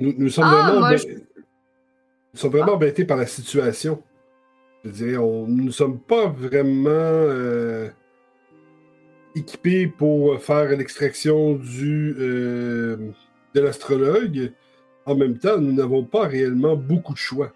[0.00, 4.02] Nous, nous sommes Ah, vraiment, moi, embê- je- nous sommes vraiment embêtés par la situation.
[4.84, 7.88] Je dirais, on, nous ne sommes pas vraiment euh,
[9.34, 12.96] équipés pour faire l'extraction du euh,
[13.54, 14.52] de l'astrologue.
[15.06, 17.52] En même temps, nous n'avons pas réellement beaucoup de choix.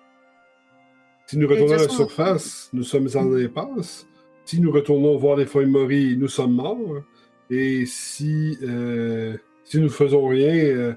[1.27, 4.07] Si nous retournons à la surface, nous sommes en impasse.
[4.45, 7.03] Si nous retournons voir les feuilles Mori, nous sommes morts.
[7.51, 10.95] Et si, euh, si nous faisons rien, euh,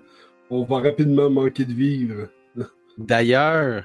[0.49, 2.27] on va rapidement manquer de vivre.
[2.97, 3.83] D'ailleurs,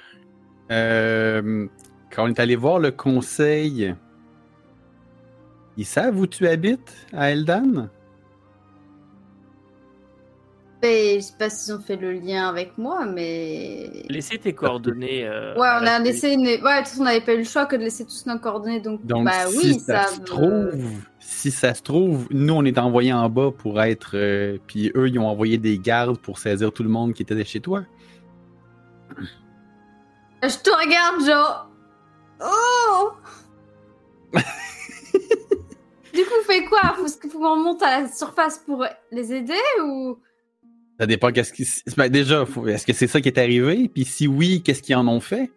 [0.71, 1.67] euh,
[2.11, 3.95] quand on est allé voir le conseil,
[5.77, 7.89] ils savent où tu habites à Eldan?
[10.83, 13.91] Mais je sais pas s'ils ont fait le lien avec moi, mais.
[14.09, 15.27] Laissez tes coordonnées.
[15.27, 16.47] euh, Ouais, on a laissé une.
[16.47, 18.39] Ouais, de toute façon, on n'avait pas eu le choix que de laisser tous nos
[18.39, 19.05] coordonnées, donc.
[19.05, 20.15] Donc, bah si oui, ça ça.
[20.15, 20.71] se trouve,
[21.19, 25.09] si ça se trouve, nous on est envoyés en bas pour être, euh, puis eux
[25.09, 27.83] ils ont envoyé des gardes pour saisir tout le monde qui était chez toi.
[30.43, 31.67] Je te regarde, Joe.
[32.43, 33.11] Oh
[36.15, 36.81] Du coup, on fait quoi?
[36.97, 39.53] Faut, faut qu'on remonte à la surface pour les aider
[39.85, 40.19] ou
[41.01, 41.67] Ça dépend qu'est-ce qui.
[41.97, 43.89] Ben, déjà, est-ce que c'est ça qui est arrivé?
[43.89, 45.51] Puis si oui, qu'est-ce qu'ils en ont fait?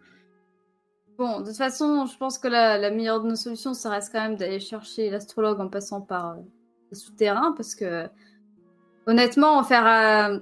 [1.18, 4.22] Bon, de toute façon, je pense que la, meilleure de nos solutions, ça reste quand
[4.22, 6.34] même d'aller chercher l'astrologue en passant par euh,
[6.90, 8.08] les souterrains, parce que
[9.06, 10.38] honnêtement, faire, euh,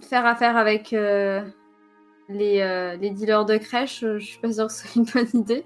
[0.00, 1.42] faire affaire avec euh,
[2.28, 5.40] les, euh, les dealers de crèche, je suis pas sûre que ce soit une bonne
[5.40, 5.64] idée.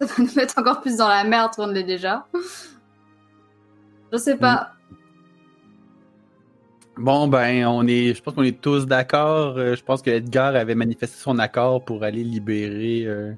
[0.00, 2.26] Ça va nous mettre encore plus dans la merde qu'on ne l'est déjà.
[4.12, 4.72] Je sais pas.
[6.98, 8.14] Bon, ben, on est.
[8.14, 9.58] Je pense qu'on est tous d'accord.
[9.58, 13.04] Euh, je pense que Edgar avait manifesté son accord pour aller libérer.
[13.06, 13.32] euh,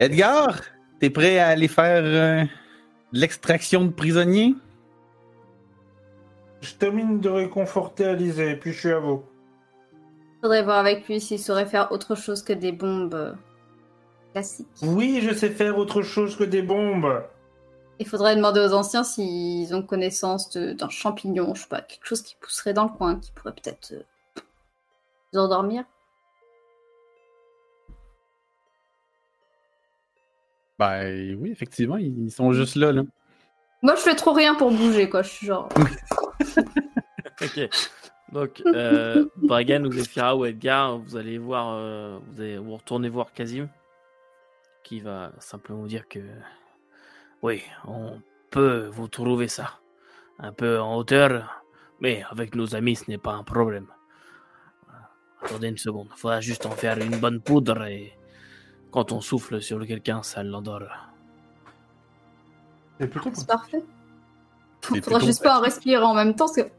[0.00, 0.60] Edgar,
[0.98, 2.44] t'es prêt à aller faire euh,
[3.12, 4.54] l'extraction de prisonniers?
[6.62, 9.22] Je termine de réconforter Alizé, et puis je suis à vous.
[10.40, 13.36] Faudrait voir avec lui s'il saurait faire autre chose que des bombes
[14.32, 14.66] classiques.
[14.82, 17.22] Oui, je sais faire autre chose que des bombes.
[18.00, 22.04] Il faudrait demander aux anciens s'ils ont connaissance de- d'un champignon, je sais pas, quelque
[22.06, 24.02] chose qui pousserait dans le coin, qui pourrait peut-être euh,
[25.32, 25.84] nous endormir.
[30.78, 32.90] Ben oui, effectivement, ils sont juste là.
[32.92, 33.02] là.
[33.82, 35.22] Moi, je fais trop rien pour bouger, quoi.
[35.22, 35.68] Je suis genre.
[37.42, 37.68] Ok.
[38.32, 43.08] Donc, euh, Bragan ou Zephyra ou Edgar, vous allez voir, euh, vous allez vous retourner
[43.08, 43.68] voir Kazim,
[44.84, 46.20] qui va simplement vous dire que
[47.44, 49.78] oui, on peut vous trouver ça,
[50.38, 51.62] un peu en hauteur,
[52.00, 53.88] mais avec nos amis, ce n'est pas un problème.
[55.42, 58.14] Attendez une seconde, il faudra juste en faire une bonne poudre et
[58.90, 60.88] quand on souffle sur quelqu'un, ça l'endort.
[62.98, 63.84] C'est plutôt C'est parfait.
[64.80, 66.72] C'est Faudra juste pas en respirer en même temps, parce que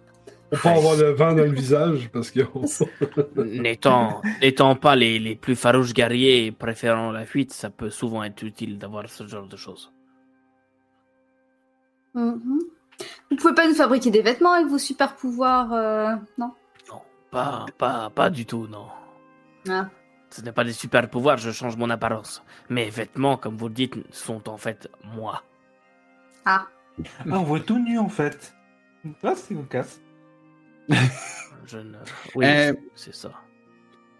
[0.51, 2.41] On peut avoir le vent dans le visage parce que.
[3.61, 8.23] N'étant n'étant pas les, les plus farouches guerriers et préférant la fuite, ça peut souvent
[8.23, 9.91] être utile d'avoir ce genre de choses.
[12.15, 12.59] Mhm.
[13.29, 16.53] Vous pouvez pas nous fabriquer des vêtements avec vos super pouvoirs, euh, non?
[16.89, 18.87] Non, pas, pas, pas du tout, non.
[19.69, 19.89] Ah.
[20.29, 22.43] Ce n'est pas des super pouvoirs, je change mon apparence.
[22.69, 25.43] Mes vêtements, comme vous le dites, sont en fait moi.
[26.45, 26.67] Ah.
[27.19, 28.53] Ah, on voit tout nu en fait.
[29.21, 30.01] Là, c'est casse.
[31.65, 31.97] Je ne...
[32.35, 33.31] Oui, Euh, c'est- c'est ça.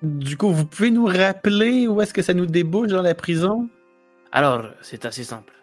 [0.02, 3.70] Du coup, vous pouvez nous rappeler où est-ce que ça nous débouche dans la prison?
[4.32, 5.54] Alors, c'est assez simple.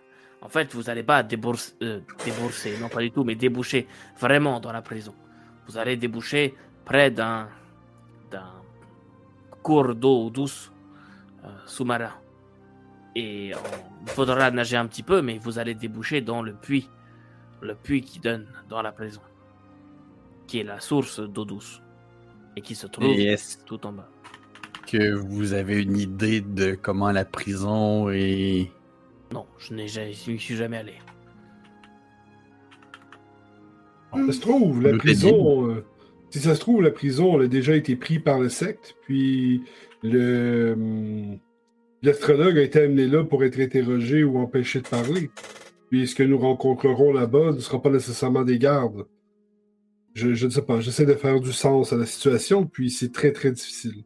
[0.42, 3.86] En fait, vous n'allez pas débourser, euh, débourser, non pas du tout, mais déboucher
[4.18, 5.14] vraiment dans la prison.
[5.68, 6.54] Vous allez déboucher
[6.84, 7.48] près d'un
[9.62, 10.72] cours d'eau douce
[11.44, 12.12] euh, sous-marin.
[13.14, 16.88] Et il faudra nager un petit peu, mais vous allez déboucher dans le puits,
[17.60, 19.20] le puits qui donne dans la prison,
[20.48, 21.80] qui est la source d'eau douce
[22.56, 23.14] et qui se trouve
[23.66, 24.08] tout en bas.
[24.86, 28.70] que vous avez une idée de comment la prison est.
[29.32, 30.94] Non, je n'ai jamais- je n'y suis jamais allé.
[34.14, 35.70] Ça se trouve, la Le prison.
[35.70, 35.84] euh,
[36.30, 39.62] si ça se trouve, la prison, elle a déjà été prise par le secte, puis
[40.02, 40.72] le.
[40.74, 41.38] hum,
[42.04, 45.30] L'astrologue a été amené là pour être interrogé ou empêché de parler.
[45.88, 49.06] Puis ce que nous rencontrerons là-bas ne sera pas nécessairement des gardes.
[50.14, 53.12] Je, je ne sais pas, j'essaie de faire du sens à la situation, puis c'est
[53.12, 54.02] très très difficile.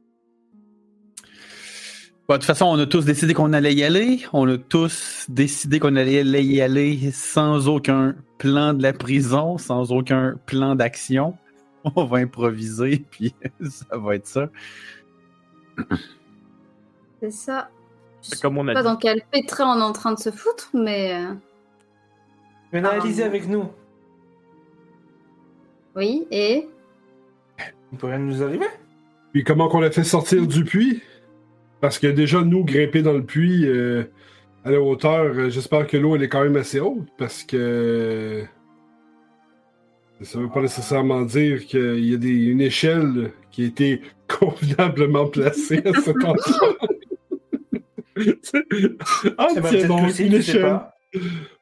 [2.28, 4.20] Bon, de toute façon, on a tous décidé qu'on allait y aller.
[4.32, 9.92] On a tous décidé qu'on allait y aller sans aucun plan de la prison, sans
[9.92, 11.36] aucun plan d'action.
[11.94, 13.32] On va improviser, puis
[13.70, 14.48] ça va être ça.
[17.22, 17.70] C'est ça.
[18.22, 18.88] Je sais comme on a pas dit.
[18.88, 21.14] dans quel pétrin on est en train de se foutre, mais.
[21.14, 21.32] euh,
[22.72, 23.00] Venez Ah.
[23.00, 23.66] Alizé avec nous.
[25.94, 26.68] Oui, et?
[27.92, 28.66] Il peut rien nous arriver.
[29.32, 31.02] Puis comment qu'on l'a fait sortir du puits?
[31.80, 34.04] Parce que déjà, nous, grimper dans le puits euh,
[34.64, 38.44] à la hauteur, euh, j'espère que l'eau, elle est quand même assez haute, parce que
[40.22, 45.26] ça veut pas nécessairement dire qu'il y a des, une échelle qui a été convenablement
[45.26, 46.36] placée à cet endroit.
[49.38, 50.80] ah, ben, tiens donc, que si, une échelle.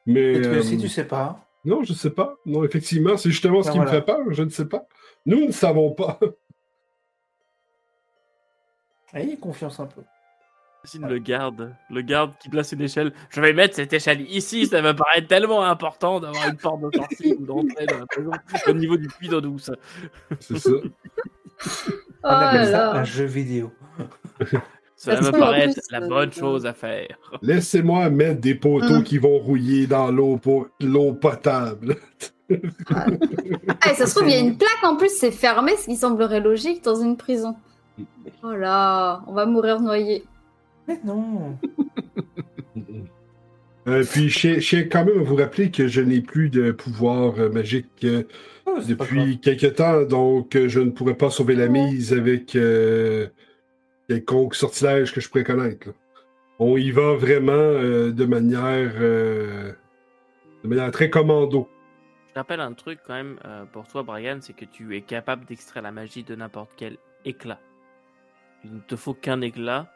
[0.05, 1.45] Mais, euh, si, tu sais pas.
[1.65, 2.37] Non, je sais pas.
[2.45, 3.91] Non, effectivement, c'est justement ce Ben qui voilà.
[3.91, 4.87] me fait peur, je ne sais pas.
[5.25, 6.19] Nous ne savons pas.
[9.15, 10.01] Ayez confiance un peu.
[10.93, 13.11] Imagine le garde, le garde qui place une échelle.
[13.29, 16.95] Je vais mettre cette échelle ici, ça me paraît tellement important d'avoir une porte de
[16.95, 18.31] sortie ou d'entrée dans la prison
[18.67, 19.71] au niveau du puits d'eau douce.
[20.39, 20.69] C'est ça.
[20.69, 20.89] Oh
[22.23, 23.71] On appelle là ça un jeu vidéo.
[24.37, 27.17] Parce me paraît plus, la bonne chose à faire.
[27.41, 29.03] Laissez-moi mettre des poteaux Hum.
[29.03, 31.97] qui vont rouiller dans l'eau pour l'eau potable.
[32.93, 33.05] Ah,
[33.91, 35.95] et ça se trouve, il y a une plaque en plus, c'est fermé, ce qui
[35.95, 37.55] semblerait logique dans une prison.
[38.43, 40.23] Oh là, on va mourir noyé.
[40.87, 41.57] Mais non.
[43.87, 47.35] Euh, puis, je tiens quand même à vous rappeler que je n'ai plus de pouvoir
[47.37, 48.23] euh, magique euh,
[48.65, 53.27] Oh, depuis quelques temps, donc euh, je ne pourrais pas sauver la mise avec euh,
[54.09, 55.89] quelconque sortilège que je pourrais connaître.
[55.89, 55.93] là.
[56.57, 59.71] On y va vraiment euh, de manière euh,
[60.63, 61.69] de manière très commando.
[62.29, 65.01] Je te rappelle un truc quand même euh, pour toi, Brian, c'est que tu es
[65.01, 67.59] capable d'extraire la magie de n'importe quel éclat.
[68.65, 69.91] Il ne te faut qu'un éclat.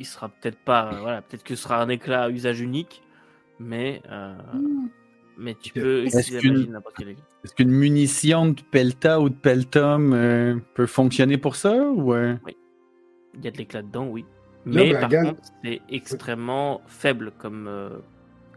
[0.00, 3.02] Il sera peut-être pas, euh, voilà, peut-être que ce sera un éclat à usage unique,
[3.58, 4.88] mais euh, Hmm.
[5.36, 7.24] mais tu peux Est-ce qu'une- magie de n'importe quel éclat.
[7.44, 12.36] Est-ce qu'une munition de Pelta ou de Peltum euh, peut fonctionner pour ça ou euh?
[13.34, 14.24] Il y a de l'éclat dedans, oui.
[14.66, 17.90] Là, Mais par contre, c'est extrêmement faible comme euh,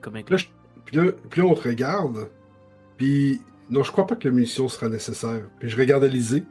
[0.02, 0.38] comme éclat.
[0.86, 2.30] puis, là, puis là, on te regarde,
[2.98, 5.44] puis non, je crois pas que la munition sera nécessaire.
[5.60, 6.44] Puis je regarde Alizé,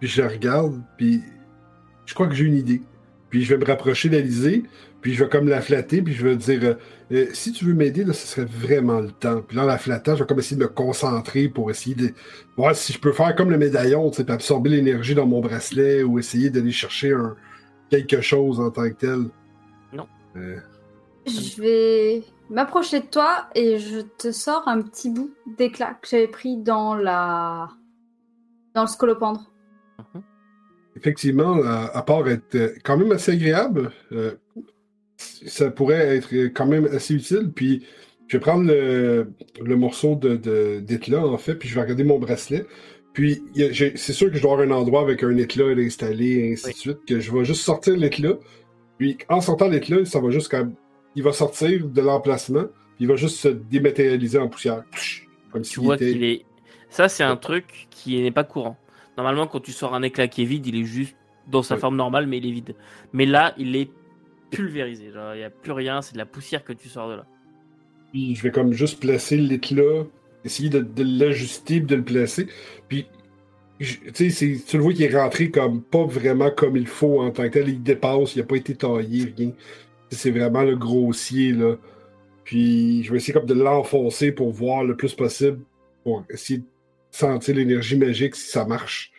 [0.00, 1.22] puis je la regarde, puis
[2.06, 2.82] je crois que j'ai une idée.
[3.28, 4.64] Puis je vais me rapprocher d'Alizé,
[5.00, 6.74] puis je vais comme la flatter, puis je vais dire euh,
[7.12, 9.42] Euh, si tu veux m'aider, là, ce serait vraiment le temps.
[9.42, 12.12] Puis là, en la flattant, je vais comme essayer de me concentrer pour essayer de
[12.56, 15.40] voir si je peux faire comme le médaillon, tu sais, puis absorber l'énergie dans mon
[15.40, 17.34] bracelet ou essayer d'aller chercher un
[17.90, 19.24] quelque chose en tant que tel.
[19.92, 20.06] Non.
[20.36, 20.58] Euh,
[21.26, 26.28] Je vais m'approcher de toi et je te sors un petit bout d'éclat que j'avais
[26.28, 27.70] pris dans la
[28.76, 29.49] dans le scolopendre.
[30.96, 34.32] Effectivement, à, à part être euh, quand même assez agréable, euh,
[35.16, 37.50] ça pourrait être quand même assez utile.
[37.54, 37.84] Puis
[38.26, 39.32] je vais prendre le,
[39.62, 42.66] le morceau de, de- d'éclat, en fait, puis je vais regarder mon bracelet.
[43.12, 43.42] Puis
[43.96, 46.72] c'est sûr que je dois avoir un endroit avec un éclat installé, et ainsi Oui.
[46.72, 48.34] de suite, que je vais juste sortir l'éclat.
[48.98, 50.74] Puis en sortant l'éclat, ça va juste comme.
[51.16, 54.84] Il va sortir de l'emplacement, puis il va juste se dématérialiser en poussière.
[55.52, 56.44] Comme Tu vois était- qu'il est.
[56.88, 58.76] Ça, c'est un truc qui n'est pas courant.
[59.20, 61.14] Normalement, quand tu sors un éclat qui est vide, il est juste
[61.46, 62.74] dans sa forme normale, mais il est vide.
[63.12, 63.90] Mais là, il est
[64.50, 65.10] pulvérisé.
[65.12, 67.26] Genre, il n'y a plus rien, c'est de la poussière que tu sors de là.
[68.12, 70.06] Puis je vais comme juste placer l'éclat,
[70.42, 72.46] essayer de, de l'ajuster de le placer.
[72.88, 73.06] Puis,
[73.78, 76.86] je- tu sais, c'est- tu le vois qu'il est rentré comme pas vraiment comme il
[76.86, 77.68] faut en tant que tel.
[77.68, 79.52] Il dépasse, il a pas été taillé, rien.
[80.10, 81.76] C'est vraiment le grossier, là.
[82.44, 85.60] Puis je vais essayer comme de l'enfoncer pour voir le plus possible,
[86.04, 86.64] pour essayer de
[87.12, 89.09] sentir l'énergie magique si ça Marche.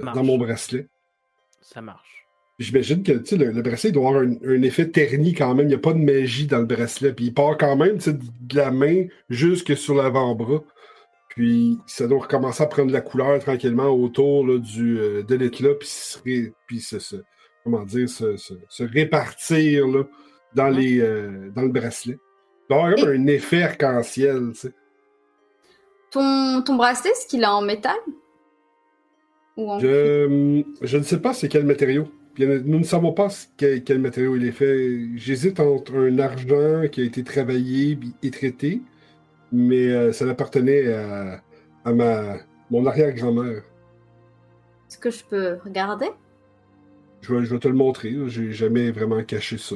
[0.00, 0.86] Dans mon bracelet.
[1.60, 2.26] Ça marche.
[2.58, 5.66] J'imagine que tu sais, le, le bracelet doit avoir un, un effet terni quand même.
[5.66, 7.12] Il n'y a pas de magie dans le bracelet.
[7.12, 10.62] Puis il part quand même de la main jusque sur l'avant-bras.
[11.30, 15.74] Puis ça doit recommencer à prendre la couleur tranquillement autour là, du, euh, de l'éclat.
[15.74, 17.16] Puis, se, ré- puis se, se-
[17.64, 20.04] comment dire, se, se- se répartir là,
[20.54, 22.18] dans, les, euh, dans le bracelet.
[22.70, 24.50] Il doit avoir comme un effet arc-en-ciel.
[24.52, 24.72] tu sais.
[26.12, 27.96] Ton, ton bracelet, est-ce qu'il est en métal?
[29.56, 32.08] Ou en Je, je ne sais pas c'est quel matériau.
[32.40, 35.16] Euh, Nous ne savons pas ce- quel, quel matériau il est fait.
[35.16, 38.82] J'hésite entre un argent qui a été travaillé et traité,
[39.52, 41.42] mais euh, ça appartenait à,
[41.84, 42.38] à ma,
[42.70, 43.64] mon arrière-grand-mère.
[44.88, 46.10] Est-ce que je peux regarder?
[47.22, 48.14] Je vais, je vais te le montrer.
[48.28, 49.74] J'ai jamais vraiment caché ça.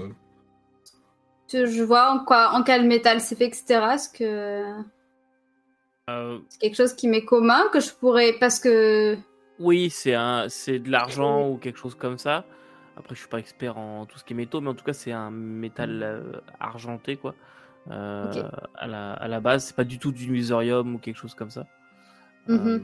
[1.52, 3.94] je, je vois en quoi, en quel métal c'est fait, etc.
[3.94, 4.82] Est-ce que
[6.10, 9.16] Euh, c'est quelque chose qui m'est commun que je pourrais parce que
[9.58, 12.44] oui, c'est un, c'est de l'argent ou quelque chose comme ça.
[12.96, 14.92] Après, je suis pas expert en tout ce qui est métaux, mais en tout cas,
[14.92, 17.34] c'est un métal euh, argenté, quoi.
[17.90, 18.42] Euh,
[18.74, 21.50] à, la, à la base, c'est pas du tout du musorium ou quelque chose comme
[21.50, 21.64] ça.
[22.48, 22.68] Mhm.
[22.68, 22.80] Euh,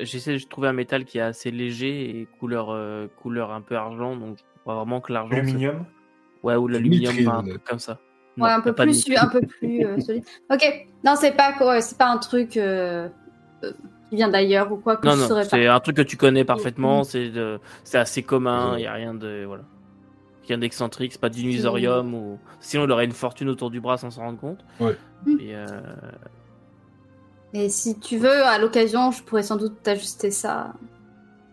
[0.00, 3.76] J'essaie de trouver un métal qui est assez léger et couleur, euh, couleur un peu
[3.76, 5.30] argent, donc vraiment que l'argent.
[5.34, 5.86] c'est- Aluminium.
[6.42, 7.98] Ouais, ou l'aluminium, un truc comme ça.
[8.36, 10.24] Non, ouais, un peu plus, un peu plus euh, solide.
[10.50, 13.08] Ok, non, c'est pas c'est pas un truc euh,
[13.64, 13.72] euh,
[14.10, 16.44] qui vient d'ailleurs ou quoi que Non, je non, c'est un truc que tu connais
[16.44, 17.30] parfaitement, c'est
[17.94, 18.80] assez commun, il Ouais.
[18.82, 19.44] n'y a rien de.
[19.46, 19.62] Voilà.
[20.48, 22.38] Rien d'excentrique, c'est pas du nusorium ou.
[22.60, 24.64] Sinon, il aurait une fortune autour du bras sans s'en rendre compte.
[24.80, 24.96] Ouais.
[25.40, 25.66] Et, euh,
[27.52, 30.74] Et si tu veux, à l'occasion, je pourrais sans doute t'ajuster ça.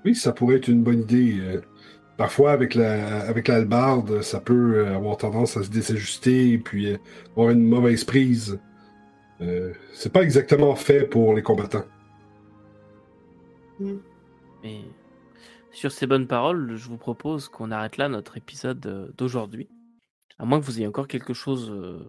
[0.06, 1.38] Oui, ça pourrait être une bonne idée.
[1.40, 1.62] euh,
[2.18, 6.94] Parfois, avec la avec l'albarde, ça peut euh, avoir tendance à se désajuster et puis
[6.94, 6.98] euh,
[7.36, 8.60] avoir une mauvaise prise.
[9.42, 11.86] Euh, c'est pas exactement fait pour les combattants.
[13.80, 14.82] Mais
[15.72, 19.70] sur ces bonnes paroles, je vous propose qu'on arrête là notre épisode euh, d'aujourd'hui.
[20.40, 22.08] À moins que vous ayez encore quelque chose euh,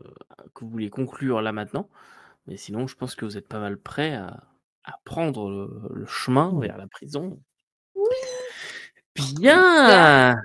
[0.54, 1.88] que vous vouliez conclure là maintenant.
[2.46, 4.44] Mais sinon, je pense que vous êtes pas mal prêts à,
[4.84, 7.38] à prendre le, le chemin vers la prison.
[9.14, 10.36] Bien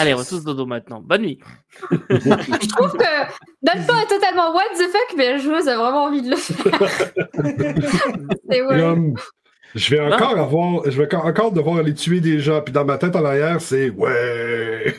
[0.00, 1.00] Allez, on va tous dodo maintenant.
[1.00, 1.40] Bonne nuit
[1.90, 3.32] je trouve que
[3.62, 6.78] Dalton est totalement what the fuck, mais la joueuse a vraiment envie de le faire.
[8.48, 9.12] C'est ouais.
[9.74, 12.60] Je vais encore avoir, je vais encore- devoir aller tuer des gens.
[12.62, 14.94] Puis dans ma tête en arrière, c'est ouais.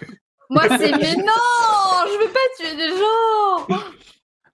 [0.49, 3.79] Moi, c'est mais non je veux pas tuer des gens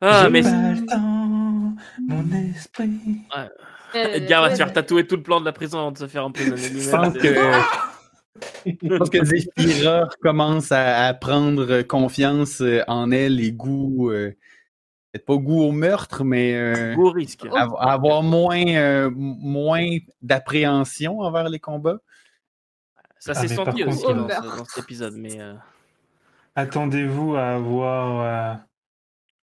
[0.02, 1.76] Ah, mais Pas le temps,
[2.08, 3.22] mon esprit.
[3.94, 6.26] Edgar va se faire tatouer tout le plan de la prison avant de se faire
[6.26, 7.34] emprisonner Je pense que,
[8.66, 14.36] je pense que Zephyra commence à, à prendre confiance euh, en elle et goût, euh,
[15.16, 17.46] peut-être pas goût au meurtre, mais euh, Gros risque.
[17.56, 19.88] à- à avoir moins, euh, moins
[20.22, 22.00] d'appréhension envers les combats.
[23.20, 24.52] Ça s'est senti aussi euh, dans, meurtre.
[24.54, 25.54] ce- dans cet épisode, mais euh,
[26.56, 28.60] Attendez-vous à avoir.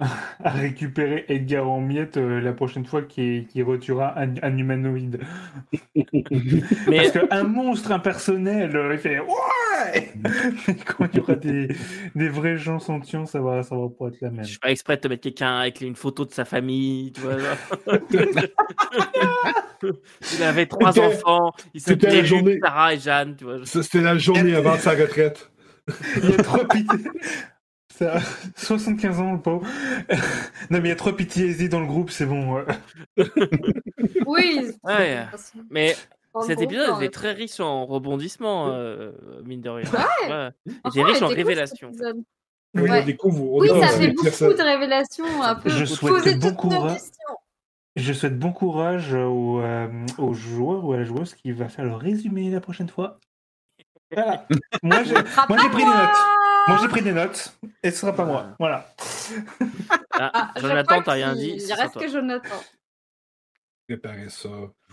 [0.44, 5.20] à récupérer Edgar en miettes euh, la prochaine fois qu'il qu'il retuera un, un humanoïde.
[5.94, 11.68] mais Parce qu'un monstre impersonnel, euh, il fait Ouais Mais quand il y aura des,
[12.14, 14.44] des vrais gens sentients, ça va, ça va pas être la même.
[14.44, 17.20] je fais pas exprès de te mettre quelqu'un avec une photo de sa famille, tu
[17.20, 17.36] vois.
[19.82, 23.56] il avait trois enfants, il c'était la s'appelait journée- Sarah et Jeanne, tu vois.
[23.64, 25.50] C'était la journée avant sa retraite.
[26.22, 26.98] Il y a trop pitié.
[28.00, 28.20] Ça a
[28.56, 29.66] 75 ans, le pauvre.
[30.70, 32.64] non, mais il y a trop pitié dans le groupe, c'est bon.
[34.26, 34.70] Oui.
[34.84, 35.26] Ouais.
[35.70, 35.94] Mais
[36.46, 39.12] cet groupe, épisode était est- très riche en rebondissements, euh,
[39.44, 39.84] mine de rien.
[39.92, 40.50] Ouais.
[40.94, 41.02] Ouais.
[41.04, 41.90] Riche en cool, révélations.
[42.74, 43.02] Oui, Ouais.
[43.80, 44.24] Ça fait beaucoup
[44.54, 45.68] de révélations, un peu.
[45.70, 46.92] Je souhaite poser bon courage.
[46.94, 47.36] questions.
[47.96, 51.94] Je souhaite bon courage euh, aux joueurs ou à la joueuse qui va faire le
[51.94, 53.18] résumé la prochaine fois.
[54.12, 54.46] Voilà.
[54.82, 56.16] Moi, j'ai pris des notes.
[56.68, 58.54] Moi, j'ai pris des notes et ce sera pas moi.
[58.58, 58.92] Voilà.
[60.12, 61.56] Ah, Ah, je Jonathan, t'as rien dit.
[61.58, 62.56] Il reste que Jonathan.
[63.88, 64.48] Préparez ça.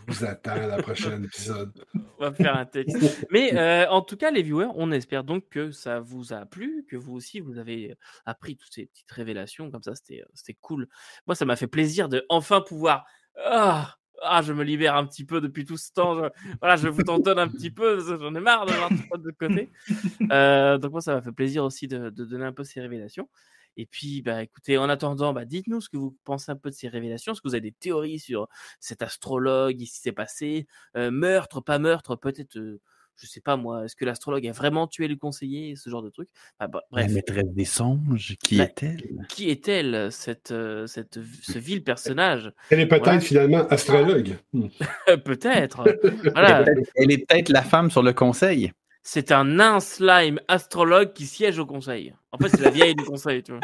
[0.07, 1.71] Je vous attends à la prochaine épisode.
[2.17, 3.25] On va faire un texte.
[3.29, 6.85] Mais euh, en tout cas, les viewers, on espère donc que ça vous a plu,
[6.89, 7.95] que vous aussi, vous avez
[8.25, 9.69] appris toutes ces petites révélations.
[9.69, 10.87] Comme ça, c'était c'était cool.
[11.27, 13.05] Moi, ça m'a fait plaisir de enfin pouvoir.
[13.45, 16.15] Ah, ah, je me libère un petit peu depuis tout ce temps.
[16.15, 16.29] Je,
[16.59, 17.99] voilà, je vous tantonne un petit peu.
[17.99, 19.69] J'en ai marre de voir tout de côté.
[20.31, 23.29] Euh, donc, moi, ça m'a fait plaisir aussi de, de donner un peu ces révélations.
[23.77, 26.75] Et puis, bah, écoutez, en attendant, bah, dites-nous ce que vous pensez un peu de
[26.75, 27.31] ces révélations.
[27.31, 28.47] Est-ce que vous avez des théories sur
[28.79, 30.67] cet astrologue, ce qui s'est passé
[30.97, 32.81] Euh, Meurtre, pas meurtre, peut-être, euh,
[33.19, 36.09] je sais pas moi, est-ce que l'astrologue a vraiment tué le conseiller, ce genre de
[36.09, 36.29] truc?
[36.59, 39.25] Bah, bah, La maîtresse des songes, qui Bah, est-elle?
[39.29, 42.51] qui est-elle, cette, euh, cette, ce vil personnage?
[42.69, 43.19] Elle est peut-être Voilà.
[43.19, 44.37] finalement astrologue.
[44.53, 44.67] Hmm.
[45.25, 45.87] Peut-être.
[46.03, 48.71] Elle Voilà, est peut-être- Elle est peut-être la femme sur le conseil.
[49.03, 52.13] c'est un nain slime astrologue qui siège au conseil.
[52.31, 53.61] En fait, c'est la vieille du conseil, tu vois.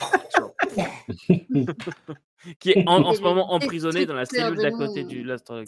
[2.60, 5.66] qui est en, en ce moment emprisonnée dans la cellule d'à côté de l'astrologue.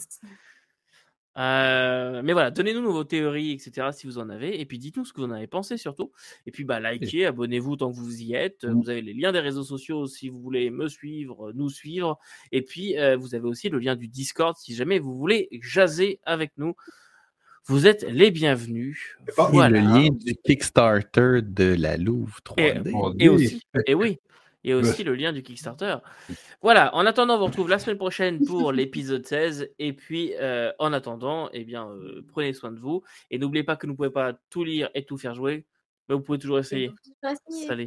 [1.37, 3.87] Euh, mais voilà, donnez-nous vos théories, etc.
[3.91, 4.59] si vous en avez.
[4.61, 6.11] Et puis dites-nous ce que vous en avez pensé surtout.
[6.45, 8.63] Et puis bah, likez, abonnez-vous tant que vous y êtes.
[8.63, 8.81] Mm.
[8.81, 12.19] Vous avez les liens des réseaux sociaux si vous voulez me suivre, nous suivre.
[12.51, 16.19] Et puis euh, vous avez aussi le lien du Discord si jamais vous voulez jaser
[16.23, 16.73] avec nous.
[17.67, 19.17] Vous êtes les bienvenus.
[19.35, 19.81] pas- Et Voilà.
[19.81, 22.91] le lien du Kickstarter de la Louvre 3D.
[23.19, 24.19] Et aussi, et oui,
[24.65, 25.97] et aussi le lien du Kickstarter.
[26.61, 29.69] Voilà, en attendant, on vous retrouve la semaine prochaine pour l'épisode 16.
[29.77, 33.03] Et puis, euh, en attendant, eh bien, euh, prenez soin de vous.
[33.29, 35.65] Et n'oubliez pas que vous ne pouvez pas tout lire et tout faire jouer,
[36.09, 36.91] mais vous pouvez toujours essayer.
[37.67, 37.83] Salut.